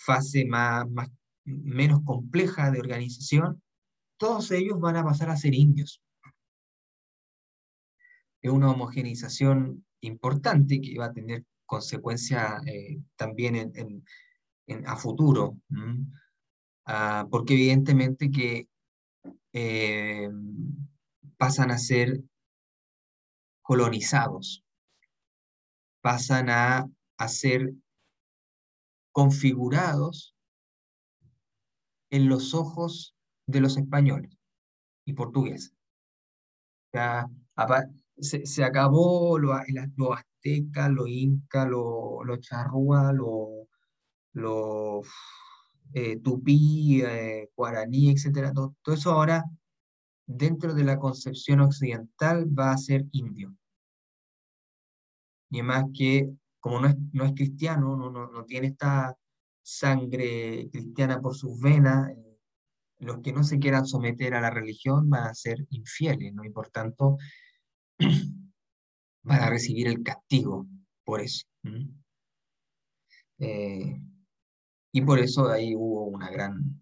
fase 0.06 0.46
más, 0.46 0.86
menos 1.46 2.02
compleja 2.04 2.72
de 2.72 2.80
organización, 2.80 3.62
todos 4.18 4.52
ellos 4.52 4.80
van 4.80 4.98
a 4.98 5.04
pasar 5.04 5.30
a 5.30 5.38
ser 5.38 5.54
indios. 5.54 6.02
Es 8.42 8.52
una 8.52 8.72
homogeneización 8.72 9.86
importante 10.02 10.82
que 10.82 10.98
va 10.98 11.06
a 11.06 11.14
tener 11.14 11.46
consecuencias 11.66 12.66
eh, 12.68 13.00
también 13.16 13.72
a 14.86 14.96
futuro, 14.98 15.58
ah, 16.86 17.26
porque 17.32 17.54
evidentemente 17.54 18.30
que 18.30 18.68
eh, 19.54 20.30
pasan 21.38 21.72
a 21.72 21.78
ser 21.78 22.22
colonizados, 23.62 24.64
pasan 26.02 26.50
a, 26.50 26.90
a 27.18 27.28
ser 27.28 27.74
configurados 29.14 30.36
en 32.10 32.28
los 32.28 32.54
ojos 32.54 33.16
de 33.48 33.62
los 33.62 33.78
españoles 33.78 34.38
y 35.06 35.14
portugueses. 35.14 35.74
se, 38.18 38.46
se, 38.46 38.64
acabó 38.66 39.40
lo 39.40 39.54
aztecas, 39.54 40.92
los 40.92 41.08
incas, 41.08 41.70
los 41.70 42.26
lo 42.26 42.38
charrúas, 42.38 43.14
los 43.14 43.68
lo, 44.34 45.02
eh, 45.94 46.18
tupí, 46.20 47.02
eh, 47.04 47.50
guaraní, 47.56 48.10
etc. 48.12 48.52
Todo, 48.54 48.76
todo 48.82 48.96
eso 48.96 49.12
ahora, 49.12 49.44
dentro 50.26 50.74
de 50.74 50.84
la 50.84 50.98
concepción 51.00 51.62
occidental, 51.62 52.48
va 52.58 52.72
a 52.72 52.78
ser 52.78 53.06
indio. 53.12 53.56
Y 55.52 55.62
más 55.62 55.86
que, 55.94 56.34
como 56.64 56.80
no 56.80 56.88
es, 56.88 56.96
no 57.12 57.26
es 57.26 57.34
cristiano, 57.34 57.98
no, 57.98 58.10
no, 58.10 58.32
no 58.32 58.46
tiene 58.46 58.68
esta 58.68 59.18
sangre 59.62 60.70
cristiana 60.72 61.20
por 61.20 61.36
sus 61.36 61.60
venas, 61.60 62.10
eh, 62.12 62.40
los 63.00 63.20
que 63.20 63.34
no 63.34 63.44
se 63.44 63.60
quieran 63.60 63.86
someter 63.86 64.34
a 64.34 64.40
la 64.40 64.50
religión 64.50 65.10
van 65.10 65.26
a 65.26 65.34
ser 65.34 65.58
infieles, 65.72 66.34
¿no? 66.34 66.46
Y 66.46 66.52
por 66.52 66.70
tanto 66.70 67.18
van 69.24 69.42
a 69.42 69.50
recibir 69.50 69.88
el 69.88 70.04
castigo 70.04 70.66
por 71.04 71.20
eso. 71.20 71.46
Eh, 73.40 74.02
y 74.94 75.02
por 75.02 75.20
eso 75.20 75.50
ahí 75.50 75.76
hubo 75.76 76.06
una 76.06 76.32
gran 76.32 76.82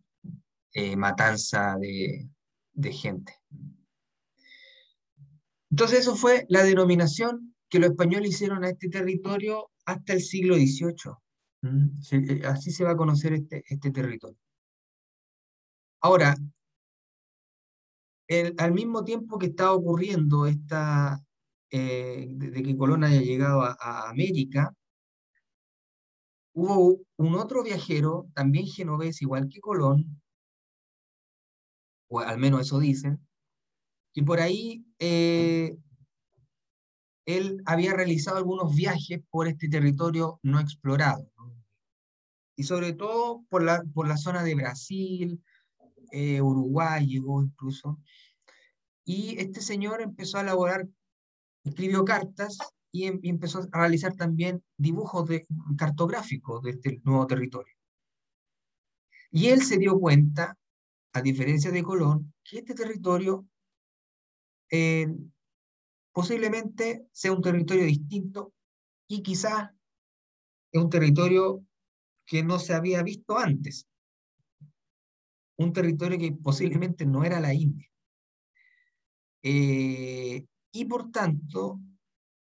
eh, 0.73 0.95
matanza 0.95 1.75
de, 1.79 2.29
de 2.73 2.93
gente. 2.93 3.33
Entonces 5.71 6.01
eso 6.01 6.15
fue 6.15 6.45
la 6.49 6.61
denominación 6.61 7.55
que 7.67 7.79
los 7.79 7.89
españoles 7.89 8.29
hicieron 8.29 8.63
a 8.63 8.69
este 8.69 8.87
territorio 8.87 9.70
hasta 9.85 10.13
el 10.13 10.21
siglo 10.21 10.55
XVIII. 10.55 11.13
Eh, 12.11 12.41
así 12.45 12.71
se 12.71 12.83
va 12.83 12.91
a 12.91 12.97
conocer 12.97 13.33
este, 13.33 13.63
este 13.67 13.91
territorio. 13.91 14.37
Ahora, 16.01 16.35
al 18.57 18.71
mismo 18.73 19.03
tiempo 19.03 19.37
que 19.37 19.47
estaba 19.47 19.73
ocurriendo 19.73 20.45
esta, 20.45 21.21
eh, 21.69 22.27
de, 22.29 22.63
que 22.63 22.77
Colón 22.77 23.03
haya 23.03 23.21
llegado 23.21 23.61
a, 23.63 24.09
América, 24.09 24.73
hubo 26.53 26.99
un 27.17 27.35
otro 27.35 27.63
viajero, 27.63 28.27
también 28.33 28.65
genovés, 28.67 29.21
igual 29.21 29.47
que 29.49 29.59
Colón, 29.59 30.21
o 32.09 32.19
al 32.19 32.37
menos 32.37 32.61
eso 32.61 32.79
dicen, 32.79 33.25
que 34.13 34.23
por 34.23 34.39
ahí 34.39 34.85
eh, 34.99 35.77
él 37.25 37.61
había 37.65 37.93
realizado 37.93 38.37
algunos 38.37 38.75
viajes 38.75 39.21
por 39.29 39.47
este 39.47 39.69
territorio 39.69 40.39
no 40.43 40.59
explorado, 40.59 41.29
y 42.55 42.63
sobre 42.63 42.93
todo 42.93 43.43
por 43.49 43.63
la, 43.63 43.83
por 43.93 44.07
la 44.07 44.17
zona 44.17 44.43
de 44.43 44.55
Brasil, 44.55 45.43
eh, 46.11 46.41
Uruguay 46.41 47.07
llegó 47.07 47.41
incluso, 47.41 47.99
y 49.05 49.39
este 49.39 49.61
señor 49.61 50.01
empezó 50.01 50.37
a 50.37 50.41
elaborar, 50.41 50.87
escribió 51.63 52.05
cartas 52.05 52.57
y, 52.91 53.05
em, 53.05 53.19
empezó 53.23 53.67
a 53.71 53.79
realizar 53.79 54.15
también 54.15 54.63
dibujos 54.77 55.27
de, 55.27 55.47
cartográficos 55.77 56.61
de 56.63 56.71
este 56.71 57.01
nuevo 57.03 57.25
territorio. 57.27 57.73
Y 59.31 59.47
él 59.47 59.61
se 59.63 59.77
dio 59.77 59.99
cuenta, 59.99 60.57
a 61.13 61.21
diferencia 61.21 61.71
de 61.71 61.83
Colón, 61.83 62.33
que 62.43 62.59
este 62.59 62.73
territorio 62.73 63.45
eh, 64.69 65.07
posiblemente 66.11 67.07
sea 67.11 67.31
un 67.31 67.41
territorio 67.41 67.85
distinto 67.85 68.53
y 69.07 69.21
quizás 69.21 69.71
es 70.71 70.81
un 70.81 70.89
territorio 70.89 71.65
que 72.25 72.43
no 72.43 72.59
se 72.59 72.73
había 72.73 73.03
visto 73.03 73.37
antes. 73.37 73.87
Un 75.57 75.73
territorio 75.73 76.17
que 76.17 76.31
posiblemente 76.31 77.05
no 77.05 77.23
era 77.23 77.39
la 77.39 77.53
India. 77.53 77.89
Eh, 79.43 80.45
y 80.71 80.85
por 80.85 81.11
tanto, 81.11 81.79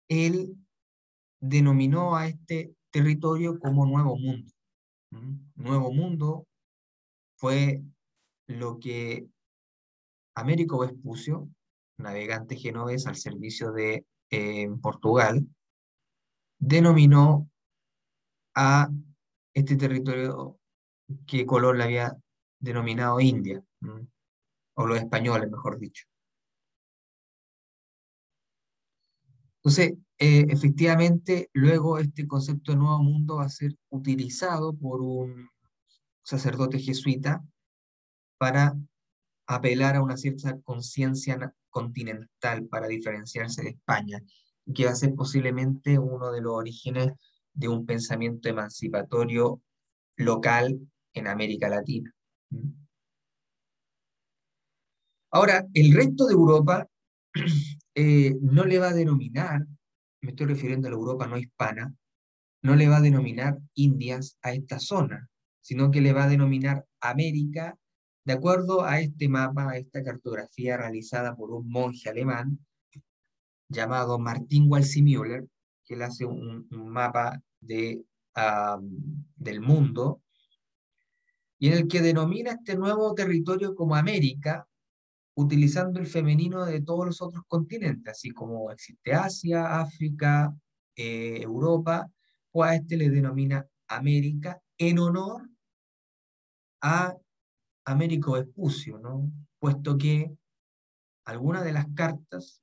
él 0.07 0.55
denominó 1.39 2.15
a 2.15 2.27
este 2.27 2.75
territorio 2.91 3.59
como 3.59 3.85
Nuevo 3.85 4.17
Mundo. 4.17 4.51
Nuevo 5.55 5.91
Mundo 5.91 6.47
fue 7.35 7.81
lo 8.47 8.79
que 8.79 9.27
Américo 10.35 10.79
Vespucio, 10.79 11.49
navegante 11.97 12.55
genovés 12.55 13.07
al 13.07 13.15
servicio 13.15 13.71
de 13.71 14.05
eh, 14.31 14.67
Portugal, 14.81 15.47
denominó 16.59 17.49
a 18.55 18.89
este 19.53 19.75
territorio 19.75 20.59
que 21.27 21.45
Colón 21.45 21.77
le 21.77 21.83
había 21.83 22.17
denominado 22.59 23.19
India, 23.19 23.63
o 24.75 24.85
los 24.85 24.97
españoles, 24.97 25.49
mejor 25.49 25.79
dicho. 25.79 26.05
Entonces, 29.57 29.93
eh, 30.19 30.45
efectivamente, 30.49 31.49
luego 31.53 31.97
este 31.97 32.27
concepto 32.27 32.71
de 32.71 32.77
nuevo 32.77 32.99
mundo 33.01 33.37
va 33.37 33.45
a 33.45 33.49
ser 33.49 33.75
utilizado 33.89 34.73
por 34.77 35.01
un 35.01 35.49
sacerdote 36.23 36.79
jesuita 36.79 37.43
para 38.37 38.75
apelar 39.47 39.95
a 39.95 40.03
una 40.03 40.17
cierta 40.17 40.59
conciencia 40.61 41.53
continental 41.76 42.67
para 42.67 42.88
diferenciarse 42.88 43.61
de 43.61 43.71
España, 43.71 44.23
que 44.73 44.86
va 44.86 44.91
a 44.91 44.95
ser 44.95 45.13
posiblemente 45.13 45.99
uno 45.99 46.32
de 46.32 46.39
los 46.39 46.53
orígenes 46.53 47.11
de 47.53 47.67
un 47.67 47.86
pensamiento 47.86 48.47
emancipatorio 48.47 49.61
local 50.15 50.80
en 51.13 51.28
América 51.28 51.67
Latina. 51.67 52.15
Ahora, 55.32 55.65
el 55.73 55.93
resto 55.93 56.28
de 56.28 56.34
Europa 56.34 56.88
eh, 57.95 58.38
no 58.41 58.63
le 58.63 58.80
va 58.80 58.89
a 58.89 58.93
denominar, 58.93 59.67
me 60.21 60.30
estoy 60.30 60.47
refiriendo 60.47 60.88
a 60.88 60.91
la 60.91 60.97
Europa 60.97 61.28
no 61.28 61.38
hispana, 61.38 61.93
no 62.61 62.76
le 62.78 62.88
va 62.88 62.97
a 62.97 63.01
denominar 63.01 63.59
Indias 63.73 64.38
a 64.41 64.53
esta 64.53 64.80
zona, 64.80 65.30
sino 65.59 65.91
que 65.91 65.99
le 65.99 66.13
va 66.13 66.23
a 66.23 66.30
denominar 66.30 66.86
América 67.01 67.78
de 68.26 68.34
acuerdo 68.34 68.84
a 68.84 68.99
este 68.99 69.30
mapa, 69.30 69.69
a 69.69 69.78
esta 69.78 70.03
cartografía 70.03 70.78
realizada 70.78 71.36
por 71.36 71.51
un 71.51 71.69
monje 71.69 72.09
alemán 72.09 72.59
llamado 73.69 74.17
Martin 74.19 74.65
Walsimüller, 74.69 75.47
que 75.86 75.93
él 75.93 76.01
hace 76.01 76.26
un, 76.26 76.67
mapa 76.71 77.41
de, 77.59 78.03
del 79.36 79.61
mundo, 79.61 80.21
y 81.59 81.67
en 81.67 81.73
el 81.73 81.88
que 81.88 82.01
denomina 82.01 82.51
este 82.51 82.76
nuevo 82.76 83.13
territorio 83.13 83.76
como 83.76 83.95
América, 83.95 84.67
utilizando 85.36 85.99
el 85.99 86.07
femenino 86.07 86.65
de 86.65 86.82
todos 86.82 87.05
los 87.05 87.21
otros 87.21 87.43
continentes, 87.47 88.11
así 88.11 88.32
como 88.32 88.71
existe 88.71 89.13
Asia, 89.13 89.80
África, 89.80 90.53
eh, 90.95 91.41
Europa, 91.41 92.09
pues 92.51 92.71
a 92.71 92.76
este 92.76 92.97
le 92.97 93.09
denomina 93.09 93.67
América 93.88 94.59
en 94.78 94.99
honor 94.99 95.49
a 96.82 97.15
Américo 97.86 98.33
Vespucio, 98.33 98.97
¿no? 98.99 99.31
puesto 99.59 99.97
que 99.97 100.31
algunas 101.23 101.63
de 101.63 101.73
las 101.73 101.88
cartas 101.95 102.61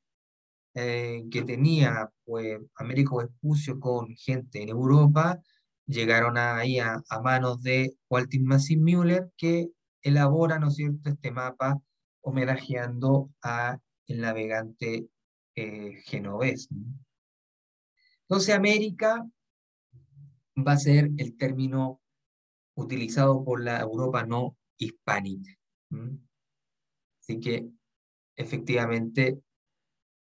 eh, 0.75 1.25
que 1.31 1.43
tenía 1.43 2.11
pues, 2.25 2.61
Américo 2.77 3.19
Vespucio 3.19 3.79
con 3.81 4.09
gente 4.17 4.63
en 4.63 4.69
Europa 4.71 5.41
llegaron 5.87 6.39
ahí 6.39 6.79
a, 6.79 7.03
manos 7.23 7.63
de 7.63 7.97
Walter 8.09 8.41
Müller, 8.41 9.31
que 9.37 9.69
elabora, 10.01 10.59
¿no 10.59 10.69
es 10.69 10.77
cierto?, 10.77 11.11
este 11.11 11.31
mapa 11.31 11.81
homenajeando 12.23 13.31
a 13.43 13.79
el 14.07 14.21
navegante 14.21 15.09
eh, 15.57 16.03
genovés. 16.05 16.69
Entonces 18.23 18.55
América 18.55 19.27
va 20.57 20.73
a 20.73 20.79
ser 20.79 21.11
el 21.19 21.37
término 21.37 22.01
utilizado 22.75 23.45
por 23.45 23.63
la 23.63 23.81
Europa 23.81 24.25
no 24.25 24.57
hispánica. 24.85 25.53
Así 27.21 27.39
que 27.41 27.69
efectivamente 28.37 29.41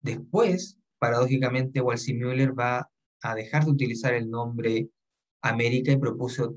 después, 0.00 0.78
paradójicamente, 0.98 1.82
Müller 1.82 2.58
va 2.58 2.90
a 3.22 3.34
dejar 3.34 3.64
de 3.64 3.72
utilizar 3.72 4.14
el 4.14 4.30
nombre 4.30 4.88
América 5.42 5.92
y 5.92 5.98
propuso 5.98 6.54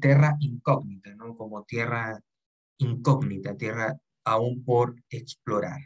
terra 0.00 0.36
incógnita, 0.40 1.14
¿no? 1.14 1.36
como 1.36 1.64
tierra 1.64 2.20
incógnita, 2.78 3.56
tierra 3.56 3.98
aún 4.24 4.64
por 4.64 4.96
explorar. 5.08 5.80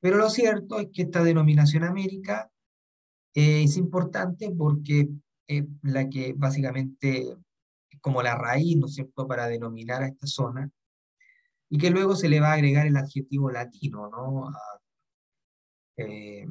Pero 0.00 0.16
lo 0.16 0.30
cierto 0.30 0.78
es 0.78 0.88
que 0.92 1.02
esta 1.02 1.22
denominación 1.22 1.84
América 1.84 2.50
eh, 3.34 3.64
es 3.64 3.76
importante 3.76 4.50
porque 4.50 5.08
es 5.46 5.64
la 5.82 6.08
que 6.08 6.32
básicamente 6.36 7.36
como 8.00 8.22
la 8.22 8.36
raíz, 8.36 8.76
¿no 8.76 8.86
es 8.86 8.94
cierto?, 8.94 9.26
para 9.26 9.46
denominar 9.48 10.02
a 10.02 10.08
esta 10.08 10.26
zona. 10.26 10.70
y 11.70 11.78
que 11.78 11.90
luego 11.90 12.16
se 12.16 12.28
le 12.28 12.40
va 12.40 12.50
a 12.50 12.54
agregar 12.54 12.86
el 12.86 12.96
adjetivo 12.96 13.50
latino, 13.50 14.08
¿no? 14.10 14.50
Eh, 15.96 16.46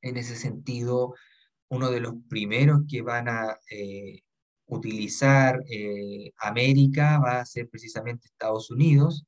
en 0.00 0.16
ese 0.16 0.36
sentido, 0.36 1.14
uno 1.68 1.90
de 1.90 2.00
los 2.00 2.14
primeros 2.28 2.82
que 2.88 3.02
van 3.02 3.28
a 3.28 3.58
eh, 3.70 4.22
utilizar 4.66 5.62
eh, 5.68 6.32
América 6.38 7.18
va 7.18 7.40
a 7.40 7.46
ser 7.46 7.68
precisamente 7.68 8.28
Estados 8.28 8.70
Unidos, 8.70 9.26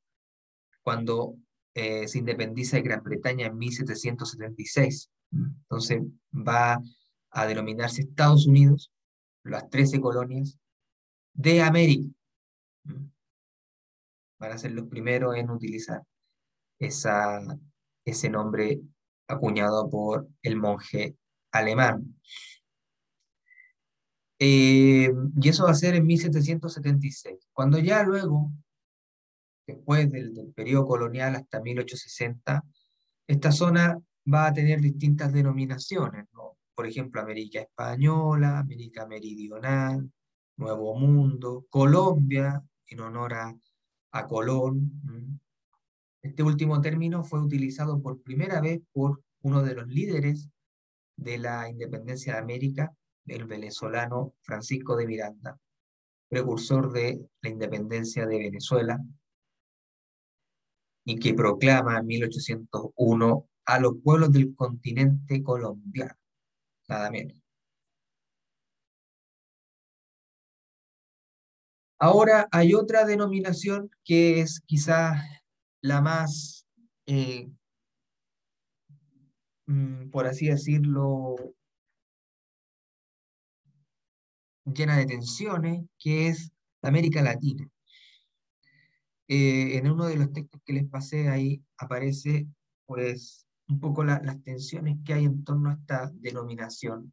cuando 0.82 1.36
se 1.74 2.18
independiza 2.18 2.76
de 2.76 2.82
Gran 2.82 3.02
Bretaña 3.02 3.46
en 3.46 3.56
1776. 3.56 5.10
Entonces 5.32 6.02
va 6.34 6.82
a 7.30 7.46
denominarse 7.46 8.02
Estados 8.02 8.46
Unidos, 8.46 8.92
las 9.44 9.70
13 9.70 10.00
colonias 10.00 10.58
de 11.34 11.62
América. 11.62 12.08
Van 14.38 14.52
a 14.52 14.58
ser 14.58 14.72
los 14.72 14.86
primeros 14.88 15.36
en 15.36 15.50
utilizar 15.50 16.02
esa, 16.78 17.40
ese 18.04 18.30
nombre 18.30 18.80
acuñado 19.28 19.88
por 19.90 20.28
el 20.42 20.56
monje 20.56 21.16
alemán. 21.52 22.16
Eh, 24.38 25.12
y 25.40 25.48
eso 25.48 25.64
va 25.64 25.70
a 25.70 25.74
ser 25.74 25.94
en 25.94 26.06
1776. 26.06 27.48
Cuando 27.52 27.78
ya 27.78 28.02
luego, 28.02 28.50
después 29.66 30.10
del, 30.10 30.34
del 30.34 30.52
periodo 30.52 30.86
colonial 30.86 31.36
hasta 31.36 31.60
1860, 31.60 32.64
esta 33.26 33.52
zona 33.52 34.00
va 34.32 34.46
a 34.46 34.52
tener 34.52 34.80
distintas 34.80 35.32
denominaciones, 35.32 36.26
¿no? 36.32 36.56
Por 36.74 36.86
ejemplo, 36.86 37.20
América 37.20 37.60
Española, 37.60 38.58
América 38.58 39.06
Meridional, 39.06 40.10
Nuevo 40.56 40.94
Mundo, 40.94 41.66
Colombia, 41.70 42.62
en 42.86 43.00
honor 43.00 43.34
a, 43.34 43.56
a 44.12 44.26
Colón. 44.26 45.40
Este 46.22 46.42
último 46.42 46.80
término 46.80 47.24
fue 47.24 47.40
utilizado 47.40 48.00
por 48.02 48.22
primera 48.22 48.60
vez 48.60 48.80
por 48.92 49.22
uno 49.42 49.62
de 49.62 49.74
los 49.74 49.86
líderes 49.86 50.50
de 51.16 51.38
la 51.38 51.68
independencia 51.68 52.34
de 52.34 52.38
América, 52.40 52.92
el 53.26 53.44
venezolano 53.44 54.34
Francisco 54.40 54.96
de 54.96 55.06
Miranda, 55.06 55.58
precursor 56.28 56.92
de 56.92 57.28
la 57.42 57.50
independencia 57.50 58.26
de 58.26 58.38
Venezuela, 58.38 58.98
y 61.04 61.18
que 61.18 61.34
proclama 61.34 61.98
en 61.98 62.06
1801 62.06 63.48
a 63.66 63.80
los 63.80 63.94
pueblos 64.02 64.32
del 64.32 64.54
continente 64.54 65.42
colombiano, 65.42 66.14
nada 66.88 67.10
menos. 67.10 67.40
Ahora 72.02 72.48
hay 72.50 72.72
otra 72.72 73.04
denominación 73.04 73.90
que 74.04 74.40
es 74.40 74.62
quizás 74.66 75.22
la 75.82 76.00
más, 76.00 76.66
eh, 77.04 77.50
mm, 79.66 80.08
por 80.08 80.26
así 80.26 80.46
decirlo, 80.46 81.36
llena 84.64 84.96
de 84.96 85.04
tensiones, 85.04 85.84
que 85.98 86.28
es 86.28 86.50
América 86.80 87.20
Latina. 87.20 87.68
Eh, 89.28 89.76
en 89.76 89.90
uno 89.90 90.06
de 90.06 90.16
los 90.16 90.32
textos 90.32 90.62
que 90.64 90.72
les 90.72 90.88
pasé 90.88 91.28
ahí 91.28 91.62
aparece 91.76 92.46
pues 92.86 93.46
un 93.68 93.78
poco 93.78 94.04
las 94.04 94.42
tensiones 94.42 94.96
que 95.04 95.12
hay 95.12 95.26
en 95.26 95.44
torno 95.44 95.68
a 95.68 95.74
esta 95.74 96.10
denominación, 96.14 97.12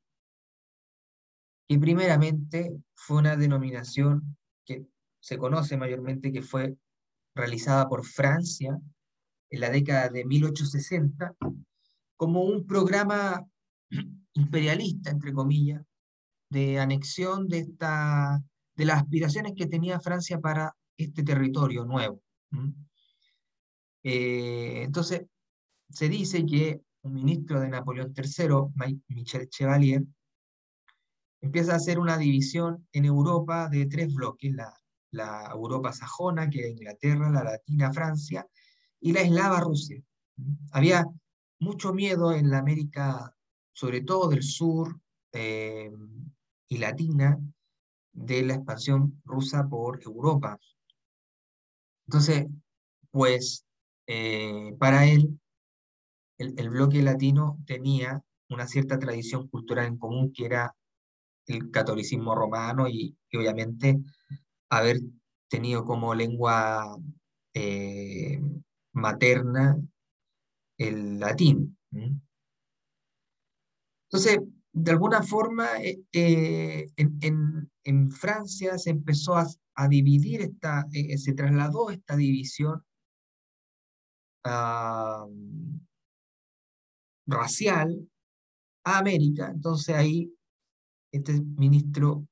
que 1.67 1.77
primeramente 1.77 2.81
fue 2.95 3.17
una 3.17 3.35
denominación 3.35 4.37
se 5.19 5.37
conoce 5.37 5.77
mayormente 5.77 6.31
que 6.31 6.41
fue 6.41 6.75
realizada 7.35 7.87
por 7.87 8.05
Francia 8.05 8.79
en 9.49 9.59
la 9.59 9.69
década 9.69 10.09
de 10.09 10.25
1860 10.25 11.35
como 12.15 12.43
un 12.43 12.65
programa 12.65 13.45
imperialista, 14.33 15.11
entre 15.11 15.33
comillas, 15.33 15.83
de 16.49 16.79
anexión 16.79 17.47
de, 17.47 17.59
esta, 17.59 18.41
de 18.75 18.85
las 18.85 19.03
aspiraciones 19.03 19.53
que 19.55 19.67
tenía 19.67 19.99
Francia 19.99 20.39
para 20.39 20.75
este 20.97 21.23
territorio 21.23 21.85
nuevo. 21.85 22.21
Eh, 24.03 24.83
entonces, 24.83 25.25
se 25.89 26.09
dice 26.09 26.45
que 26.45 26.81
un 27.03 27.13
ministro 27.13 27.59
de 27.59 27.69
Napoleón 27.69 28.13
III, 28.15 29.01
Michel 29.09 29.49
Chevalier, 29.49 30.03
empieza 31.41 31.73
a 31.73 31.77
hacer 31.77 31.99
una 31.99 32.17
división 32.17 32.87
en 32.91 33.05
Europa 33.05 33.69
de 33.69 33.85
tres 33.85 34.13
bloques, 34.13 34.53
la, 34.53 34.73
la 35.11 35.49
Europa 35.53 35.93
sajona, 35.93 36.49
que 36.49 36.59
era 36.59 36.69
Inglaterra, 36.69 37.29
la 37.29 37.43
latina 37.43 37.91
Francia, 37.93 38.47
y 38.99 39.11
la 39.11 39.21
eslava 39.21 39.59
Rusia. 39.59 40.01
Había 40.71 41.05
mucho 41.59 41.93
miedo 41.93 42.33
en 42.33 42.49
la 42.49 42.59
América, 42.59 43.33
sobre 43.73 44.01
todo 44.01 44.29
del 44.29 44.43
sur 44.43 44.99
eh, 45.31 45.91
y 46.67 46.77
latina, 46.77 47.39
de 48.11 48.41
la 48.43 48.55
expansión 48.55 49.21
rusa 49.25 49.67
por 49.67 50.01
Europa. 50.03 50.59
Entonces, 52.07 52.47
pues 53.11 53.65
eh, 54.07 54.73
para 54.79 55.05
él, 55.05 55.39
el, 56.37 56.69
bloque 56.69 57.01
latino 57.01 57.59
tenía 57.65 58.23
una 58.49 58.67
cierta 58.67 58.97
tradición 58.97 59.47
cultural 59.47 59.87
en 59.87 59.97
común 59.97 60.31
que 60.31 60.45
era 60.45 60.75
el 61.47 61.71
catolicismo 61.71 62.35
romano 62.35 62.87
y, 62.87 63.17
obviamente 63.33 63.99
haber 64.69 64.99
tenido 65.49 65.85
como 65.85 66.13
lengua 66.13 66.97
eh, 67.53 68.41
materna 68.93 69.81
el 70.77 71.19
latín. 71.19 71.77
Entonces, 74.05 74.39
de 74.73 74.91
alguna 74.91 75.23
forma, 75.23 75.81
eh, 75.81 75.99
eh, 76.11 76.87
en, 76.95 78.11
Francia 78.11 78.77
se 78.77 78.89
empezó 78.91 79.35
a, 79.35 79.47
dividir, 79.87 80.41
esta, 80.41 80.85
se 80.91 81.33
trasladó 81.33 81.89
esta 81.89 82.15
división 82.15 82.83
racial 87.27 88.09
a 88.83 88.99
América. 88.99 89.49
Entonces 89.53 89.95
ahí 89.95 90.33
este 91.11 91.41
ministro 91.41 92.27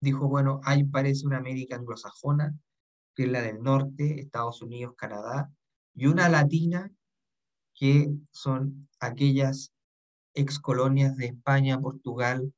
dijo, 0.00 0.28
bueno, 0.28 0.60
ahí 0.64 0.84
parece 0.84 1.26
una 1.26 1.38
América 1.38 1.76
anglosajona, 1.76 2.54
que 3.14 3.24
es 3.24 3.30
la 3.30 3.42
del 3.42 3.62
norte, 3.62 4.20
Estados 4.20 4.62
Unidos, 4.62 4.94
Canadá, 4.96 5.50
y 5.94 6.06
una 6.06 6.28
latina, 6.28 6.90
que 7.74 8.10
son 8.30 8.88
aquellas 8.98 9.72
ex 10.34 10.58
colonias 10.58 11.16
de 11.16 11.26
España, 11.26 11.80
Portugal 11.80 12.52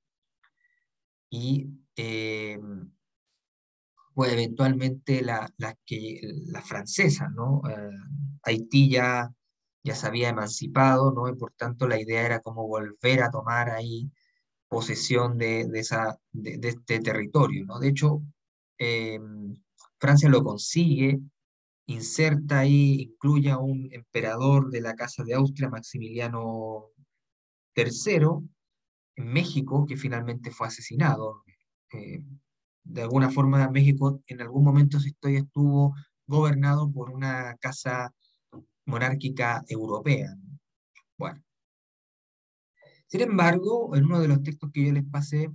y 1.30 1.68
eh, 1.96 2.60
pues 4.14 4.32
eventualmente 4.32 5.22
la, 5.22 5.50
la, 5.56 5.74
que, 5.86 6.20
la 6.46 6.60
francesa, 6.60 7.28
¿no? 7.28 7.62
Eh, 7.68 7.90
Haití 8.42 8.90
ya, 8.90 9.32
ya 9.82 9.94
se 9.94 10.06
había 10.06 10.28
emancipado, 10.28 11.12
¿no? 11.12 11.28
Y 11.28 11.34
por 11.34 11.52
tanto 11.52 11.88
la 11.88 12.00
idea 12.00 12.22
era 12.26 12.40
como 12.40 12.66
volver 12.66 13.22
a 13.22 13.30
tomar 13.30 13.70
ahí 13.70 14.10
posesión 14.72 15.36
de, 15.36 15.66
de, 15.66 15.80
esa, 15.80 16.18
de, 16.32 16.58
este 16.66 16.98
territorio. 17.00 17.66
¿no? 17.66 17.78
De 17.78 17.88
hecho, 17.88 18.22
eh, 18.78 19.20
Francia 19.98 20.30
lo 20.30 20.42
consigue, 20.42 21.20
inserta 21.86 22.60
ahí, 22.60 23.02
incluye 23.02 23.50
a 23.50 23.58
un 23.58 23.90
emperador 23.92 24.70
de 24.70 24.80
la 24.80 24.94
Casa 24.94 25.24
de 25.24 25.34
Austria, 25.34 25.68
Maximiliano 25.68 26.86
III, 27.76 28.48
en 29.16 29.26
México, 29.26 29.84
que 29.86 29.98
finalmente 29.98 30.50
fue 30.50 30.68
asesinado. 30.68 31.42
Eh, 31.92 32.24
de 32.82 33.02
alguna 33.02 33.30
forma, 33.30 33.68
México 33.68 34.22
en 34.26 34.40
algún 34.40 34.64
momento 34.64 34.98
su 34.98 35.08
historia 35.08 35.40
estuvo 35.40 35.94
gobernado 36.26 36.90
por 36.90 37.10
una 37.10 37.58
casa 37.60 38.10
monárquica 38.86 39.62
europea. 39.68 40.34
Sin 43.12 43.20
embargo, 43.20 43.94
en 43.94 44.06
uno 44.06 44.20
de 44.20 44.28
los 44.28 44.42
textos 44.42 44.70
que 44.72 44.86
yo 44.86 44.92
les 44.94 45.04
pasé, 45.04 45.50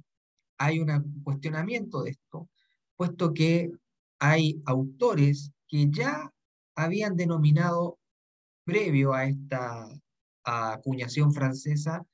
hay 0.60 0.80
un 0.80 1.24
cuestionamiento 1.24 2.04
de 2.04 2.12
esto, 2.12 2.48
puesto 2.96 3.34
que 3.34 3.72
hay 4.20 4.62
autores 4.68 5.52
que 5.68 5.90
ya 5.90 6.32
habían 6.76 7.16
denominado, 7.16 7.98
previo 8.64 9.12
a 9.16 9.26
esta 9.26 9.90
acuñación 10.44 11.34
francesa, 11.34 12.06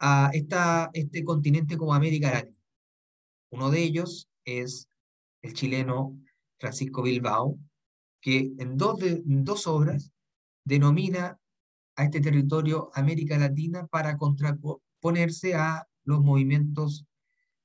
a 0.00 0.30
este 0.32 1.22
continente 1.22 1.76
como 1.76 1.94
América 1.94 2.32
Latina. 2.32 2.58
Uno 3.50 3.70
de 3.70 3.84
ellos 3.84 4.28
es 4.44 4.88
el 5.42 5.52
chileno 5.52 6.18
Francisco 6.58 7.02
Bilbao, 7.02 7.56
que 8.20 8.50
en 8.58 8.76
dos, 8.76 9.00
en 9.00 9.44
dos 9.44 9.68
obras 9.68 10.10
denomina 10.64 11.38
a 11.96 12.04
este 12.04 12.20
territorio 12.20 12.90
América 12.94 13.38
Latina 13.38 13.86
para 13.86 14.16
contraponerse 14.16 15.54
a 15.54 15.86
los 16.04 16.20
movimientos 16.20 17.06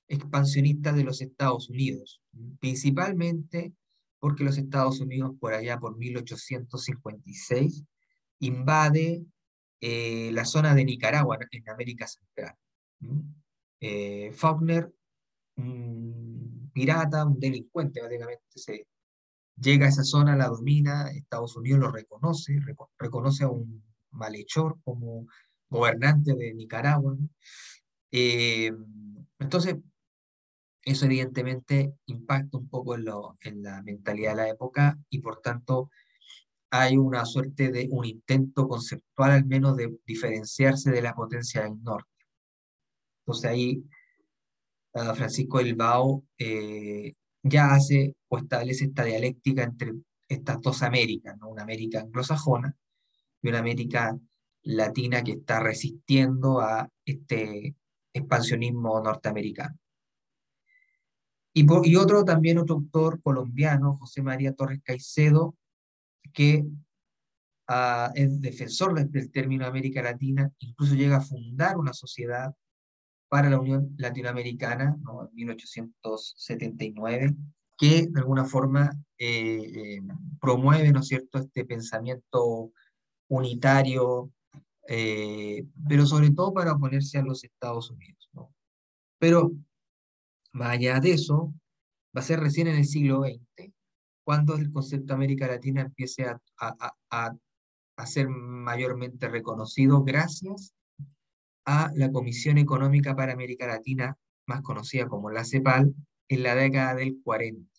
expansionistas 0.08 0.96
de 0.96 1.04
los 1.04 1.22
Estados 1.22 1.70
Unidos, 1.70 2.22
principalmente 2.60 3.74
porque 4.20 4.44
los 4.44 4.58
Estados 4.58 5.00
Unidos 5.00 5.32
por 5.40 5.54
allá 5.54 5.80
por 5.80 5.98
1856 5.98 7.84
invade 8.40 9.24
eh, 9.80 10.32
la 10.34 10.46
zona 10.46 10.76
de 10.76 10.86
Nicaragua 10.86 11.38
en 11.52 11.70
América 11.70 12.08
Central. 12.08 12.56
Eh, 13.80 14.32
Faulkner, 14.34 14.94
un 15.58 16.70
pirata, 16.74 17.26
un 17.26 17.40
delincuente, 17.40 18.02
básicamente, 18.02 18.44
se 18.56 18.88
llega 19.56 19.86
a 19.86 19.90
esa 19.90 20.04
zona, 20.04 20.36
la 20.36 20.48
domina, 20.48 21.10
Estados 21.12 21.56
Unidos 21.56 21.80
lo 21.80 21.92
reconoce, 21.92 22.60
reconoce 22.98 23.44
a 23.44 23.50
un 23.50 23.84
malhechor 24.12 24.78
como 24.84 25.28
gobernante 25.70 26.36
de 26.36 26.54
Nicaragua. 26.54 27.18
Eh, 28.12 28.72
entonces, 29.40 29.76
eso 30.84 31.06
evidentemente 31.06 31.94
impacta 32.08 32.58
un 32.58 32.68
poco 32.70 32.96
en, 32.96 33.06
la 33.64 33.82
mentalidad 33.84 34.32
de 34.32 34.38
la 34.38 34.50
época 34.50 35.00
y 35.10 35.20
por 35.20 35.42
tanto 35.42 35.90
hay 36.72 36.98
una 36.98 37.26
suerte 37.26 37.72
de 37.72 37.88
un 37.92 38.06
intento 38.06 38.68
conceptual 38.68 39.32
al 39.32 39.46
menos 39.46 39.76
de 39.78 39.98
diferenciarse 40.06 40.92
de 40.92 41.02
la 41.02 41.14
potencia 41.14 41.64
del 41.64 41.82
norte. 41.84 42.10
Entonces 43.22 43.52
ahí 43.52 43.84
uh, 44.94 45.14
Francisco 45.16 45.60
Elbao 45.60 46.24
eh, 46.38 47.14
ya 47.44 47.74
hace 47.74 48.16
o 48.30 48.38
establece 48.38 48.86
esta 48.86 49.04
dialéctica 49.04 49.64
entre 49.64 49.94
estas 50.28 50.62
dos 50.62 50.82
Américas, 50.82 51.38
¿no? 51.38 51.50
una 51.50 51.64
América 51.64 52.00
anglosajona 52.02 52.76
y 53.42 53.50
una 53.50 53.60
América 53.60 54.18
latina 54.64 55.24
que 55.24 55.34
está 55.34 55.60
resistiendo 55.60 56.60
a 56.60 56.90
este 57.06 57.76
expansionismo 58.14 59.02
norteamericano. 59.02 59.78
Y, 61.54 61.96
otro 61.96 62.24
también, 62.24 62.60
otro 62.60 62.76
autor 62.76 63.22
colombiano, 63.22 63.98
José 64.00 64.22
María 64.22 64.54
Torres 64.54 64.80
Caicedo, 64.84 65.56
que 66.34 66.64
uh, 67.68 68.12
es 68.16 68.40
defensor 68.40 69.06
del 69.10 69.32
término 69.32 69.66
América 69.66 70.02
Latina, 70.02 70.50
incluso 70.60 70.96
llega 70.96 71.18
a 71.18 71.22
fundar 71.22 71.78
una 71.78 71.92
sociedad 71.92 72.56
para 73.28 73.50
la 73.50 73.60
Unión 73.60 73.94
Latinoamericana 73.98 74.96
¿no? 75.02 75.24
en 75.24 75.36
1879, 75.36 77.36
que 77.78 78.08
de 78.08 78.20
alguna 78.20 78.46
forma 78.46 78.90
eh, 79.18 79.72
eh, 79.74 80.02
promueve, 80.40 80.92
¿no 80.92 81.02
es 81.02 81.08
cierto?, 81.08 81.40
este 81.40 81.66
pensamiento 81.66 82.72
unitario, 83.32 84.30
eh, 84.88 85.66
pero 85.88 86.06
sobre 86.06 86.32
todo 86.32 86.54
para 86.54 86.74
oponerse 86.74 87.18
a 87.18 87.24
los 87.24 87.44
Estados 87.44 87.90
Unidos. 87.90 88.30
Pero 89.20 89.54
más 90.52 90.72
allá 90.72 91.00
de 91.00 91.14
eso, 91.14 91.54
va 92.16 92.20
a 92.20 92.24
ser 92.24 92.40
recién 92.42 92.68
en 92.68 92.76
el 92.76 92.86
siglo 92.86 93.22
XX 93.24 93.72
cuando 94.24 94.56
el 94.56 94.72
concepto 94.72 95.14
América 95.14 95.48
Latina 95.48 95.82
empiece 95.82 96.26
a, 96.26 96.40
a, 96.60 97.36
a, 97.96 98.06
ser 98.06 98.28
mayormente 98.30 99.30
reconocido 99.30 100.04
gracias 100.04 100.74
a 101.66 101.92
la 101.96 102.12
Comisión 102.12 102.58
Económica 102.58 103.16
para 103.16 103.34
América 103.34 103.68
Latina, 103.68 104.18
más 104.48 104.62
conocida 104.62 105.08
como 105.08 105.30
la 105.30 105.46
CEPAL, 105.46 105.94
en 106.28 106.44
la 106.44 106.56
década 106.56 106.96
del 106.96 107.22
40, 107.24 107.70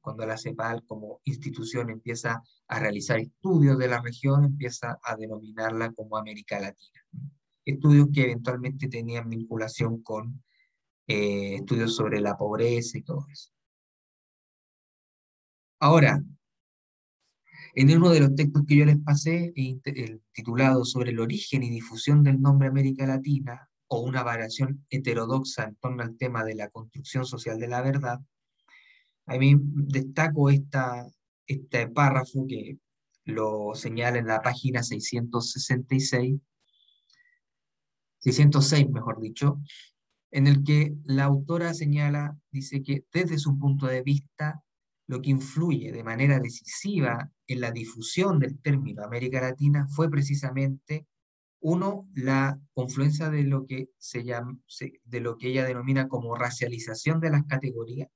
cuando 0.00 0.26
la 0.26 0.38
CEPAL 0.38 0.84
como 0.86 1.20
institución 1.24 1.90
empieza 1.90 2.42
a 2.66 2.78
realizar 2.78 3.18
estudios 3.18 3.78
de 3.78 3.88
la 3.88 4.00
región, 4.00 4.44
empieza 4.44 4.98
a 5.02 5.16
denominarla 5.16 5.92
como 5.92 6.16
América 6.16 6.58
Latina. 6.60 7.04
Estudios 7.64 8.08
que 8.12 8.24
eventualmente 8.24 8.88
tenían 8.88 9.28
vinculación 9.28 10.02
con 10.02 10.42
eh, 11.06 11.56
estudios 11.56 11.94
sobre 11.94 12.20
la 12.20 12.36
pobreza 12.36 12.98
y 12.98 13.02
todo 13.02 13.26
eso. 13.30 13.50
Ahora, 15.80 16.22
en 17.74 17.96
uno 17.96 18.10
de 18.10 18.20
los 18.20 18.34
textos 18.34 18.64
que 18.66 18.76
yo 18.76 18.84
les 18.84 18.98
pasé, 18.98 19.52
el 19.54 20.22
titulado 20.32 20.84
sobre 20.84 21.10
el 21.10 21.20
origen 21.20 21.62
y 21.62 21.70
difusión 21.70 22.22
del 22.22 22.40
nombre 22.40 22.68
América 22.68 23.06
Latina, 23.06 23.68
o 23.88 24.00
una 24.00 24.22
variación 24.22 24.84
heterodoxa 24.90 25.64
en 25.64 25.76
torno 25.76 26.02
al 26.02 26.16
tema 26.16 26.44
de 26.44 26.54
la 26.54 26.68
construcción 26.68 27.24
social 27.24 27.58
de 27.58 27.68
la 27.68 27.82
verdad, 27.82 28.20
a 29.28 29.36
mí 29.38 29.54
destaco 29.58 30.50
esta, 30.50 31.06
este 31.46 31.88
párrafo 31.88 32.46
que 32.48 32.78
lo 33.24 33.74
señala 33.74 34.18
en 34.18 34.26
la 34.26 34.40
página 34.40 34.82
666, 34.82 36.40
606 38.20 38.90
mejor 38.90 39.20
dicho, 39.20 39.60
en 40.30 40.46
el 40.46 40.64
que 40.64 40.94
la 41.04 41.24
autora 41.24 41.74
señala, 41.74 42.36
dice 42.50 42.82
que 42.82 43.04
desde 43.12 43.38
su 43.38 43.58
punto 43.58 43.86
de 43.86 44.02
vista, 44.02 44.62
lo 45.06 45.22
que 45.22 45.30
influye 45.30 45.92
de 45.92 46.04
manera 46.04 46.38
decisiva 46.38 47.30
en 47.46 47.60
la 47.60 47.70
difusión 47.70 48.38
del 48.38 48.60
término 48.60 49.02
América 49.02 49.40
Latina 49.40 49.86
fue 49.88 50.10
precisamente, 50.10 51.06
uno, 51.60 52.08
la 52.14 52.58
confluencia 52.72 53.30
de 53.30 53.42
lo 53.42 53.66
que, 53.66 53.88
se 53.98 54.22
llama, 54.22 54.58
de 55.04 55.20
lo 55.20 55.36
que 55.36 55.48
ella 55.48 55.64
denomina 55.64 56.08
como 56.08 56.36
racialización 56.36 57.20
de 57.20 57.30
las 57.30 57.44
categorías, 57.44 58.08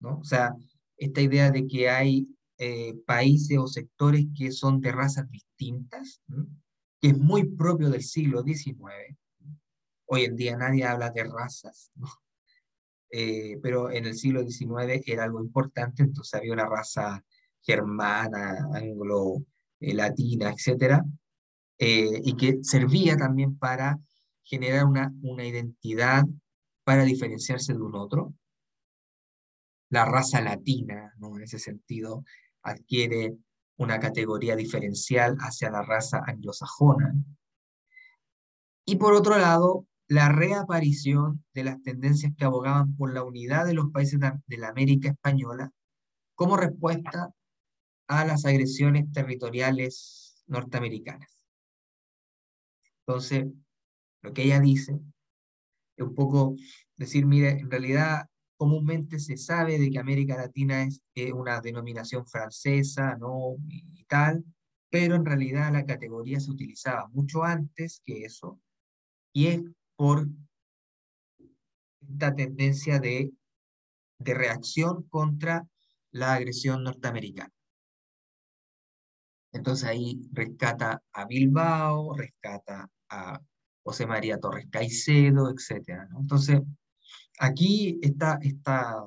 ¿no? 0.00 0.18
O 0.18 0.24
sea, 0.24 0.54
esta 0.96 1.20
idea 1.20 1.50
de 1.50 1.66
que 1.66 1.88
hay 1.88 2.28
eh, 2.58 2.94
países 3.06 3.56
o 3.56 3.66
sectores 3.66 4.26
que 4.36 4.52
son 4.52 4.80
de 4.80 4.92
razas 4.92 5.30
distintas, 5.30 6.20
que 7.00 7.08
es 7.08 7.18
muy 7.18 7.44
propio 7.44 7.88
del 7.88 8.02
siglo 8.02 8.42
XIX. 8.42 9.16
Hoy 10.06 10.24
en 10.24 10.36
día 10.36 10.58
nadie 10.58 10.84
habla 10.84 11.10
de 11.10 11.24
razas. 11.24 11.90
Eh, 13.12 13.58
pero 13.62 13.90
en 13.90 14.06
el 14.06 14.14
siglo 14.14 14.42
XIX 14.48 15.02
era 15.04 15.24
algo 15.24 15.42
importante, 15.42 16.02
entonces 16.02 16.32
había 16.34 16.52
una 16.52 16.68
raza 16.68 17.24
germana, 17.60 18.68
anglo, 18.72 19.42
eh, 19.80 19.94
latina, 19.94 20.52
etc., 20.52 21.02
y 21.82 22.36
que 22.36 22.58
servía 22.62 23.16
también 23.16 23.56
para 23.56 23.98
generar 24.42 24.84
una, 24.84 25.10
una 25.22 25.46
identidad 25.46 26.24
para 26.84 27.04
diferenciarse 27.04 27.72
de 27.72 27.80
un 27.80 27.94
otro. 27.94 28.34
La 29.90 30.04
raza 30.04 30.40
latina, 30.40 31.12
¿no? 31.18 31.36
en 31.36 31.42
ese 31.42 31.58
sentido, 31.58 32.24
adquiere 32.62 33.34
una 33.76 33.98
categoría 33.98 34.56
diferencial 34.56 35.36
hacia 35.40 35.70
la 35.70 35.82
raza 35.82 36.22
anglosajona. 36.26 37.14
Y 38.84 38.96
por 38.96 39.14
otro 39.14 39.38
lado, 39.38 39.86
la 40.06 40.28
reaparición 40.28 41.44
de 41.54 41.64
las 41.64 41.82
tendencias 41.82 42.32
que 42.36 42.44
abogaban 42.44 42.96
por 42.96 43.14
la 43.14 43.22
unidad 43.22 43.64
de 43.66 43.74
los 43.74 43.90
países 43.90 44.18
de 44.20 44.56
la 44.56 44.68
América 44.68 45.08
Española 45.08 45.70
como 46.34 46.56
respuesta 46.56 47.32
a 48.08 48.24
las 48.24 48.44
agresiones 48.44 49.10
territoriales 49.12 50.42
norteamericanas. 50.46 51.44
Entonces, 53.06 53.46
lo 54.22 54.32
que 54.32 54.42
ella 54.42 54.60
dice 54.60 54.98
es 55.96 56.04
un 56.04 56.14
poco 56.14 56.56
decir, 56.96 57.26
mire, 57.26 57.50
en 57.50 57.70
realidad 57.70 58.29
comúnmente 58.60 59.18
se 59.18 59.38
sabe 59.38 59.78
de 59.78 59.90
que 59.90 59.98
América 59.98 60.36
Latina 60.36 60.82
es 60.82 61.00
una 61.32 61.62
denominación 61.62 62.26
francesa, 62.26 63.16
¿no? 63.16 63.56
Y 63.70 64.04
tal, 64.04 64.44
pero 64.90 65.14
en 65.14 65.24
realidad 65.24 65.72
la 65.72 65.86
categoría 65.86 66.40
se 66.40 66.50
utilizaba 66.50 67.08
mucho 67.08 67.42
antes 67.42 68.02
que 68.04 68.22
eso, 68.22 68.60
y 69.32 69.46
es 69.46 69.62
por 69.96 70.28
esta 72.02 72.34
tendencia 72.34 72.98
de, 72.98 73.32
de 74.18 74.34
reacción 74.34 75.04
contra 75.04 75.66
la 76.10 76.34
agresión 76.34 76.84
norteamericana. 76.84 77.54
Entonces 79.52 79.88
ahí 79.88 80.20
rescata 80.32 81.02
a 81.14 81.24
Bilbao, 81.24 82.12
rescata 82.14 82.90
a 83.08 83.40
José 83.82 84.06
María 84.06 84.38
Torres 84.38 84.66
Caicedo, 84.70 85.48
etc. 85.48 86.06
Entonces, 86.18 86.60
aquí 87.40 87.98
está 88.02 88.38
esta, 88.42 89.02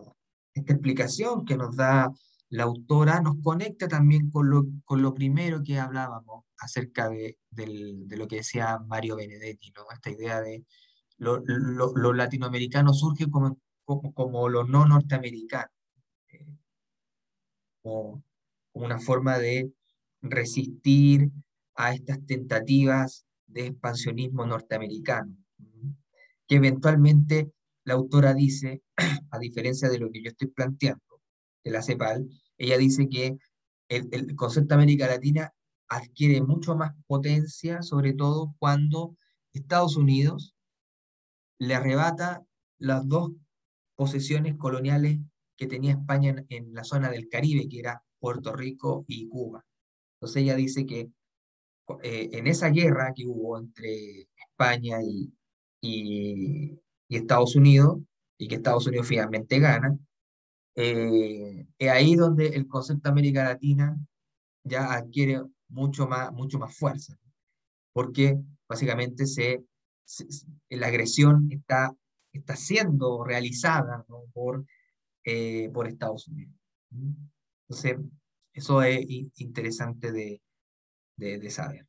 esta 0.54 0.74
explicación 0.74 1.46
que 1.46 1.56
nos 1.56 1.76
da 1.76 2.12
la 2.50 2.64
autora 2.64 3.22
nos 3.22 3.36
conecta 3.42 3.88
también 3.88 4.30
con 4.30 4.50
lo, 4.50 4.66
con 4.86 5.02
lo 5.02 5.14
primero 5.14 5.64
que 5.64 5.80
hablábamos 5.80 6.46
acerca 6.58 7.10
de, 7.10 7.38
de, 7.50 8.18
lo 8.18 8.28
que 8.28 8.38
decía 8.38 8.80
Mario 8.88 9.16
Benedetti, 9.16 9.72
¿no? 9.72 9.86
esta 9.92 10.12
idea 10.12 10.42
de 10.42 10.66
lo, 11.18 11.42
lo, 11.46 12.14
latinoamericano 12.14 12.94
surge 12.94 13.30
como, 13.30 13.60
como, 13.86 14.14
como, 14.14 14.50
lo 14.50 14.66
no 14.66 14.86
norteamericano, 14.86 15.72
eh, 16.30 16.46
como, 17.82 18.24
como 18.72 18.86
una 18.86 19.00
forma 19.00 19.38
de 19.38 19.72
resistir 20.22 21.32
a 21.76 21.94
estas 21.94 22.26
tentativas 22.26 23.26
de 23.48 23.68
expansionismo 23.68 24.46
norteamericano, 24.46 25.36
que 26.48 26.56
eventualmente 26.56 27.52
la 27.86 27.96
autora 27.96 28.34
dice, 28.34 28.82
a 29.32 29.40
diferencia 29.40 29.90
de 29.90 30.00
lo 30.00 30.12
que 30.12 30.22
yo 30.22 30.30
estoy 30.30 30.50
planteando, 30.50 31.22
de 31.64 31.72
la 31.72 31.82
CEPAL, 31.82 32.28
ella 32.58 32.78
dice 32.78 33.08
que 33.10 33.38
el, 33.90 34.10
el 34.12 34.36
concepto 34.36 34.76
América 34.76 35.08
Latina 35.08 35.54
adquiere 35.88 36.42
mucho 36.42 36.76
más 36.76 36.94
potencia, 37.08 37.82
sobre 37.82 38.14
todo 38.14 38.56
cuando 38.60 39.16
Estados 39.54 39.96
Unidos 39.96 40.56
le 41.60 41.76
arrebata 41.76 42.44
las 42.80 43.08
dos 43.08 43.32
posesiones 43.96 44.58
coloniales 44.58 45.20
que 45.56 45.68
tenía 45.68 45.94
España 45.94 46.36
en, 46.50 46.74
la 46.74 46.84
zona 46.84 47.10
del 47.10 47.30
Caribe, 47.30 47.70
que 47.70 47.80
era 47.80 48.04
Puerto 48.20 48.54
Rico 48.54 49.06
y 49.08 49.28
Cuba. 49.28 49.64
Entonces 50.16 50.44
ella 50.44 50.56
dice 50.56 50.86
que 50.86 51.10
eh, 52.02 52.30
en 52.34 52.48
esa 52.48 52.70
guerra 52.70 53.14
que 53.16 53.26
hubo 53.26 53.58
entre 53.58 54.28
España 54.50 54.98
y, 55.02 55.34
Estados 57.18 57.56
Unidos, 57.56 58.00
y 58.38 58.48
que 58.48 58.56
Estados 58.56 58.88
Unidos 58.88 59.08
finalmente 59.08 59.60
gana, 59.60 59.98
eh, 60.76 61.66
es 61.78 61.90
ahí 61.90 62.16
donde 62.16 62.48
el 62.48 62.68
concepto 62.68 63.04
de 63.04 63.12
América 63.12 63.44
Latina 63.44 63.98
ya 64.64 64.94
adquiere 64.94 65.42
mucho 65.70 66.08
más, 66.08 66.32
mucho 66.32 66.58
más 66.60 66.76
fuerza, 66.76 67.18
porque 67.94 68.38
básicamente 68.68 69.26
se, 69.26 69.64
la 70.70 70.88
agresión 70.88 71.50
está, 71.52 71.96
está 72.32 72.56
siendo 72.56 73.24
realizada 73.24 74.06
por, 74.34 74.66
eh, 75.24 75.70
por 75.74 75.88
Estados 75.88 76.28
Unidos. 76.28 76.56
Entonces, 77.68 77.98
eso 78.54 78.84
es 78.84 79.06
interesante 79.36 80.12
de, 80.12 80.42
de, 81.18 81.50
saber. 81.50 81.88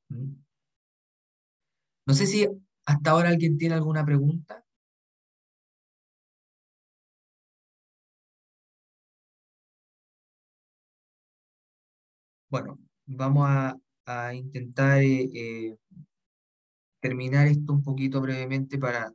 No 2.07 2.15
sé 2.15 2.27
si 2.27 2.49
hasta 2.87 3.11
ahora 3.11 3.29
alguien 3.31 3.59
tiene 3.59 3.75
alguna 3.75 4.05
pregunta. 4.05 4.64
Bueno, 12.55 12.79
vamos 13.07 13.49
a, 14.07 14.33
intentar 14.33 15.03
eh, 15.03 15.29
eh, 15.35 15.77
terminar 17.01 17.49
esto 17.49 17.73
un 17.73 17.83
poquito 17.83 18.21
brevemente 18.21 18.79
para, 18.79 19.13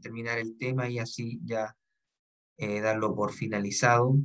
terminar 0.00 0.38
el 0.38 0.56
tema 0.56 0.88
y 0.88 0.98
así 0.98 1.38
ya 1.44 1.76
eh, 2.56 2.80
darlo 2.80 3.14
por 3.14 3.32
finalizado. 3.34 4.16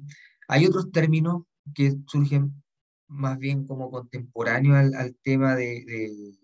Hay 0.48 0.66
otros 0.66 0.90
términos 0.94 1.44
que 1.74 1.98
surgen 2.08 2.64
más 3.10 3.38
bien 3.40 3.68
como 3.68 3.92
contemporáneo 3.92 4.78
al, 4.78 5.18
tema 5.22 5.54
de, 5.58 6.38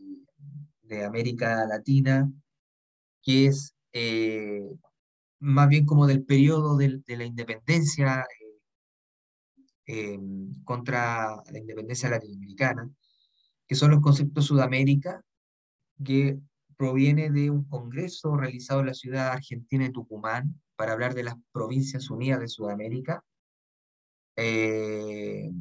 América 1.08 1.66
Latina, 1.66 2.30
que 3.24 3.46
es 3.46 3.74
más 5.40 5.70
bien 5.70 5.86
como 5.86 6.08
del 6.08 6.26
periodo 6.26 6.76
de, 6.76 7.02
la 7.08 7.24
independencia 7.24 8.26
em, 9.86 10.52
contra 10.64 11.42
la 11.52 11.60
independencia 11.60 12.10
latinoamericana, 12.10 12.90
que 13.68 13.76
son 13.76 13.92
los 13.92 14.02
conceptos 14.02 14.46
Sudamérica, 14.46 15.24
que 16.04 16.38
proviene 16.78 17.30
de 17.30 17.50
un 17.50 17.64
congreso 17.66 18.36
realizado 18.36 18.82
en 18.82 18.88
la 18.88 18.94
ciudad 18.94 19.28
argentina 19.30 19.86
de 19.86 19.92
Tucumán 19.92 20.60
para 20.76 20.94
hablar 20.94 21.14
de 21.14 21.24
las 21.24 21.36
provincias 21.52 22.10
unidas 22.10 22.40
de 22.40 22.48
Sudamérica. 22.48 23.24
Eh, 24.36 25.52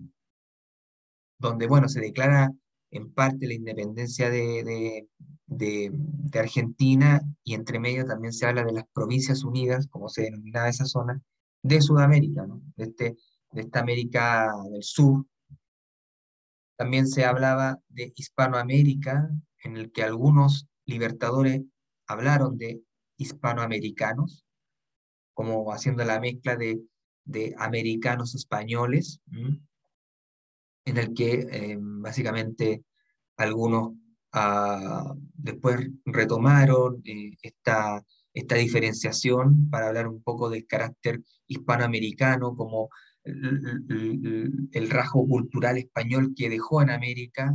donde, 1.39 1.67
bueno, 1.67 1.89
se 1.89 2.01
declara 2.01 2.53
en 2.91 3.13
parte 3.13 3.47
la 3.47 3.55
independencia 3.55 4.31
de, 4.31 5.07
de, 5.47 5.93
Argentina 6.39 7.21
y 7.45 7.55
entre 7.55 7.79
medio 7.81 8.05
también 8.07 8.33
se 8.33 8.47
habla 8.47 8.65
de 8.65 8.73
las 8.73 8.85
provincias 8.93 9.43
unidas, 9.45 9.87
como 9.89 10.09
se 10.09 10.23
denominaba 10.23 10.69
esa 10.69 10.87
zona, 10.87 11.21
de 11.63 11.81
Sudamérica, 11.81 12.47
¿no? 12.47 12.63
este, 12.77 13.17
de 13.53 13.63
esta 13.63 13.81
América 13.81 14.53
del 14.71 14.83
Sur. 14.83 15.27
También 16.77 17.07
se 17.07 17.25
hablaba 17.25 17.79
de 17.89 18.13
Hispanoamérica, 18.15 19.31
en 19.65 19.77
el 19.77 19.93
que 19.93 20.03
algunos 20.03 20.67
libertadores 20.87 21.63
hablaron 22.07 22.57
de 22.57 22.81
hispanoamericanos, 23.17 24.45
como 25.35 25.73
haciendo 25.73 26.05
la 26.05 26.21
mezcla 26.21 26.57
de, 26.57 26.81
de 27.25 27.55
americanos 27.59 28.35
españoles 28.35 29.21
en 30.85 30.97
el 30.97 31.15
que 31.15 31.47
eh, 31.51 31.77
básicamente 31.81 32.85
algunos 33.37 33.93
ah, 34.33 35.15
después 35.35 35.89
retomaron 36.05 37.01
eh, 37.05 37.33
esta, 37.43 38.05
esta 38.35 38.57
diferenciación 38.57 39.71
para 39.71 39.89
hablar 39.89 40.09
un 40.09 40.23
poco 40.23 40.51
del 40.51 40.67
carácter 40.67 41.23
hispanoamericano 41.47 42.55
como 42.57 42.91
el, 43.31 44.91
rasgo 44.91 45.27
cultural 45.27 45.79
español 45.79 46.35
que 46.37 46.49
dejó 46.49 46.83
en 46.83 46.91
América, 46.91 47.55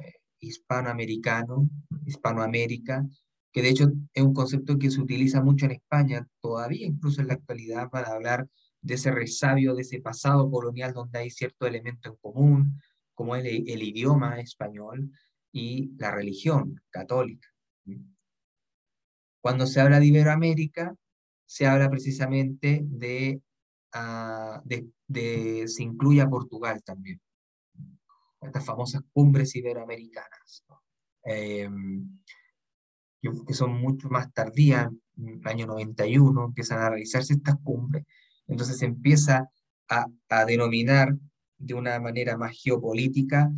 eh, 0.00 0.12
hispanoamericano, 0.40 1.68
hispanoamérica, 2.06 3.06
que 3.52 3.62
de 3.62 3.68
hecho 3.70 3.92
es 4.12 4.22
un 4.22 4.34
concepto 4.34 4.78
que 4.78 4.90
se 4.90 5.00
utiliza 5.00 5.42
mucho 5.42 5.66
en 5.66 5.72
España 5.72 6.26
todavía, 6.40 6.86
incluso 6.86 7.20
en 7.20 7.28
la 7.28 7.34
actualidad, 7.34 7.88
para 7.90 8.08
hablar 8.08 8.48
de 8.80 8.94
ese 8.94 9.10
resabio, 9.10 9.74
de 9.74 9.82
ese 9.82 10.00
pasado 10.00 10.50
colonial 10.50 10.92
donde 10.92 11.20
hay 11.20 11.30
cierto 11.30 11.66
elemento 11.66 12.10
en 12.10 12.16
común, 12.16 12.80
como 13.14 13.36
el, 13.36 13.46
el 13.46 13.82
idioma 13.82 14.40
español 14.40 15.10
y 15.52 15.92
la 15.98 16.10
religión 16.10 16.80
católica. 16.90 17.48
Cuando 19.40 19.66
se 19.66 19.80
habla 19.80 20.00
de 20.00 20.06
Iberoamérica, 20.06 20.94
se 21.46 21.66
habla 21.66 21.88
precisamente 21.90 22.80
de, 22.84 23.40
uh, 23.94 24.60
de, 24.64 25.68
se 25.68 25.82
incluye 25.82 26.20
a 26.20 26.28
Portugal 26.28 26.82
también. 26.82 27.20
Estas 28.40 28.64
famosas 28.64 29.02
cumbres 29.12 29.54
iberoamericanas, 29.56 30.64
em, 31.24 32.20
que, 33.20 33.54
son 33.54 33.80
mucho 33.80 34.08
más 34.08 34.32
tardías, 34.32 34.90
en 35.16 35.40
el 35.40 35.48
año 35.48 35.66
91 35.66 36.44
empiezan 36.44 36.80
a 36.80 36.90
realizarse 36.90 37.34
estas 37.34 37.56
cumbres, 37.62 38.04
entonces 38.46 38.78
se 38.78 38.84
empieza 38.84 39.48
a, 39.88 40.44
denominar 40.44 41.16
de 41.56 41.74
una 41.74 41.98
manera 42.00 42.36
más 42.36 42.56
geopolítica 42.60 43.50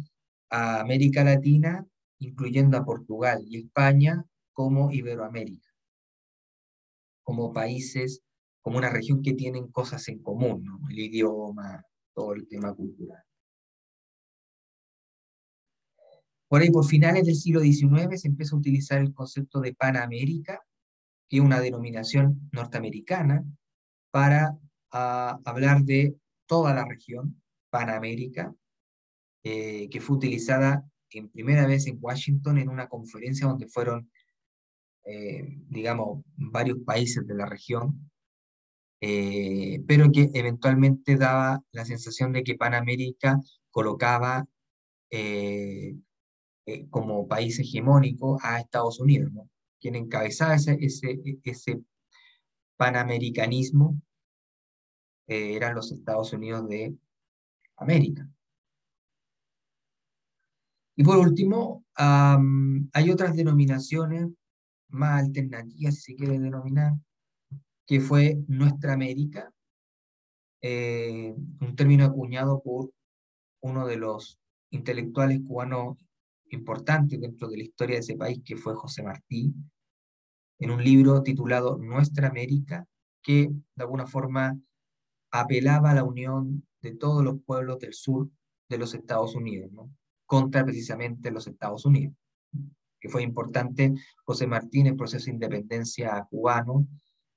a 0.50 0.80
América 0.80 1.24
Latina, 1.24 1.84
incluyendo 2.18 2.76
a 2.76 2.84
Portugal 2.84 3.42
y 3.46 3.58
España, 3.58 4.24
como 4.52 4.90
Iberoamérica, 4.90 5.68
como 7.22 7.52
países, 7.52 8.22
como 8.66 8.78
una 8.78 8.90
región 8.90 9.22
que 9.22 9.34
tienen 9.34 9.68
cosas 9.68 10.08
en 10.08 10.18
común, 10.18 10.80
el 10.90 10.98
idioma, 10.98 11.84
todo 12.12 12.34
el 12.34 12.48
tema 12.48 12.74
cultural. 12.74 13.22
Por 16.48 16.60
ahí, 16.60 16.70
por 16.72 16.84
finales 16.84 17.26
del 17.26 17.36
siglo 17.36 17.60
XIX, 17.60 18.20
se 18.20 18.26
empieza 18.26 18.56
a 18.56 18.58
utilizar 18.58 19.00
el 19.00 19.14
concepto 19.14 19.60
de 19.60 19.72
Panamérica, 19.72 20.60
que 21.28 21.36
es 21.36 21.42
una 21.44 21.60
denominación 21.60 22.50
norteamericana, 22.50 23.44
para 24.10 24.58
a 24.90 25.38
hablar 25.44 25.84
de 25.84 26.16
toda 26.46 26.74
la 26.74 26.84
región, 26.84 27.40
Panamérica, 27.70 28.52
eh, 29.44 29.88
que 29.90 30.00
fue 30.00 30.16
utilizada 30.16 30.84
en 31.10 31.28
primera 31.28 31.68
vez 31.68 31.86
en 31.86 31.98
Washington 32.00 32.58
en 32.58 32.68
una 32.68 32.88
conferencia 32.88 33.46
donde 33.46 33.68
fueron, 33.68 34.10
eh, 35.04 35.56
digamos, 35.68 36.24
varios 36.34 36.78
países 36.80 37.24
de 37.28 37.34
la 37.36 37.46
región, 37.46 38.10
eh, 39.00 39.82
pero 39.86 40.10
que 40.10 40.30
eventualmente 40.34 41.16
daba 41.16 41.62
la 41.72 41.84
sensación 41.84 42.32
de 42.32 42.42
que 42.42 42.56
Panamérica 42.56 43.40
colocaba 43.70 44.46
como 46.90 47.28
país 47.28 47.58
hegemónico 47.58 48.38
a 48.42 48.60
Estados 48.60 48.98
Unidos, 49.00 49.30
quien 49.80 49.94
encabezaba 49.94 50.56
ese, 50.56 50.76
ese, 50.80 51.20
ese 51.44 51.80
panamericanismo 52.76 54.00
eh, 55.26 55.56
eran 55.56 55.74
los 55.74 55.90
Estados 55.92 56.32
Unidos 56.32 56.68
de 56.68 56.96
América. 57.76 58.28
Y 60.94 61.04
por 61.04 61.18
último, 61.18 61.84
hay 61.94 63.10
otras 63.10 63.36
denominaciones 63.36 64.28
más 64.88 65.24
alternativas, 65.24 65.96
si 65.96 66.12
se 66.12 66.16
quiere 66.16 66.38
denominar, 66.38 66.92
que 67.86 68.00
fue 68.00 68.38
Nuestra 68.48 68.92
América, 68.92 69.52
eh, 70.60 71.34
un 71.60 71.76
término 71.76 72.04
acuñado 72.04 72.60
por 72.62 72.90
uno 73.60 73.86
de 73.86 73.96
los 73.96 74.38
intelectuales 74.70 75.40
cubanos 75.46 75.96
importantes 76.50 77.20
dentro 77.20 77.48
de 77.48 77.58
la 77.58 77.62
historia 77.62 77.96
de 77.96 78.00
ese 78.00 78.16
país, 78.16 78.40
que 78.44 78.56
fue 78.56 78.74
José 78.74 79.02
Martí, 79.02 79.52
en 80.58 80.70
un 80.70 80.82
libro 80.82 81.22
titulado 81.22 81.76
Nuestra 81.76 82.28
América, 82.28 82.86
que 83.22 83.48
de 83.50 83.82
alguna 83.82 84.06
forma 84.06 84.58
apelaba 85.30 85.90
a 85.90 85.94
la 85.94 86.04
unión 86.04 86.66
de 86.80 86.94
todos 86.94 87.22
los 87.22 87.40
pueblos 87.42 87.78
del 87.78 87.92
sur 87.92 88.28
de 88.68 88.78
los 88.78 88.94
Estados 88.94 89.34
Unidos, 89.34 89.70
contra 90.24 90.64
precisamente 90.64 91.30
los 91.30 91.46
Estados 91.46 91.84
Unidos, 91.84 92.14
que 93.00 93.08
fue 93.08 93.22
importante 93.22 93.94
José 94.24 94.46
Martín, 94.46 94.86
el 94.86 94.96
proceso 94.96 95.26
de 95.26 95.32
independencia 95.32 96.26
cubano, 96.30 96.86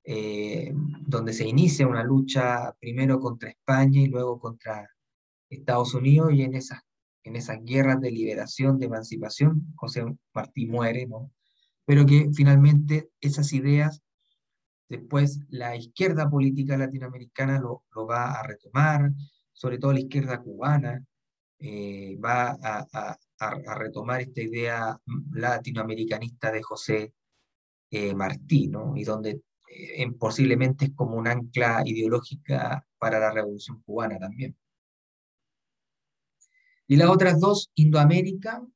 eh, 0.04 0.72
donde 1.06 1.32
se 1.32 1.46
inicia 1.46 1.86
una 1.86 2.04
lucha 2.04 2.74
primero 2.80 3.20
contra 3.20 3.50
España 3.50 4.00
y 4.00 4.06
luego 4.06 4.38
contra 4.38 4.88
Estados 5.48 5.94
Unidos, 5.94 6.32
y 6.32 6.42
en 6.42 6.54
esas, 6.54 6.80
en 7.24 7.36
esas 7.36 7.58
guerras 7.64 8.00
de 8.00 8.10
liberación, 8.10 8.78
de 8.78 8.86
emancipación, 8.86 9.72
José 9.76 10.04
Martí 10.32 10.66
muere, 10.66 11.06
¿no? 11.06 11.30
pero 11.84 12.06
que 12.06 12.30
finalmente 12.32 13.10
esas 13.20 13.52
ideas 13.52 14.02
Después 14.90 15.38
la 15.50 15.76
izquierda 15.76 16.28
política 16.28 16.76
latinoamericana 16.76 17.60
lo, 17.60 17.84
va 18.06 18.32
a 18.32 18.42
retomar, 18.42 19.12
sobre 19.52 19.78
todo 19.78 19.92
la 19.92 20.00
izquierda 20.00 20.42
cubana, 20.42 21.06
eh, 21.60 22.18
va 22.18 22.58
a, 22.60 23.16
retomar 23.76 24.20
esta 24.20 24.42
idea 24.42 25.00
latinoamericanista 25.32 26.50
de 26.50 26.62
José 26.62 27.14
eh, 27.88 28.14
Martí, 28.16 28.66
¿no? 28.66 28.96
y 28.96 29.04
donde 29.04 29.42
eh, 29.72 30.10
posiblemente 30.18 30.86
es 30.86 30.90
como 30.94 31.16
un 31.16 31.28
ancla 31.28 31.82
ideológica 31.84 32.84
para 32.98 33.20
la 33.20 33.30
revolución 33.30 33.80
cubana 33.82 34.18
también. 34.18 34.56
Y 36.88 36.96
las 36.96 37.08
otras 37.08 37.38
dos, 37.38 37.70
Indoamérica, 37.76 38.66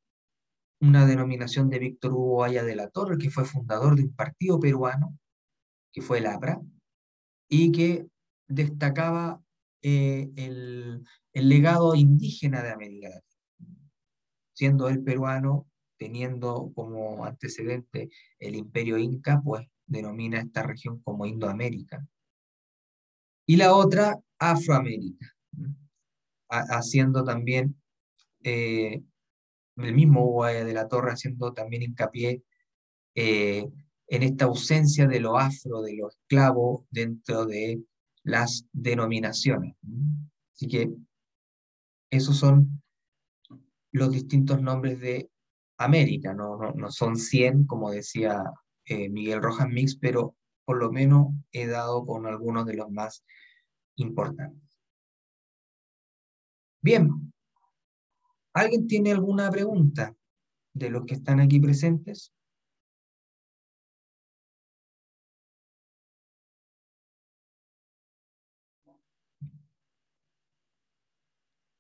una 0.80 1.04
denominación 1.04 1.68
de 1.68 1.80
Víctor 1.80 2.12
Hugo 2.12 2.44
Aya 2.44 2.62
de 2.62 2.76
la 2.76 2.88
Torre, 2.90 3.18
que 3.18 3.30
fue 3.30 3.44
fundador 3.44 3.96
de 3.96 4.04
un 4.04 4.14
partido 4.14 4.60
peruano, 4.60 5.18
que 5.92 6.00
fue 6.00 6.18
el 6.18 6.26
APRA, 6.26 6.60
y 7.48 7.72
que 7.72 8.06
destacaba 8.46 9.42
eh, 9.82 10.30
el, 10.36 11.04
el, 11.32 11.48
legado 11.48 11.96
indígena 11.96 12.62
de 12.62 12.70
América 12.70 13.08
Latina. 13.08 13.90
Siendo 14.52 14.88
el 14.88 15.02
peruano, 15.02 15.66
teniendo 15.98 16.70
como 16.74 17.24
antecedente 17.24 18.10
el 18.38 18.54
imperio 18.54 18.96
inca, 18.98 19.42
pues 19.44 19.66
denomina 19.86 20.40
esta 20.40 20.62
región 20.62 21.00
como 21.02 21.26
Indoamérica. 21.26 22.06
Y 23.46 23.56
la 23.56 23.74
otra, 23.74 24.18
Afroamérica, 24.38 25.26
haciendo 26.48 27.24
también 27.24 27.80
eh, 28.42 29.02
el 29.76 29.94
mismo 29.94 30.24
Hugo 30.24 30.46
de 30.46 30.72
la 30.72 30.88
Torre, 30.88 31.12
haciendo 31.12 31.52
también 31.52 31.82
hincapié 31.82 32.42
eh, 33.14 33.68
en 34.06 34.22
esta 34.22 34.46
ausencia 34.46 35.06
de 35.06 35.20
lo 35.20 35.38
afro, 35.38 35.82
de 35.82 35.96
lo 35.96 36.08
esclavo 36.08 36.86
dentro 36.90 37.46
de 37.46 37.82
las 38.22 38.66
denominaciones. 38.72 39.76
Así 40.54 40.68
que 40.68 40.90
esos 42.10 42.36
son 42.36 42.82
los 43.92 44.10
distintos 44.10 44.60
nombres 44.62 45.00
de 45.00 45.30
América, 45.78 46.32
no, 46.34 46.56
no, 46.72 46.90
son 46.90 47.16
100, 47.16 47.66
como 47.66 47.90
decía 47.90 48.42
eh, 48.86 49.08
Miguel 49.08 49.42
Rojas 49.42 49.68
Mix, 49.68 49.96
pero 49.96 50.36
por 50.64 50.78
lo 50.78 50.90
menos 50.92 51.28
he 51.52 51.66
dado 51.66 52.04
con 52.06 52.26
algunos 52.26 52.66
de 52.66 52.74
los 52.74 52.90
más 52.90 53.24
importantes. 53.96 54.62
Bien, 56.80 57.32
¿alguien 58.52 58.86
tiene 58.86 59.12
alguna 59.12 59.50
pregunta 59.50 60.14
de 60.74 60.90
los 60.90 61.04
que 61.06 61.14
están 61.14 61.40
aquí 61.40 61.60
presentes? 61.60 62.32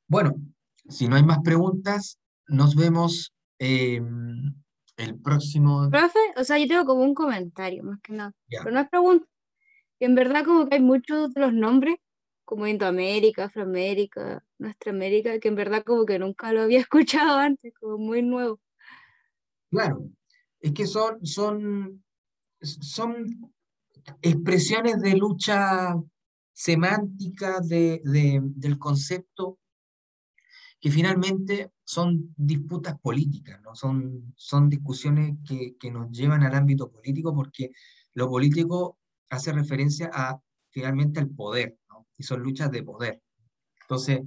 Bueno, 0.06 0.34
si 0.88 1.08
no 1.08 1.16
hay 1.16 1.24
más 1.24 1.40
preguntas, 1.42 2.18
nos 2.46 2.76
vemos 2.76 3.34
em, 3.58 4.54
el 4.96 5.18
próximo... 5.20 5.88
Profe, 5.90 6.18
o 6.36 6.44
sea, 6.44 6.58
yo 6.58 6.66
tengo 6.68 6.84
como 6.84 7.02
un 7.02 7.14
comentario, 7.14 7.82
más 7.82 8.00
que 8.00 8.12
nada. 8.12 8.32
Pero 8.48 8.70
no 8.70 8.80
es 8.80 8.88
pregunta. 8.88 9.26
en 10.00 10.14
verdad 10.14 10.44
como 10.44 10.68
que 10.68 10.76
hay 10.76 10.82
muchos 10.82 11.32
de 11.34 11.40
los 11.40 11.52
nombres, 11.52 11.96
como 12.44 12.66
Indoamérica, 12.66 13.44
Afroamérica, 13.44 14.44
Nuestra 14.58 14.92
América, 14.92 15.38
que 15.38 15.48
en 15.48 15.54
verdad 15.54 15.82
como 15.84 16.04
que 16.04 16.18
nunca 16.18 16.52
lo 16.52 16.62
había 16.62 16.80
escuchado 16.88 17.38
antes, 17.38 17.72
como 17.74 17.98
muy 17.98 18.22
nuevo. 18.22 18.60
Claro, 19.70 20.08
es 20.60 20.72
que 20.72 20.86
son, 20.86 21.24
son, 21.26 22.04
son 22.60 23.52
expresiones 24.22 25.00
de 25.00 25.16
lucha 25.16 25.94
semántica 26.52 27.60
de, 27.60 28.00
del 28.04 28.78
concepto 28.78 29.58
que 30.84 30.90
finalmente 30.90 31.72
son 31.82 32.34
disputas 32.36 33.00
políticas, 33.00 33.58
¿no? 33.62 33.74
son, 33.74 34.34
son 34.36 34.68
discusiones 34.68 35.38
que, 35.48 35.78
que, 35.78 35.90
nos 35.90 36.10
llevan 36.10 36.42
al 36.42 36.54
ámbito 36.54 36.90
político 36.90 37.34
porque 37.34 37.70
lo 38.12 38.28
político 38.28 38.98
hace 39.30 39.50
referencia 39.54 40.10
a 40.12 40.38
finalmente 40.68 41.20
al 41.20 41.30
poder, 41.30 41.78
¿no? 41.88 42.06
y 42.18 42.22
son 42.22 42.42
luchas 42.42 42.70
de 42.70 42.82
poder. 42.82 43.22
Entonces, 43.80 44.24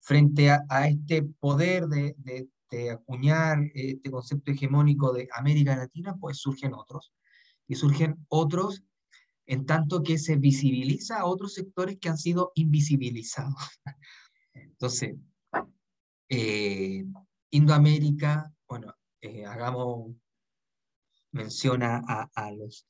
frente 0.00 0.50
a, 0.50 0.88
este 0.88 1.24
poder 1.24 1.88
de, 1.88 2.14
de, 2.16 2.48
de, 2.70 2.90
acuñar 2.92 3.58
este 3.74 4.10
concepto 4.10 4.50
hegemónico 4.50 5.12
de 5.12 5.28
América 5.34 5.76
Latina, 5.76 6.16
pues 6.18 6.38
surgen 6.38 6.72
otros. 6.72 7.12
Y 7.66 7.74
surgen 7.74 8.24
otros 8.28 8.82
en 9.44 9.66
tanto 9.66 10.02
que 10.02 10.16
se 10.16 10.36
visibiliza 10.36 11.18
a 11.18 11.26
otros 11.26 11.52
sectores 11.52 11.98
que 12.00 12.08
han 12.08 12.16
sido 12.16 12.52
invisibilizados. 12.54 13.82
Entonces, 14.54 15.16
eh, 16.28 17.04
Indoamérica, 17.50 18.52
bueno, 18.68 18.94
eh, 19.20 19.44
hagamos 19.46 20.12
mención 21.32 21.82
a, 21.82 22.28
los 22.56 22.86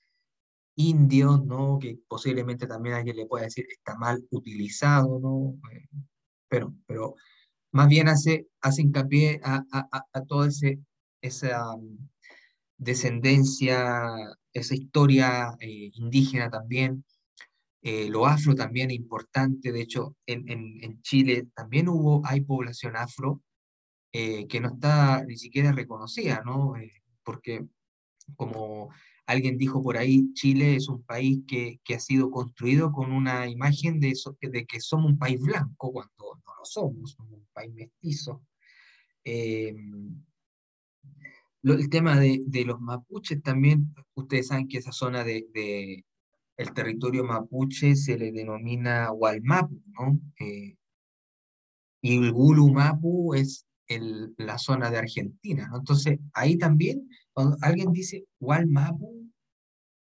indios, 0.76 1.44
¿no? 1.44 1.78
Que 1.80 1.98
posiblemente 2.08 2.66
también 2.66 2.96
alguien 2.96 3.16
le 3.16 3.26
pueda 3.26 3.44
decir 3.44 3.66
está 3.70 3.96
mal 3.96 4.24
utilizado, 4.30 5.18
¿no? 5.20 5.58
Eh, 5.72 5.88
pero, 6.48 6.74
pero 6.86 7.14
más 7.72 7.88
bien 7.88 8.08
hace, 8.08 8.48
hace 8.60 8.82
hincapié 8.82 9.40
a, 9.44 9.64
a, 9.72 10.24
toda 10.24 10.48
ese, 10.48 10.80
esa 11.20 11.74
um, 11.74 11.98
descendencia, 12.78 14.12
esa 14.52 14.74
historia 14.74 15.56
indígena 15.60 16.50
también, 16.50 17.04
eh, 17.82 18.08
lo 18.08 18.26
afro 18.26 18.54
también 18.54 18.90
es 18.90 18.96
importante, 18.96 19.70
de 19.70 19.82
hecho 19.82 20.16
en, 20.26 20.48
en, 20.48 21.00
Chile 21.02 21.46
también 21.54 21.88
hubo, 21.88 22.22
hay 22.26 22.40
población 22.40 22.96
afro 22.96 23.40
eh, 24.12 24.48
que 24.48 24.60
no 24.60 24.70
está 24.74 25.24
ni 25.24 25.36
siquiera 25.36 25.70
reconocida, 25.72 26.42
¿no? 26.44 26.76
Eh, 26.76 26.92
porque 27.22 27.64
como 28.36 28.90
alguien 29.26 29.56
dijo 29.58 29.82
por 29.82 29.96
ahí, 29.96 30.32
Chile 30.34 30.74
es 30.76 30.88
un 30.88 31.04
país 31.04 31.40
que, 31.46 31.80
que 31.84 31.94
ha 31.94 32.00
sido 32.00 32.30
construido 32.30 32.90
con 32.92 33.12
una 33.12 33.48
imagen 33.48 34.00
de, 34.00 34.10
eso, 34.10 34.36
de 34.40 34.66
que 34.66 34.80
somos 34.80 35.12
un 35.12 35.18
país 35.18 35.40
blanco 35.40 35.92
cuando 35.92 36.40
no 36.44 36.54
lo 36.58 36.64
somos, 36.64 37.12
somos 37.12 37.32
un 37.32 37.46
país 37.52 37.72
mestizo. 37.74 38.42
el 39.24 40.20
tema 41.90 42.18
de, 42.18 42.42
de, 42.46 42.64
los 42.64 42.80
mapuches 42.80 43.42
también, 43.42 43.94
ustedes 44.14 44.48
saben 44.48 44.66
que 44.68 44.78
esa 44.78 44.92
zona 44.92 45.22
de, 45.22 46.04
el 46.58 46.74
territorio 46.74 47.24
mapuche 47.24 47.94
se 47.94 48.18
le 48.18 48.32
denomina 48.32 49.12
Hualmapu, 49.12 49.80
¿no? 49.92 50.20
Eh, 50.40 50.76
y 52.02 52.16
el 52.16 52.32
Gulu 52.32 52.68
Mapu 52.72 53.34
es 53.34 53.64
el, 53.86 54.34
la 54.36 54.58
zona 54.58 54.90
de 54.90 54.98
Argentina, 54.98 55.68
¿no? 55.68 55.78
Entonces, 55.78 56.18
ahí 56.32 56.58
también, 56.58 57.08
cuando 57.32 57.56
alguien 57.62 57.92
dice 57.92 58.24
Hualmapu, 58.40 59.30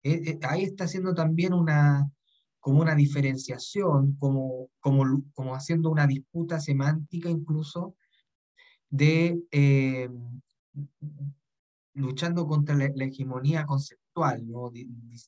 eh, 0.03 0.21
eh, 0.25 0.39
ahí 0.43 0.63
está 0.63 0.83
haciendo 0.83 1.13
también 1.13 1.53
una, 1.53 2.11
como 2.59 2.81
una 2.81 2.95
diferenciación, 2.95 4.17
como, 4.17 4.69
como, 4.81 5.23
como 5.33 5.55
haciendo 5.55 5.89
una 5.89 6.05
disputa 6.05 6.59
semántica 6.59 7.29
incluso 7.29 7.95
de 8.89 9.39
luchando 11.93 12.45
contra 12.45 12.75
la, 12.75 12.85
hegemonía 12.85 13.65
conceptual, 13.65 14.00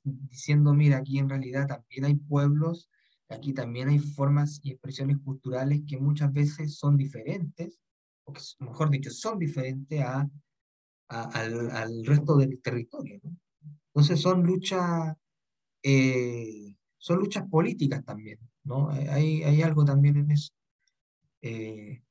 diciendo, 0.03 0.73
mira, 0.73 0.97
aquí 0.97 1.19
en 1.19 1.29
realidad 1.29 1.67
también 1.67 2.05
hay 2.05 2.15
pueblos, 2.15 2.89
aquí 3.29 3.53
también 3.53 3.89
hay 3.89 3.99
formas 3.99 4.59
y 4.63 4.71
expresiones 4.71 5.17
culturales 5.23 5.81
que 5.87 5.97
muchas 5.97 6.31
veces 6.31 6.77
son 6.77 6.97
diferentes, 6.97 7.79
o 8.25 8.33
que, 8.33 8.41
mejor 8.59 8.89
dicho, 8.89 9.09
son 9.09 9.39
diferentes 9.39 10.01
a, 10.01 10.29
al, 11.09 12.05
resto 12.05 12.37
del 12.37 12.61
territorio. 12.61 13.21
Entonces 13.87 14.21
son 14.21 14.43
luchas, 14.43 15.15
eh, 15.83 16.75
son 16.97 17.19
luchas 17.19 17.47
políticas 17.49 18.03
también, 18.03 18.39
¿no? 18.63 18.89
Hay, 18.89 19.43
hay 19.43 19.61
algo 19.61 19.85
también 19.85 20.17
en 20.17 20.31
eso. 20.31 20.51
Eh, 21.41 22.01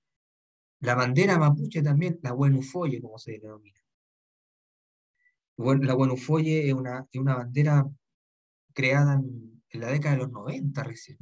la 0.80 0.94
bandera 0.94 1.38
mapuche 1.38 1.82
también, 1.82 2.18
la 2.22 2.32
Buenufoye, 2.32 3.00
como 3.00 3.18
se 3.18 3.32
denomina 3.32 3.81
la 5.80 5.94
Guanufoye 5.94 6.68
es 6.68 6.74
una, 6.74 7.06
una 7.14 7.36
bandera 7.36 7.88
creada 8.72 9.14
en, 9.14 9.62
la 9.72 9.90
década 9.90 10.16
de 10.16 10.22
los 10.22 10.30
90 10.30 10.82
recién, 10.82 11.18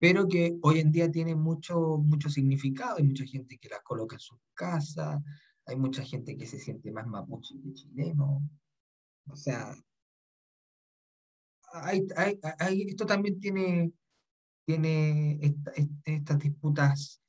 pero 0.00 0.26
que 0.26 0.56
hoy 0.62 0.80
en 0.80 0.90
día 0.90 1.10
tiene 1.10 1.36
mucho, 1.36 1.98
mucho 1.98 2.28
significado. 2.28 2.96
Hay 2.96 3.04
mucha 3.04 3.24
gente 3.24 3.56
que 3.56 3.68
la 3.68 3.80
coloca 3.82 4.16
en 4.16 4.20
su 4.20 4.36
casa, 4.54 5.22
hay 5.64 5.76
mucha 5.76 6.02
gente 6.02 6.36
que 6.36 6.46
se 6.46 6.58
siente 6.58 6.90
más 6.90 7.06
mapuche 7.06 7.54
que 7.62 7.72
chileno. 7.72 8.42
O 9.28 9.36
sea, 9.36 9.76
hay, 11.72 12.06
hay, 12.58 12.82
esto 12.82 13.06
también 13.06 13.38
tiene, 13.38 13.92
tiene 14.64 15.38
estas 16.04 16.38
disputas 16.38 17.22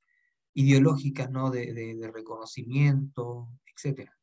ideológicas, 0.55 1.29
¿no? 1.29 1.51
De, 1.51 1.73
de, 1.73 1.95
de 1.95 2.11
reconocimiento, 2.11 3.49
etcétera. 3.75 4.17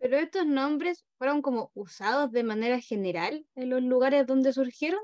Pero 0.00 0.16
estos 0.16 0.46
nombres 0.46 1.04
fueron 1.18 1.42
como 1.42 1.70
usados 1.74 2.32
de 2.32 2.42
manera 2.42 2.80
general 2.80 3.46
en 3.54 3.68
los 3.68 3.82
lugares 3.82 4.26
donde 4.26 4.52
surgieron. 4.52 5.00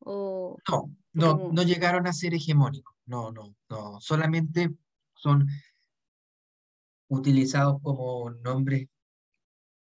¿O 0.00 0.58
no, 0.68 0.90
no, 1.12 1.50
no 1.52 1.62
llegaron 1.62 2.06
a 2.06 2.12
ser 2.12 2.34
hegemónicos. 2.34 2.94
No, 3.06 3.30
no, 3.30 3.54
no. 3.70 4.00
Solamente 4.00 4.70
son 5.14 5.46
utilizados 7.08 7.80
como 7.80 8.30
nombres 8.30 8.88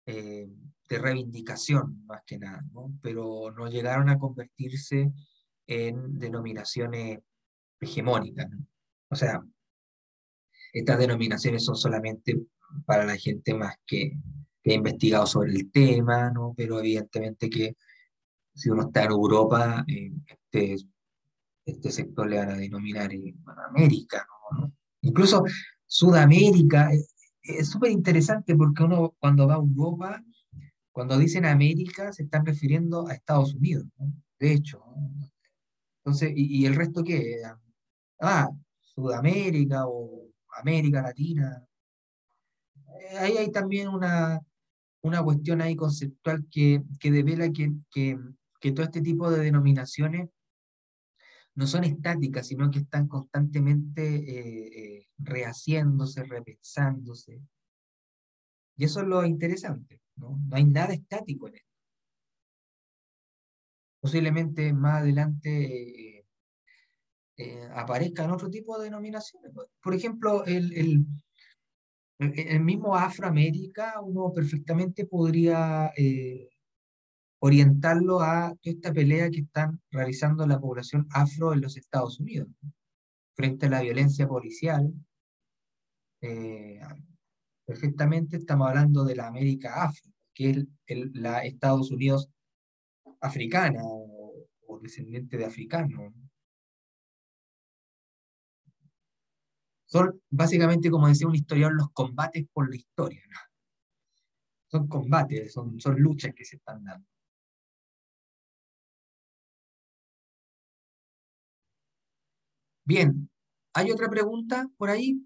eh, 0.06 0.48
de 0.89 0.98
reivindicación, 0.98 2.05
más 2.06 2.23
que 2.27 2.39
nada, 2.39 2.62
¿no? 2.73 2.93
pero 3.01 3.52
no 3.56 3.69
llegaron 3.69 4.09
a 4.09 4.19
convertirse 4.19 5.12
en 5.66 6.19
denominaciones 6.19 7.20
hegemónicas. 7.81 8.48
O 9.09 9.14
sea, 9.14 9.40
estas 10.73 10.98
denominaciones 10.98 11.64
son 11.64 11.77
solamente 11.77 12.36
para 12.86 13.05
la 13.05 13.16
gente 13.16 13.55
más 13.55 13.77
que, 13.86 14.12
que 14.62 14.73
ha 14.73 14.74
investigado 14.74 15.27
sobre 15.27 15.53
el 15.53 15.70
tema, 15.70 16.31
¿no? 16.31 16.55
pero 16.57 16.78
evidentemente 16.78 17.51
que 17.51 17.77
si 18.55 18.70
uno 18.70 18.82
está 18.82 19.05
en 19.05 19.11
Europa, 19.11 19.85
eh, 19.89 20.12
este, 20.27 20.77
este 21.65 21.90
sector 21.90 22.28
le 22.28 22.39
van 22.39 22.51
a 22.51 22.57
denominar 22.57 23.12
eh, 23.12 23.35
América. 23.69 24.27
¿no? 24.53 24.73
Incluso 25.01 25.44
Sudamérica 25.86 26.90
es 27.43 27.69
súper 27.69 27.90
interesante 27.90 28.55
porque 28.55 28.82
uno 28.82 29.15
cuando 29.19 29.47
va 29.47 29.55
a 29.55 29.59
Europa, 29.59 30.23
cuando 30.93 31.19
dicen 31.19 31.47
América, 31.47 32.12
se 32.12 32.24
están 32.24 32.44
refiriendo 32.47 33.09
a 33.09 33.15
Estados 33.15 33.55
Unidos, 33.55 33.86
¿no? 33.99 34.12
de 34.39 34.53
hecho. 34.53 34.82
Entonces, 36.05 36.32
¿y, 36.35 36.66
el 36.66 36.74
resto 36.74 37.05
qué? 37.05 37.36
Ah, 38.20 38.51
Sudamérica 38.81 39.86
o 39.86 40.28
América 40.61 41.03
Latina. 41.03 41.65
Eh, 43.03 43.19
ahí 43.19 43.37
hay 43.39 43.51
también 43.51 43.89
una, 43.89 44.41
una 45.03 45.23
cuestión 45.23 45.61
ahí 45.61 45.77
conceptual 45.77 46.47
que, 46.51 46.83
que 47.01 47.11
devela 47.11 47.51
que, 47.51 47.73
que, 47.91 48.73
todo 48.73 48.85
este 48.85 49.03
tipo 49.03 49.31
de 49.31 49.43
denominaciones 49.43 50.29
no 51.55 51.66
son 51.66 51.85
estáticas, 51.85 52.47
sino 52.47 52.70
que 52.70 52.79
están 52.79 53.09
constantemente 53.09 54.03
eh, 54.03 54.99
eh, 54.99 55.09
rehaciéndose, 55.19 56.23
repensándose. 56.23 57.43
Y 58.77 58.85
eso 58.85 59.01
es 59.01 59.07
lo 59.07 59.24
interesante, 59.24 60.01
¿no? 60.16 60.39
No 60.49 60.57
hay 60.57 60.65
nada 60.65 60.95
estático 60.95 61.49
en 61.49 61.57
esto. 61.57 61.69
Posiblemente 64.01 64.73
más 64.73 65.03
adelante 65.03 66.24
eh, 67.37 67.69
aparezcan 67.74 68.31
otro 68.31 68.49
tipo 68.49 68.79
de 68.79 68.85
denominaciones. 68.85 69.53
Por 69.83 69.95
ejemplo, 69.95 70.45
el, 70.45 71.05
el 72.35 72.61
mismo 72.61 72.97
Afroamérica, 72.97 74.01
uno 74.01 74.32
perfectamente 74.32 75.07
podría 75.07 75.93
orientarlo 77.44 78.20
a 78.20 78.55
esta 78.62 78.93
pelea 78.93 79.28
que 79.28 79.40
están 79.40 79.81
realizando 79.90 80.47
la 80.47 80.61
población 80.61 81.09
afro 81.11 81.53
en 81.53 81.61
los 81.61 81.77
Estados 81.77 82.20
Unidos, 82.20 82.49
frente 83.35 83.66
a 83.66 83.70
la 83.70 83.82
violencia 83.82 84.28
policial. 84.28 84.94
Eh, 86.20 86.81
perfectamente 87.66 88.36
estamos 88.36 88.69
hablando 88.69 89.05
de 89.05 89.16
la 89.16 89.27
América 89.27 89.82
afro, 89.82 90.09
que 90.32 90.51
es 90.51 90.66
la 91.15 91.44
Estados 91.44 91.90
Unidos 91.90 92.28
africana 93.20 93.81
o, 93.82 94.47
descendiente 94.81 95.36
de 95.36 95.44
africano. 95.44 96.15
Son 99.93 100.19
básicamente, 100.31 100.90
como 100.90 101.06
decía 101.06 101.27
un 101.28 101.35
historiador, 101.35 101.74
los 101.74 101.90
combates 101.90 102.47
por 102.51 102.70
la 102.70 102.77
historia. 102.77 103.23
Son 104.70 104.89
combates, 104.89 105.52
son, 105.52 105.78
son 105.78 106.01
luchas 106.01 106.32
que 106.35 106.47
se 106.47 106.56
están 106.56 106.82
dando. 106.82 107.06
Bien, 112.85 113.28
¿hay 113.74 113.90
otra 113.90 114.09
pregunta 114.09 114.66
por 114.78 114.89
ahí? 114.89 115.20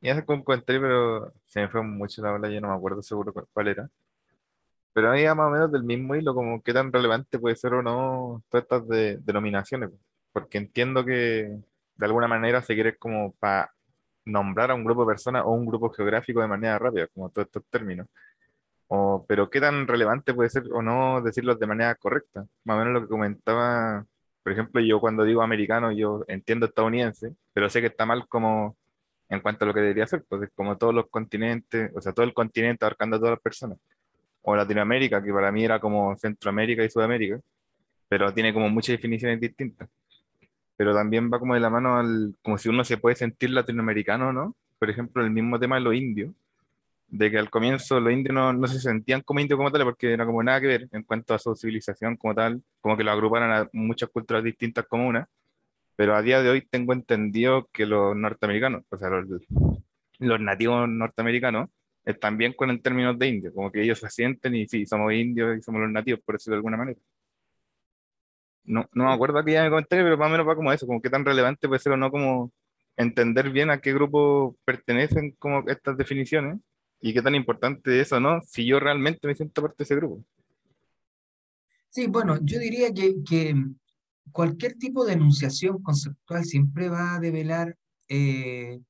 Ya 0.00 0.14
se 0.16 0.20
encontré, 0.20 0.80
pero 0.80 1.32
se 1.46 1.60
me 1.60 1.68
fue 1.68 1.82
mucho 1.82 2.22
la 2.22 2.32
ola, 2.32 2.50
yo 2.50 2.60
no 2.60 2.68
me 2.68 2.74
acuerdo 2.74 3.02
seguro 3.02 3.32
cuál, 3.52 3.68
era. 3.68 3.88
Pero 4.92 5.12
ahí 5.12 5.24
más 5.26 5.46
o 5.46 5.50
menos 5.50 5.70
del 5.70 5.84
mismo 5.84 6.16
hilo, 6.16 6.34
como 6.34 6.60
qué 6.60 6.72
tan 6.72 6.92
relevante 6.92 7.38
puede 7.38 7.54
ser 7.54 7.74
o 7.74 7.82
no 7.82 8.42
todas 8.48 8.64
estas 8.64 8.88
de, 8.88 9.18
denominaciones, 9.18 9.90
porque 10.32 10.58
entiendo 10.58 11.04
que 11.04 11.60
de 12.00 12.06
alguna 12.06 12.28
manera 12.28 12.62
se 12.62 12.74
quiere 12.74 12.96
como 12.96 13.32
para 13.34 13.72
nombrar 14.24 14.70
a 14.70 14.74
un 14.74 14.84
grupo 14.84 15.02
de 15.02 15.08
personas 15.08 15.44
o 15.46 15.50
un 15.52 15.66
grupo 15.66 15.90
geográfico 15.90 16.40
de 16.40 16.48
manera 16.48 16.78
rápida, 16.78 17.08
como 17.08 17.30
todos 17.30 17.46
estos 17.46 17.64
términos. 17.70 18.08
O, 18.88 19.24
pero 19.28 19.50
qué 19.50 19.60
tan 19.60 19.86
relevante 19.86 20.34
puede 20.34 20.50
ser 20.50 20.64
o 20.72 20.82
no 20.82 21.22
decirlo 21.22 21.54
de 21.54 21.66
manera 21.66 21.94
correcta. 21.96 22.44
Más 22.64 22.76
o 22.76 22.78
menos 22.80 22.94
lo 22.94 23.02
que 23.02 23.08
comentaba 23.08 24.04
por 24.42 24.52
ejemplo, 24.52 24.80
yo 24.80 25.00
cuando 25.00 25.24
digo 25.24 25.42
americano, 25.42 25.92
yo 25.92 26.24
entiendo 26.28 26.66
estadounidense, 26.66 27.34
pero 27.52 27.68
sé 27.68 27.80
que 27.80 27.88
está 27.88 28.06
mal 28.06 28.26
como 28.28 28.76
en 29.28 29.40
cuanto 29.40 29.64
a 29.64 29.68
lo 29.68 29.74
que 29.74 29.80
debería 29.80 30.06
ser, 30.06 30.24
pues 30.28 30.50
como 30.54 30.76
todos 30.78 30.94
los 30.94 31.08
continentes, 31.10 31.92
o 31.94 32.00
sea, 32.00 32.12
todo 32.12 32.26
el 32.26 32.34
continente 32.34 32.84
abarcando 32.84 33.16
a 33.16 33.20
todas 33.20 33.32
las 33.32 33.40
personas. 33.42 33.78
O 34.42 34.56
Latinoamérica, 34.56 35.22
que 35.22 35.32
para 35.32 35.52
mí 35.52 35.64
era 35.64 35.80
como 35.80 36.16
Centroamérica 36.16 36.84
y 36.84 36.90
Sudamérica, 36.90 37.40
pero 38.08 38.32
tiene 38.34 38.52
como 38.54 38.68
muchas 38.70 38.96
definiciones 38.96 39.40
distintas. 39.40 39.88
Pero 40.80 40.94
también 40.94 41.30
va 41.30 41.38
como 41.38 41.52
de 41.52 41.60
la 41.60 41.68
mano 41.68 41.98
al, 41.98 42.34
como 42.40 42.56
si 42.56 42.70
uno 42.70 42.84
se 42.84 42.96
puede 42.96 43.14
sentir 43.14 43.50
latinoamericano, 43.50 44.32
¿no? 44.32 44.56
Por 44.78 44.88
ejemplo, 44.88 45.22
el 45.22 45.30
mismo 45.30 45.60
tema 45.60 45.76
de 45.76 45.82
los 45.82 45.94
indios 45.94 46.32
de 47.08 47.30
que 47.30 47.36
al 47.38 47.50
comienzo 47.50 48.00
los 48.00 48.10
indios 48.10 48.34
no, 48.34 48.66
se 48.66 48.80
sentían 48.80 49.20
como 49.20 49.40
indios 49.40 49.58
como 49.58 49.70
tal, 49.70 49.84
porque 49.84 50.10
era 50.10 50.24
como 50.24 50.42
nada 50.42 50.58
que 50.58 50.68
ver 50.68 50.88
en 50.92 51.02
cuanto 51.02 51.34
a 51.34 51.38
su 51.38 51.54
civilización 51.54 52.16
como 52.16 52.34
tal, 52.34 52.62
como 52.80 52.96
que 52.96 53.04
lo 53.04 53.10
agruparan 53.10 53.52
a 53.52 53.68
muchas 53.74 54.08
culturas 54.08 54.42
distintas 54.42 54.86
como 54.86 55.06
una, 55.06 55.28
pero 55.96 56.16
a 56.16 56.22
día 56.22 56.42
de 56.42 56.48
hoy 56.48 56.62
tengo 56.62 56.94
entendido 56.94 57.68
que 57.74 57.84
los 57.84 58.16
norteamericanos, 58.16 58.84
o 58.88 58.96
sea, 58.96 59.10
los, 59.10 59.42
los 60.18 60.40
nativos 60.40 60.88
norteamericanos, 60.88 61.68
están 62.06 62.38
bien 62.38 62.54
con 62.54 62.70
el 62.70 62.80
término 62.80 63.12
de 63.12 63.28
indio, 63.28 63.52
como 63.52 63.70
que 63.70 63.82
ellos 63.82 63.98
se 63.98 64.08
sienten 64.08 64.54
y 64.54 64.66
sí, 64.66 64.86
somos 64.86 65.12
indios 65.12 65.58
y 65.58 65.62
somos 65.62 65.82
los 65.82 65.90
nativos, 65.90 66.20
por 66.24 66.36
decirlo 66.36 66.54
de 66.54 66.58
alguna 66.60 66.78
manera. 66.78 66.98
No, 68.64 68.88
no 68.92 69.04
me 69.04 69.12
acuerdo 69.12 69.44
que 69.44 69.52
ya 69.52 69.64
me 69.64 69.70
conté, 69.70 69.96
pero 69.96 70.16
más 70.16 70.28
o 70.28 70.30
menos 70.30 70.46
va 70.46 70.56
como 70.56 70.72
eso, 70.72 70.86
como 70.86 71.00
qué 71.00 71.10
tan 71.10 71.24
relevante 71.24 71.66
puede 71.68 71.80
ser 71.80 71.92
o 71.92 71.96
no 71.96 72.10
como 72.10 72.52
entender 72.96 73.50
bien 73.50 73.70
a 73.70 73.80
qué 73.80 73.92
grupo 73.94 74.56
pertenecen 74.64 75.32
como 75.38 75.68
estas 75.68 75.96
definiciones 75.96 76.60
y 77.00 77.14
qué 77.14 77.22
tan 77.22 77.34
importante 77.34 77.98
es 77.98 78.06
eso, 78.06 78.20
¿no? 78.20 78.42
Si 78.42 78.66
yo 78.66 78.78
realmente 78.78 79.26
me 79.26 79.34
siento 79.34 79.62
parte 79.62 79.76
de 79.78 79.84
ese 79.84 79.96
grupo. 79.96 80.24
Sí, 81.88 82.06
bueno, 82.06 82.38
yo 82.42 82.58
diría 82.58 82.92
que, 82.92 83.16
que 83.28 83.54
cualquier 84.30 84.74
tipo 84.74 85.04
de 85.04 85.14
enunciación 85.14 85.82
conceptual 85.82 86.44
siempre 86.44 86.88
va 86.88 87.16
a 87.16 87.20
develar, 87.20 87.76
eh, 88.08 88.80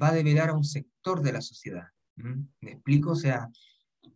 va 0.00 0.08
a 0.08 0.14
develar 0.14 0.50
a 0.50 0.54
un 0.54 0.64
sector 0.64 1.22
de 1.22 1.32
la 1.32 1.40
sociedad. 1.40 1.88
¿Me 2.14 2.72
explico? 2.72 3.12
O 3.12 3.16
sea, 3.16 3.48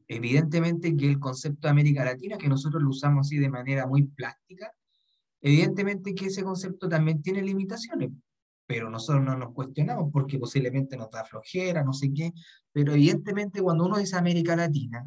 evidentemente 0.09 0.97
que 0.97 1.07
el 1.07 1.19
concepto 1.19 1.67
de 1.67 1.73
América 1.73 2.05
Latina, 2.05 2.39
que 2.39 2.49
nosotros 2.49 2.83
lo 2.83 2.91
usamos 2.91 3.27
así 3.27 3.39
de 3.39 3.49
manera 3.49 3.87
muy 3.87 4.03
plástica, 4.03 4.73
evidentemente 5.45 6.13
que 6.13 6.27
ese 6.27 6.43
concepto 6.43 6.89
también 6.89 7.23
tiene 7.23 7.41
limitaciones 7.43 8.11
pero 8.67 8.91
nosotros 8.91 9.25
no 9.25 9.37
nos 9.37 9.53
cuestionamos 9.53 10.11
porque 10.13 10.39
posiblemente 10.39 10.97
nos 10.97 11.11
da 11.11 11.25
flojera, 11.25 11.85
no 11.85 11.93
sé 11.93 12.13
qué, 12.13 12.33
pero 12.73 12.93
evidentemente 12.93 13.61
cuando 13.61 13.85
uno 13.87 13.99
dice 13.99 14.17
América 14.17 14.57
Latina, 14.57 15.07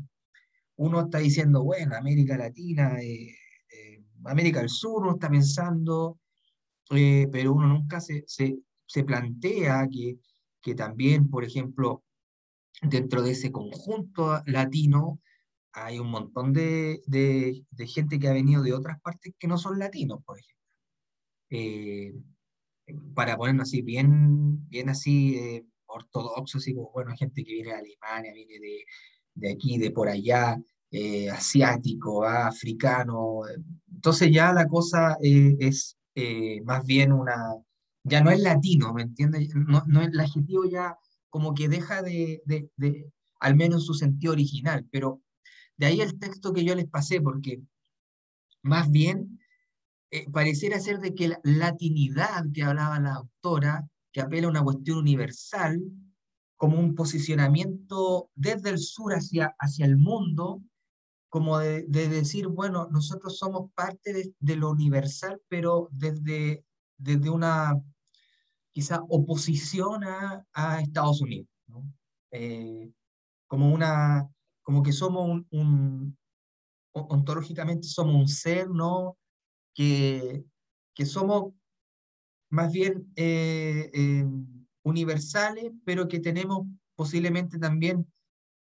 uno 0.77 1.01
está 1.01 1.17
diciendo, 1.19 1.63
bueno, 1.63 1.95
América 1.95 2.37
Latina, 2.37 2.99
eh, 3.01 3.35
eh, 3.71 4.03
América 4.25 4.59
del 4.59 4.69
Sur, 4.69 5.01
uno 5.01 5.13
está 5.13 5.29
pensando, 5.29 6.19
eh, 6.91 7.27
pero 7.31 7.53
uno 7.53 7.67
nunca 7.67 7.99
se, 7.99 8.23
se, 8.27 8.59
se 8.85 9.03
plantea 9.03 9.87
que, 9.91 10.19
que 10.61 10.75
también, 10.75 11.29
por 11.29 11.43
ejemplo, 11.43 12.03
dentro 12.81 13.23
de 13.23 13.31
ese 13.31 13.51
conjunto 13.51 14.43
latino, 14.45 15.19
hay 15.83 15.99
un 15.99 16.09
montón 16.09 16.53
de, 16.53 17.01
de, 17.05 17.63
de, 17.69 17.87
gente 17.87 18.19
que 18.19 18.27
ha 18.27 18.33
venido 18.33 18.63
de 18.63 18.73
otras 18.73 18.99
partes 19.01 19.33
que 19.37 19.47
no 19.47 19.57
son 19.57 19.77
latinos, 19.77 20.19
por 20.25 20.39
ejemplo. 20.39 20.65
Eh, 21.49 22.13
para 23.13 23.37
ponernos 23.37 23.69
así, 23.69 23.81
bien, 23.81 24.67
bien 24.69 24.89
así 24.89 25.35
eh, 25.35 25.65
ortodoxo, 25.85 26.57
así 26.57 26.73
como, 26.73 26.91
bueno, 26.91 27.15
gente 27.15 27.43
que 27.43 27.53
viene 27.53 27.69
de 27.69 27.75
Alemania, 27.75 28.33
viene 28.33 28.59
de, 28.59 28.85
de 29.35 29.51
aquí, 29.51 29.77
de 29.77 29.91
por 29.91 30.09
allá, 30.09 30.59
eh, 30.91 31.29
asiático, 31.29 32.25
africano. 32.25 33.41
Entonces 33.91 34.31
ya 34.31 34.53
la 34.53 34.67
cosa 34.67 35.17
eh, 35.21 35.55
es 35.59 35.97
más 36.63 36.83
bien 36.85 37.11
una, 37.11 37.35
ya 38.03 38.21
no 38.23 38.31
es 38.31 38.39
latino, 38.39 38.93
¿me 38.93 39.03
entiendes? 39.03 39.53
No, 39.53 39.83
no, 39.85 40.01
el 40.01 40.19
adjetivo 40.19 40.65
ya 40.65 40.97
como 41.29 41.53
que 41.53 41.69
deja 41.69 42.01
de, 42.01 42.41
al 43.39 43.55
menos 43.55 43.81
en 43.81 43.85
su 43.85 43.93
sentido 43.93 44.33
original, 44.33 44.87
pero 44.91 45.21
de 45.77 45.85
ahí 45.85 46.01
el 46.01 46.19
texto 46.19 46.53
que 46.53 46.63
yo 46.63 46.75
les 46.75 46.87
pasé, 46.87 47.21
porque 47.21 47.61
más 48.63 48.89
bien 48.89 49.39
eh, 50.11 50.29
pareciera 50.31 50.79
ser 50.79 50.99
de 50.99 51.13
que 51.13 51.29
la 51.29 51.39
latinidad 51.43 52.45
que 52.53 52.63
hablaba 52.63 52.99
la 52.99 53.15
autora, 53.15 53.87
que 54.11 54.21
apela 54.21 54.47
a 54.47 54.51
una 54.51 54.63
cuestión 54.63 54.99
universal, 54.99 55.81
como 56.55 56.79
un 56.79 56.95
posicionamiento 56.95 58.31
desde 58.35 58.71
el 58.71 58.79
sur 58.79 59.13
hacia, 59.13 59.55
hacia 59.59 59.85
el 59.85 59.97
mundo, 59.97 60.61
como 61.29 61.59
de, 61.59 61.83
decir, 61.87 62.47
bueno, 62.47 62.87
nosotros 62.89 63.37
somos 63.37 63.71
parte 63.73 64.33
de, 64.39 64.55
lo 64.55 64.71
universal, 64.71 65.39
pero 65.47 65.89
desde, 65.91 66.63
desde 66.97 67.29
una 67.29 67.79
quizá 68.71 69.01
oposición 69.09 70.03
a, 70.03 70.45
a 70.53 70.81
Estados 70.81 71.21
Unidos, 71.21 71.49
eh, 72.31 72.91
como 73.45 73.71
una, 73.71 74.27
como 74.67 74.83
que 74.83 74.91
somos 74.91 75.43
un, 75.49 76.17
ontológicamente 76.91 77.87
somos 77.87 78.15
un 78.15 78.27
ser, 78.27 78.69
¿no? 78.69 79.17
Que, 79.73 80.43
que 80.93 81.05
somos 81.05 81.53
más 82.49 82.73
bien 82.73 83.09
eh, 83.15 83.89
eh, 83.93 84.25
universales, 84.83 85.71
pero 85.85 86.09
que 86.09 86.19
tenemos 86.19 86.67
posiblemente 86.97 87.57
también 87.57 88.11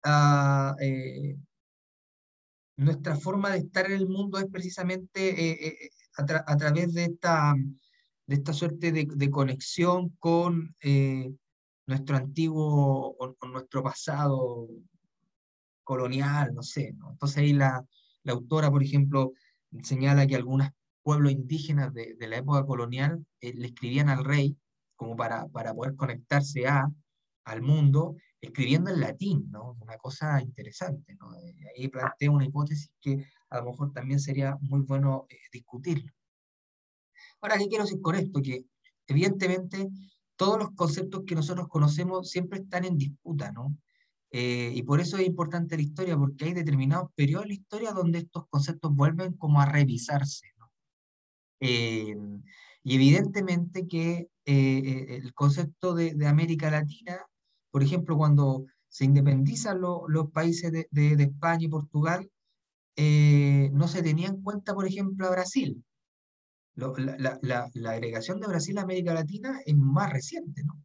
ah, 0.05 0.77
eh, 0.81 1.37
nuestra 2.77 3.17
forma 3.17 3.51
de 3.51 3.59
estar 3.59 3.87
en 3.87 3.95
el 3.95 4.09
mundo 4.09 4.39
es 4.39 4.47
precisamente 4.47 5.91
a, 6.17 6.57
través 6.57 6.95
de 6.95 7.07
esta, 7.07 7.53
de 8.29 8.35
esta 8.37 8.53
suerte 8.53 8.93
de, 8.93 9.31
conexión 9.31 10.11
con 10.21 10.73
nuestro 11.89 12.17
antiguo 12.17 13.17
o, 13.19 13.49
nuestro 13.49 13.83
pasado 13.83 14.69
colonial, 15.91 16.55
no 16.55 16.63
sé. 16.63 16.95
Entonces 17.11 17.39
ahí 17.39 17.53
la, 17.53 17.85
la 18.23 18.33
autora, 18.33 18.71
por 18.71 18.81
ejemplo, 18.81 19.33
señala 19.83 20.25
que 20.25 20.37
algunos 20.37 20.69
pueblos 21.03 21.33
indígenas 21.33 21.93
de, 21.93 22.15
de 22.15 22.29
la 22.29 22.37
época 22.37 22.65
colonial 22.65 23.27
le 23.41 23.67
escribían 23.67 24.09
al 24.09 24.25
rey 24.25 24.57
como 24.95 25.17
para, 25.17 25.49
para 25.49 25.75
poder 25.75 25.97
conectarse 25.97 26.69
a, 26.69 26.89
al 27.45 27.61
mundo, 27.61 28.15
escribiendo 28.41 28.89
en 28.91 29.01
latín, 29.01 29.51
¿no? 29.51 29.77
Una 29.81 29.97
cosa 29.97 30.41
interesante, 30.41 31.17
¿no? 31.17 31.35
Eh, 31.41 31.57
ahí 31.75 31.89
plantea 31.89 32.31
una 32.31 32.45
hipótesis 32.45 32.93
que 33.01 33.27
a 33.49 33.59
lo 33.59 33.71
mejor 33.71 33.93
también 33.93 34.21
sería 34.21 34.57
muy 34.61 34.83
bueno 34.83 35.27
eh, 35.29 35.37
discutirlo. 35.53 36.13
Ahora, 37.41 37.59
¿qué 37.59 37.67
quiero 37.67 37.83
decir 37.85 38.01
con 38.01 38.15
esto? 38.15 38.41
Que 38.41 38.65
evidentemente 39.09 39.89
todos 40.37 40.57
los 40.57 40.71
conceptos 40.77 41.25
que 41.27 41.35
nosotros 41.35 41.67
conocemos 41.67 42.31
siempre 42.31 42.61
están 42.61 42.85
en 42.85 42.97
disputa, 42.97 43.51
¿no? 43.51 43.77
Eh, 44.33 44.73
y 44.75 44.83
por 44.83 45.01
eso 45.01 45.19
es 45.19 45.27
importante 45.27 45.77
la 45.77 45.83
historia, 45.83 46.17
porque 46.17 46.45
hay 46.47 46.55
determinados 46.55 47.11
periodos 47.15 47.45
de 47.45 47.49
la 47.49 47.55
historia 47.55 47.93
donde 47.93 48.19
estos 48.19 48.47
conceptos 48.49 48.95
vuelven 48.95 49.33
como 49.35 49.61
a 49.61 49.67
revisarse, 49.67 50.47
¿no? 50.59 50.71
y 52.83 52.95
evidentemente 52.95 53.87
que 53.87 54.31
eh, 54.47 54.79
eh, 54.79 55.17
el 55.17 55.33
concepto 55.35 55.95
de, 55.95 56.27
América 56.27 56.71
Latina, 56.71 57.25
por 57.71 57.83
ejemplo, 57.83 58.17
cuando 58.17 58.67
se 58.89 59.05
independizan 59.05 59.81
los 59.81 60.31
países 60.33 60.73
de, 60.73 61.13
España 61.23 61.67
y 61.67 61.69
Portugal, 61.69 62.29
eh, 62.97 63.71
no 63.73 63.87
se 63.87 64.03
tenía 64.03 64.29
en 64.29 64.43
cuenta, 64.43 64.75
por 64.75 64.87
ejemplo, 64.87 65.27
a 65.27 65.31
Brasil. 65.31 65.85
la, 66.75 67.71
agregación 67.87 68.41
de 68.41 68.49
Brasil 68.49 68.79
a 68.79 68.83
América 68.83 69.15
Latina 69.15 69.61
es 69.65 69.77
más 69.77 70.13
reciente, 70.13 70.65
¿no? 70.65 70.83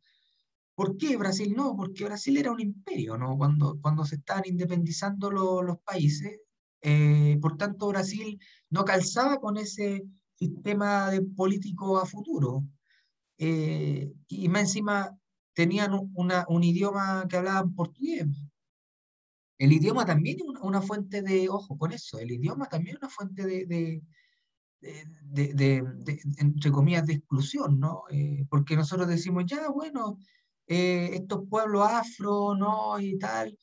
¿Por 0.76 0.98
qué 0.98 1.18
Brasil 1.18 1.54
no? 1.56 1.76
Porque 1.76 2.06
Brasil 2.06 2.38
era 2.38 2.52
un 2.52 2.60
imperio, 2.60 3.18
¿no? 3.18 3.38
Cuando, 3.38 3.80
cuando 3.82 4.06
se 4.06 4.16
estaban 4.16 4.44
independizando 4.46 5.32
los 5.32 5.80
países, 5.80 6.42
por 7.42 7.58
tanto 7.58 7.88
Brasil 7.88 8.40
no 8.70 8.86
calzaba 8.86 9.40
con 9.40 9.58
ese 9.58 10.04
sistema 10.36 11.10
de 11.10 11.22
político 11.22 11.98
a 11.98 12.06
futuro. 12.06 12.66
Eh, 13.38 14.14
y 14.28 14.48
más 14.50 14.62
encima 14.64 15.18
tenían 15.54 15.92
una, 16.14 16.46
un 16.50 16.64
idioma 16.64 17.26
que 17.30 17.38
hablaban 17.38 17.74
portugués. 17.74 18.26
El 19.58 19.72
idioma 19.72 20.06
también 20.06 20.38
es 20.40 20.62
una, 20.62 20.82
fuente 20.82 21.22
de, 21.22 21.48
ojo 21.48 21.78
con 21.78 21.94
eso, 21.94 22.20
el 22.20 22.32
idioma 22.32 22.68
también 22.68 22.98
es 22.98 23.02
una 23.02 23.10
fuente 23.10 23.46
de, 23.46 23.66
de, 23.66 25.54
de, 25.54 25.84
entre 26.38 26.72
comillas, 26.72 27.06
de 27.06 27.14
exclusión, 27.14 27.80
¿no? 27.80 28.04
Eh, 28.12 28.46
porque 28.50 28.76
nosotros 28.76 29.08
decimos, 29.08 29.46
ya, 29.48 29.70
bueno, 29.70 30.20
eh, 30.68 31.12
estos 31.14 31.48
pueblos 31.50 31.88
afro, 31.88 32.56
¿no? 32.56 33.00
Y 33.00 33.18
tal, 33.18 33.58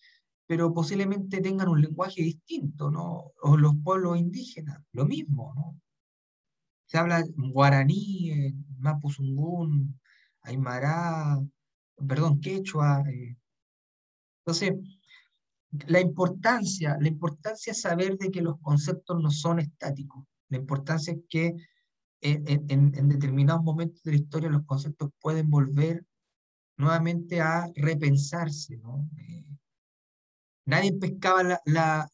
pero 0.46 0.72
posiblemente 0.72 1.40
tengan 1.40 1.68
un 1.68 1.80
lenguaje 1.80 2.22
distinto, 2.22 2.90
¿no? 2.90 3.32
O 3.42 3.56
los 3.56 3.74
pueblos 3.82 4.18
indígenas, 4.18 4.78
lo 4.92 5.04
mismo, 5.06 5.52
¿no? 5.56 5.80
Se 6.86 6.98
habla 6.98 7.24
guaraní, 7.36 8.30
eh, 8.30 8.54
mapuzungún, 8.78 9.98
aymara, 10.42 11.40
perdón, 12.06 12.40
quechua. 12.40 13.02
Eh. 13.10 13.36
Entonces, 14.40 14.74
la 15.86 16.00
importancia, 16.00 16.96
la 17.00 17.08
importancia 17.08 17.72
es 17.72 17.80
saber 17.80 18.18
de 18.18 18.30
que 18.30 18.42
los 18.42 18.60
conceptos 18.60 19.20
no 19.20 19.30
son 19.30 19.58
estáticos. 19.58 20.24
La 20.50 20.58
importancia 20.58 21.14
es 21.14 21.20
que 21.28 21.56
en, 22.20 23.08
determinados 23.08 23.62
momentos 23.62 24.02
de 24.02 24.12
la 24.12 24.18
historia 24.18 24.50
los 24.50 24.64
conceptos 24.64 25.10
pueden 25.20 25.50
volver 25.50 26.04
nuevamente 26.82 27.40
a 27.40 27.70
repensarse. 27.76 28.76
¿no? 28.78 29.08
Eh, 29.16 29.46
nadie 30.66 30.92
pescaba 30.94 31.42
la, 31.42 31.60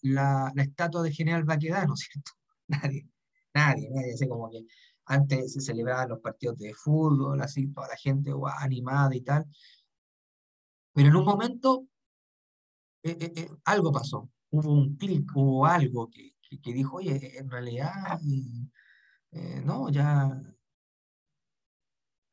la, 0.03 0.53
la, 0.55 0.63
estatua 0.63 1.03
de 1.03 1.13
General 1.13 1.45
Baquedano, 1.45 1.97
¿cierto? 1.97 2.33
Nadie. 2.69 3.09
Nadie, 3.55 3.89
nadie, 3.91 4.13
así 4.13 4.29
como 4.29 4.51
que 4.51 4.65
antes 5.07 5.55
se 5.55 5.61
celebraban 5.63 6.11
los 6.11 6.21
partidos 6.21 6.59
de 6.59 6.75
fútbol, 6.75 7.41
así 7.41 7.67
toda 7.69 7.89
la 7.89 7.97
gente 7.97 8.31
animada 8.61 9.17
y 9.17 9.23
tal. 9.23 9.47
Pero 10.93 11.09
en 11.09 11.17
un 11.17 11.25
momento 11.25 11.87
eh, 13.03 13.17
eh, 13.37 13.51
algo 13.65 13.91
pasó, 13.91 14.29
hubo 14.51 14.73
un 14.73 14.97
clic, 14.97 15.31
hubo 15.35 15.65
algo 15.65 16.11
que, 16.11 16.35
que, 16.63 16.73
dijo, 16.73 16.97
oye, 16.99 17.39
en 17.39 17.51
realidad, 17.51 18.21
no, 19.65 19.89
ya 19.91 20.41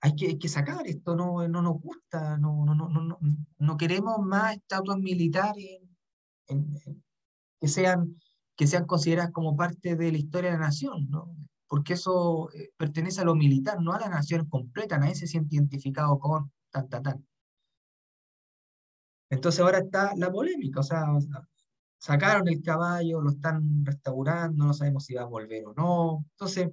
hay 0.06 0.38
que, 0.38 0.50
sacar 0.50 0.86
esto, 0.88 1.16
no, 1.16 1.48
no 1.48 1.62
nos 1.62 1.82
gusta, 1.82 2.38
no, 2.38 2.64
no, 2.66 2.76
no, 2.76 2.90
no, 2.90 3.18
no 3.58 3.78
queremos 3.78 4.20
más 4.20 4.56
estatuas 4.56 4.98
militares 4.98 5.80
que 7.60 7.68
sean 7.68 8.16
que 8.56 8.68
sean 8.68 8.86
consideradas 8.86 9.32
como 9.32 9.58
parte 9.58 9.96
de 9.96 10.12
la 10.12 10.18
historia 10.18 10.52
de 10.52 10.58
la 10.58 10.66
nación, 10.66 11.10
¿no? 11.10 11.36
porque 11.68 11.94
eso 11.94 12.50
eh, 12.54 12.72
pertenece 12.78 13.22
a 13.22 13.26
lo 13.26 13.36
militar, 13.36 13.82
no 13.82 13.94
a 13.94 14.00
la 14.00 14.10
nación 14.10 14.48
completa, 14.48 14.98
nadie 14.98 15.16
se 15.16 15.28
siente 15.28 15.56
identificado 15.56 16.18
con 16.20 16.52
tan, 16.70 16.88
tan, 16.90 17.04
tan. 17.04 17.28
Entonces 19.30 19.60
ahora 19.62 19.80
está 19.80 20.16
la 20.16 20.32
polémica, 20.32 20.80
o 20.82 20.84
sea, 20.84 21.06
sacaron 21.98 22.48
el 22.48 22.62
caballo, 22.62 23.22
lo 23.22 23.32
están 23.32 23.84
restaurando, 23.84 24.66
no 24.66 24.74
sabemos 24.74 25.06
si 25.06 25.16
va 25.16 25.24
a 25.24 25.26
volver 25.26 25.66
o 25.66 25.74
no. 25.74 26.26
Entonces, 26.32 26.70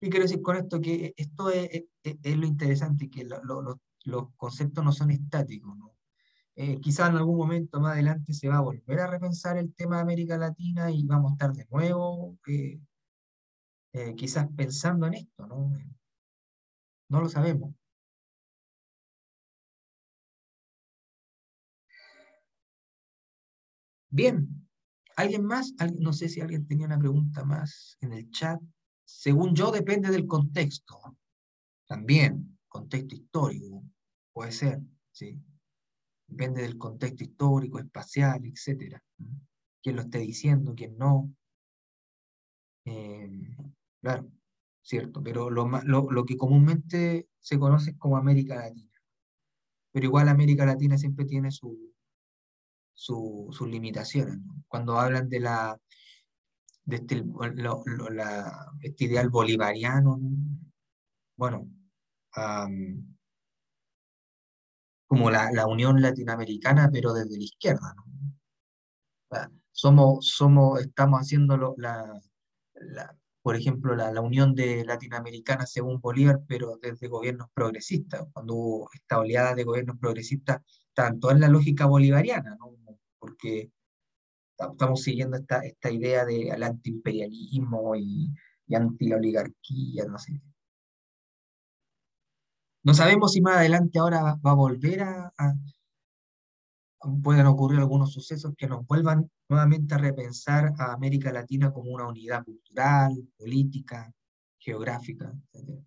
¿qué 0.00 0.08
quiero 0.10 0.24
decir 0.24 0.42
con 0.42 0.56
esto? 0.56 0.80
Que 0.80 1.14
esto 1.16 1.50
es, 1.50 1.84
lo 2.24 2.46
interesante, 2.46 3.10
que 3.10 3.24
los 3.24 4.28
conceptos 4.36 4.84
no 4.84 4.92
son 4.92 5.10
estáticos. 5.10 5.76
Eh, 6.56 6.80
quizás 6.80 7.10
en 7.10 7.16
algún 7.16 7.36
momento 7.36 7.80
más 7.80 7.92
adelante 7.92 8.32
se 8.32 8.48
va 8.48 8.56
a 8.58 8.60
volver 8.62 8.98
a 9.00 9.06
repensar 9.06 9.56
el 9.58 9.72
tema 9.74 9.96
de 9.96 10.02
América 10.02 10.36
Latina 10.36 10.90
y 10.90 11.04
vamos 11.06 11.30
a 11.30 11.34
estar 11.34 11.52
de 11.52 11.66
nuevo, 11.70 12.36
eh, 12.48 12.80
eh, 13.92 14.14
quizás 14.16 14.48
pensando 14.56 15.06
en 15.06 15.14
esto, 15.14 15.46
¿no? 15.46 15.72
No 17.10 17.20
lo 17.20 17.28
sabemos. 17.28 17.74
Bien, 24.10 24.68
¿alguien 25.16 25.44
más? 25.44 25.74
No 25.98 26.12
sé 26.12 26.28
si 26.28 26.40
alguien 26.40 26.66
tenía 26.66 26.86
una 26.86 26.98
pregunta 26.98 27.44
más 27.44 27.96
en 28.00 28.12
el 28.12 28.30
chat. 28.30 28.60
Según 29.08 29.54
yo, 29.54 29.70
depende 29.70 30.10
del 30.10 30.26
contexto. 30.26 31.00
También, 31.86 32.58
contexto 32.68 33.14
histórico, 33.14 33.82
puede 34.34 34.52
ser, 34.52 34.80
¿sí? 35.12 35.40
depende 36.26 36.60
del 36.60 36.76
contexto 36.76 37.24
histórico, 37.24 37.78
espacial, 37.78 38.44
etc. 38.44 39.00
Quién 39.82 39.96
lo 39.96 40.02
esté 40.02 40.18
diciendo, 40.18 40.74
quién 40.76 40.98
no. 40.98 41.34
Eh, 42.84 43.30
claro, 44.02 44.30
cierto, 44.82 45.22
pero 45.22 45.48
lo, 45.48 45.66
lo, 45.84 46.24
que 46.26 46.36
comúnmente 46.36 47.30
se 47.40 47.58
conoce 47.58 47.96
como 47.96 48.18
América 48.18 48.56
Latina. 48.56 48.92
Pero 49.90 50.04
igual 50.04 50.28
América 50.28 50.66
Latina 50.66 50.98
siempre 50.98 51.24
tiene 51.24 51.50
su, 51.50 51.94
sus 52.92 53.66
limitaciones. 53.66 54.38
Cuando 54.66 54.98
hablan 54.98 55.30
de 55.30 55.40
la 55.40 55.80
de 56.88 56.96
este, 56.96 57.22
la, 58.10 58.72
este 58.80 59.04
ideal 59.04 59.28
bolivariano, 59.28 60.18
bueno, 61.36 61.68
como 65.06 65.30
la, 65.30 65.52
la, 65.52 65.66
Unión 65.66 66.00
Latinoamericana, 66.00 66.88
pero 66.90 67.12
desde 67.12 67.36
la 67.36 67.44
izquierda. 67.44 67.94
¿no? 67.94 68.04
somos, 69.70 70.26
somos, 70.28 70.80
estamos 70.80 71.20
haciendo 71.20 71.58
la, 71.76 72.20
la, 72.74 73.16
por 73.42 73.54
ejemplo, 73.54 73.94
la, 73.94 74.20
Unión 74.22 74.54
de 74.54 74.82
Latinoamericana 74.86 75.66
según 75.66 76.00
Bolívar, 76.00 76.40
pero 76.48 76.78
desde 76.80 77.08
gobiernos 77.08 77.48
progresistas. 77.52 78.24
Cuando 78.32 78.54
hubo 78.54 78.88
esta 78.94 79.18
oleada 79.18 79.54
de 79.54 79.64
gobiernos 79.64 79.98
progresistas, 79.98 80.62
tanto 80.94 81.30
en 81.30 81.40
la 81.40 81.48
lógica 81.48 81.84
bolivariana, 81.84 82.56
¿no? 82.58 82.78
porque 83.18 83.72
estamos 84.58 85.02
siguiendo 85.02 85.36
esta, 85.36 85.60
esta 85.60 85.90
idea 85.90 86.24
del 86.24 86.62
antiimperialismo 86.62 87.94
y, 87.96 88.32
y 88.66 88.74
anti-oligarquía, 88.74 90.04
no 90.06 90.18
sé. 90.18 90.40
No 92.82 92.94
sabemos 92.94 93.32
si 93.32 93.40
más 93.40 93.56
adelante 93.58 93.98
ahora 93.98 94.36
va, 94.36 94.50
a 94.50 94.54
volver 94.54 95.02
a, 95.02 95.32
pueden 97.22 97.46
ocurrir 97.46 97.80
algunos 97.80 98.12
sucesos 98.12 98.54
que 98.56 98.66
nos 98.66 98.86
vuelvan 98.86 99.30
nuevamente 99.48 99.94
a 99.94 99.98
repensar 99.98 100.72
a 100.78 100.92
América 100.92 101.32
Latina 101.32 101.72
como 101.72 101.90
una 101.90 102.06
unidad 102.06 102.44
cultural, 102.44 103.12
política, 103.36 104.12
geográfica, 104.58 105.32
etc. 105.52 105.82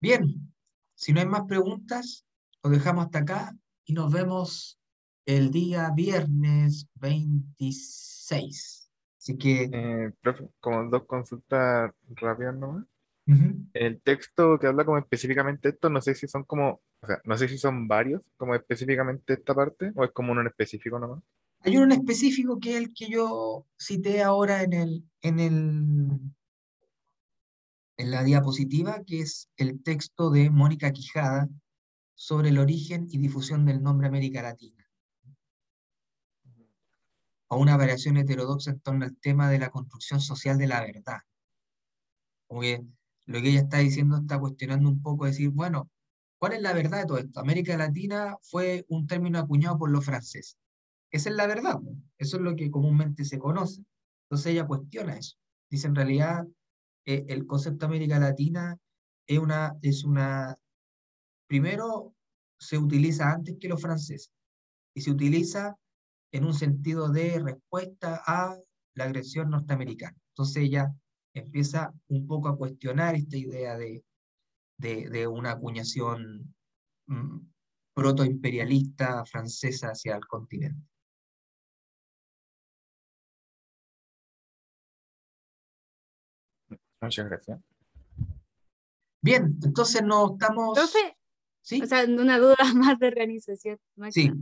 Bien, 0.00 0.52
si 0.94 1.12
no 1.12 1.20
hay 1.20 1.26
más 1.26 1.42
preguntas, 1.42 2.26
lo 2.62 2.70
dejamos 2.70 3.06
hasta 3.06 3.20
acá 3.20 3.56
y 3.84 3.92
nos 3.92 4.12
vemos 4.12 4.81
el 5.26 5.50
día 5.50 5.90
viernes 5.94 6.88
26. 6.96 8.90
Así 9.18 9.36
que... 9.36 9.70
Eh, 9.72 10.12
como 10.60 10.90
dos 10.90 11.04
consultas 11.04 11.92
rápidas 12.16 12.56
nomás. 12.56 12.84
El 13.72 14.00
texto 14.02 14.58
que 14.58 14.66
habla 14.66 14.84
como 14.84 14.98
específicamente 14.98 15.68
esto, 15.68 15.88
no 15.88 16.00
sé 16.00 16.14
si 16.14 16.26
son 16.26 16.42
como, 16.42 16.82
o 17.00 17.06
sea, 17.06 17.20
no 17.24 17.38
sé 17.38 17.48
si 17.48 17.56
son 17.56 17.86
varios, 17.86 18.20
como 18.36 18.54
específicamente 18.54 19.34
esta 19.34 19.54
parte, 19.54 19.92
o 19.94 20.04
es 20.04 20.10
como 20.10 20.32
uno 20.32 20.40
en 20.40 20.48
específico 20.48 20.98
nomás. 20.98 21.22
Hay 21.60 21.76
uno 21.76 21.84
en 21.84 21.92
específico 21.92 22.58
que 22.58 22.72
es 22.72 22.76
el 22.78 22.92
que 22.92 23.08
yo 23.08 23.64
cité 23.78 24.22
ahora 24.22 24.62
en 24.62 24.72
el, 24.72 25.04
en 25.20 25.38
el, 25.38 26.18
en 27.96 28.10
la 28.10 28.24
diapositiva, 28.24 29.04
que 29.06 29.20
es 29.20 29.48
el 29.56 29.80
texto 29.84 30.30
de 30.30 30.50
Mónica 30.50 30.90
Quijada 30.90 31.48
sobre 32.14 32.48
el 32.48 32.58
origen 32.58 33.06
y 33.08 33.18
difusión 33.18 33.64
del 33.64 33.82
nombre 33.82 34.08
América 34.08 34.42
Latina. 34.42 34.81
O 37.52 37.58
una 37.58 37.76
variación 37.76 38.16
heterodoxa 38.16 38.70
en 38.70 38.80
torno 38.80 39.04
al 39.04 39.14
tema 39.18 39.50
de 39.50 39.58
la 39.58 39.68
construcción 39.68 40.22
social 40.22 40.56
de 40.56 40.66
la 40.66 40.80
verdad. 40.80 41.18
Como 42.48 42.62
lo 42.62 43.42
que 43.42 43.48
ella 43.50 43.60
está 43.60 43.76
diciendo 43.76 44.16
está 44.16 44.40
cuestionando 44.40 44.88
un 44.88 45.02
poco, 45.02 45.26
decir, 45.26 45.50
bueno, 45.50 45.90
¿cuál 46.38 46.54
es 46.54 46.62
la 46.62 46.72
verdad 46.72 47.00
de 47.00 47.06
todo 47.06 47.18
esto? 47.18 47.40
América 47.40 47.76
Latina 47.76 48.38
fue 48.40 48.86
un 48.88 49.06
término 49.06 49.38
acuñado 49.38 49.76
por 49.76 49.90
los 49.90 50.02
franceses. 50.02 50.56
Esa 51.10 51.28
es 51.28 51.36
la 51.36 51.46
verdad, 51.46 51.78
eso 52.16 52.38
es 52.38 52.42
lo 52.42 52.56
que 52.56 52.70
comúnmente 52.70 53.22
se 53.26 53.38
conoce. 53.38 53.84
Entonces 54.24 54.52
ella 54.52 54.66
cuestiona 54.66 55.18
eso. 55.18 55.36
Dice, 55.68 55.88
en 55.88 55.94
realidad, 55.94 56.46
eh, 57.04 57.26
el 57.28 57.46
concepto 57.46 57.84
América 57.84 58.18
Latina 58.18 58.78
es 59.26 59.38
una, 59.38 59.76
es 59.82 60.04
una, 60.04 60.56
primero 61.46 62.14
se 62.58 62.78
utiliza 62.78 63.30
antes 63.30 63.56
que 63.60 63.68
los 63.68 63.82
franceses 63.82 64.32
y 64.94 65.02
se 65.02 65.10
utiliza 65.10 65.76
en 66.32 66.44
un 66.46 66.54
sentido 66.54 67.10
de 67.10 67.38
respuesta 67.38 68.22
a 68.26 68.58
la 68.94 69.04
agresión 69.04 69.50
norteamericana. 69.50 70.16
Entonces 70.30 70.64
ella 70.64 70.92
empieza 71.34 71.92
un 72.08 72.26
poco 72.26 72.48
a 72.48 72.56
cuestionar 72.56 73.14
esta 73.14 73.36
idea 73.36 73.76
de, 73.76 74.02
de, 74.78 75.26
una 75.26 75.52
acuñación 75.52 76.54
mm, 77.06 77.38
protoimperialista 77.94 79.24
francesa 79.26 79.88
hacia 79.88 80.16
el 80.16 80.26
continente. 80.26 80.86
Muchas 87.00 87.26
gracias. 87.26 87.60
Bien, 89.20 89.58
entonces 89.62 90.02
no 90.02 90.32
estamos... 90.32 90.78
Profe, 90.78 91.16
¿Sí? 91.60 91.82
o 91.82 91.86
sea, 91.86 92.04
una 92.04 92.38
duda 92.38 92.56
más 92.74 92.98
de 92.98 93.08
organización. 93.08 93.78
sí. 94.10 94.32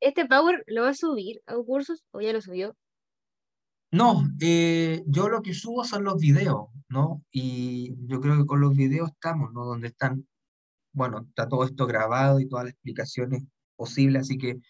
¿Este 0.00 0.26
Power 0.26 0.64
lo 0.66 0.82
va 0.82 0.90
a 0.90 0.94
subir 0.94 1.42
a 1.46 1.54
cursos 1.56 2.04
o 2.10 2.20
ya 2.20 2.32
lo 2.32 2.40
subió? 2.40 2.76
No, 3.92 4.22
eh, 4.40 5.02
yo 5.06 5.28
lo 5.28 5.42
que 5.42 5.52
subo 5.52 5.84
son 5.84 6.04
los 6.04 6.16
videos, 6.16 6.68
¿no? 6.88 7.24
Y 7.30 7.94
yo 8.06 8.20
creo 8.20 8.38
que 8.38 8.46
con 8.46 8.60
los 8.60 8.74
videos 8.74 9.10
estamos, 9.10 9.52
¿no? 9.52 9.64
Donde 9.64 9.88
están, 9.88 10.26
bueno, 10.92 11.26
está 11.28 11.48
todo 11.48 11.64
esto 11.64 11.86
grabado 11.86 12.40
y 12.40 12.48
todas 12.48 12.66
las 12.66 12.74
explicaciones 12.74 13.42
posibles, 13.76 14.22
así 14.22 14.38
que 14.38 14.60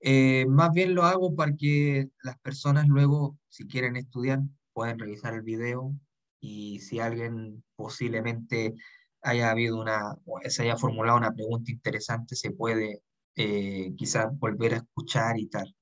eh, 0.00 0.46
más 0.48 0.70
bien 0.72 0.94
lo 0.94 1.04
hago 1.04 1.34
para 1.34 1.54
que 1.56 2.10
las 2.22 2.38
personas 2.40 2.86
luego, 2.88 3.38
si 3.48 3.66
quieren 3.66 3.96
estudiar, 3.96 4.40
pueden 4.72 4.98
revisar 4.98 5.34
el 5.34 5.42
video 5.42 5.94
y 6.40 6.80
si 6.80 7.00
alguien 7.00 7.64
posiblemente 7.76 8.74
haya 9.22 9.50
habido 9.50 9.80
una, 9.80 10.16
se 10.48 10.62
haya 10.64 10.76
formulado 10.76 11.18
una 11.18 11.32
pregunta 11.32 11.72
interesante, 11.72 12.36
se 12.36 12.50
puede 12.50 13.02
eh, 13.36 13.94
quizás 13.96 14.26
volver 14.38 14.74
a 14.74 14.76
escuchar 14.78 15.38
y 15.38 15.46
tal. 15.46 15.74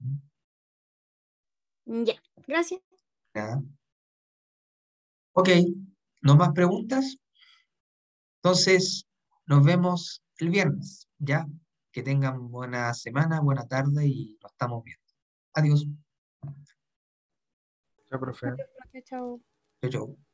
Ya, 1.85 2.15
gracias. 2.47 2.81
Ok, 5.33 5.49
¿no 6.20 6.37
más 6.37 6.53
preguntas? 6.53 7.16
Entonces, 8.37 9.07
nos 9.47 9.65
vemos 9.65 10.23
el 10.39 10.51
viernes, 10.51 11.09
¿ya? 11.19 11.47
Que 11.91 12.03
tengan 12.03 12.51
buena 12.51 12.93
semana, 12.95 13.41
buena 13.41 13.66
tarde 13.66 14.07
y 14.07 14.39
nos 14.43 14.53
estamos 14.53 14.83
viendo. 14.85 15.03
Adiós. 15.55 15.87
Chao, 18.09 18.20
profe. 18.20 18.49
Chao. 19.05 19.41
Chao, 19.81 19.91
chao. 19.91 20.32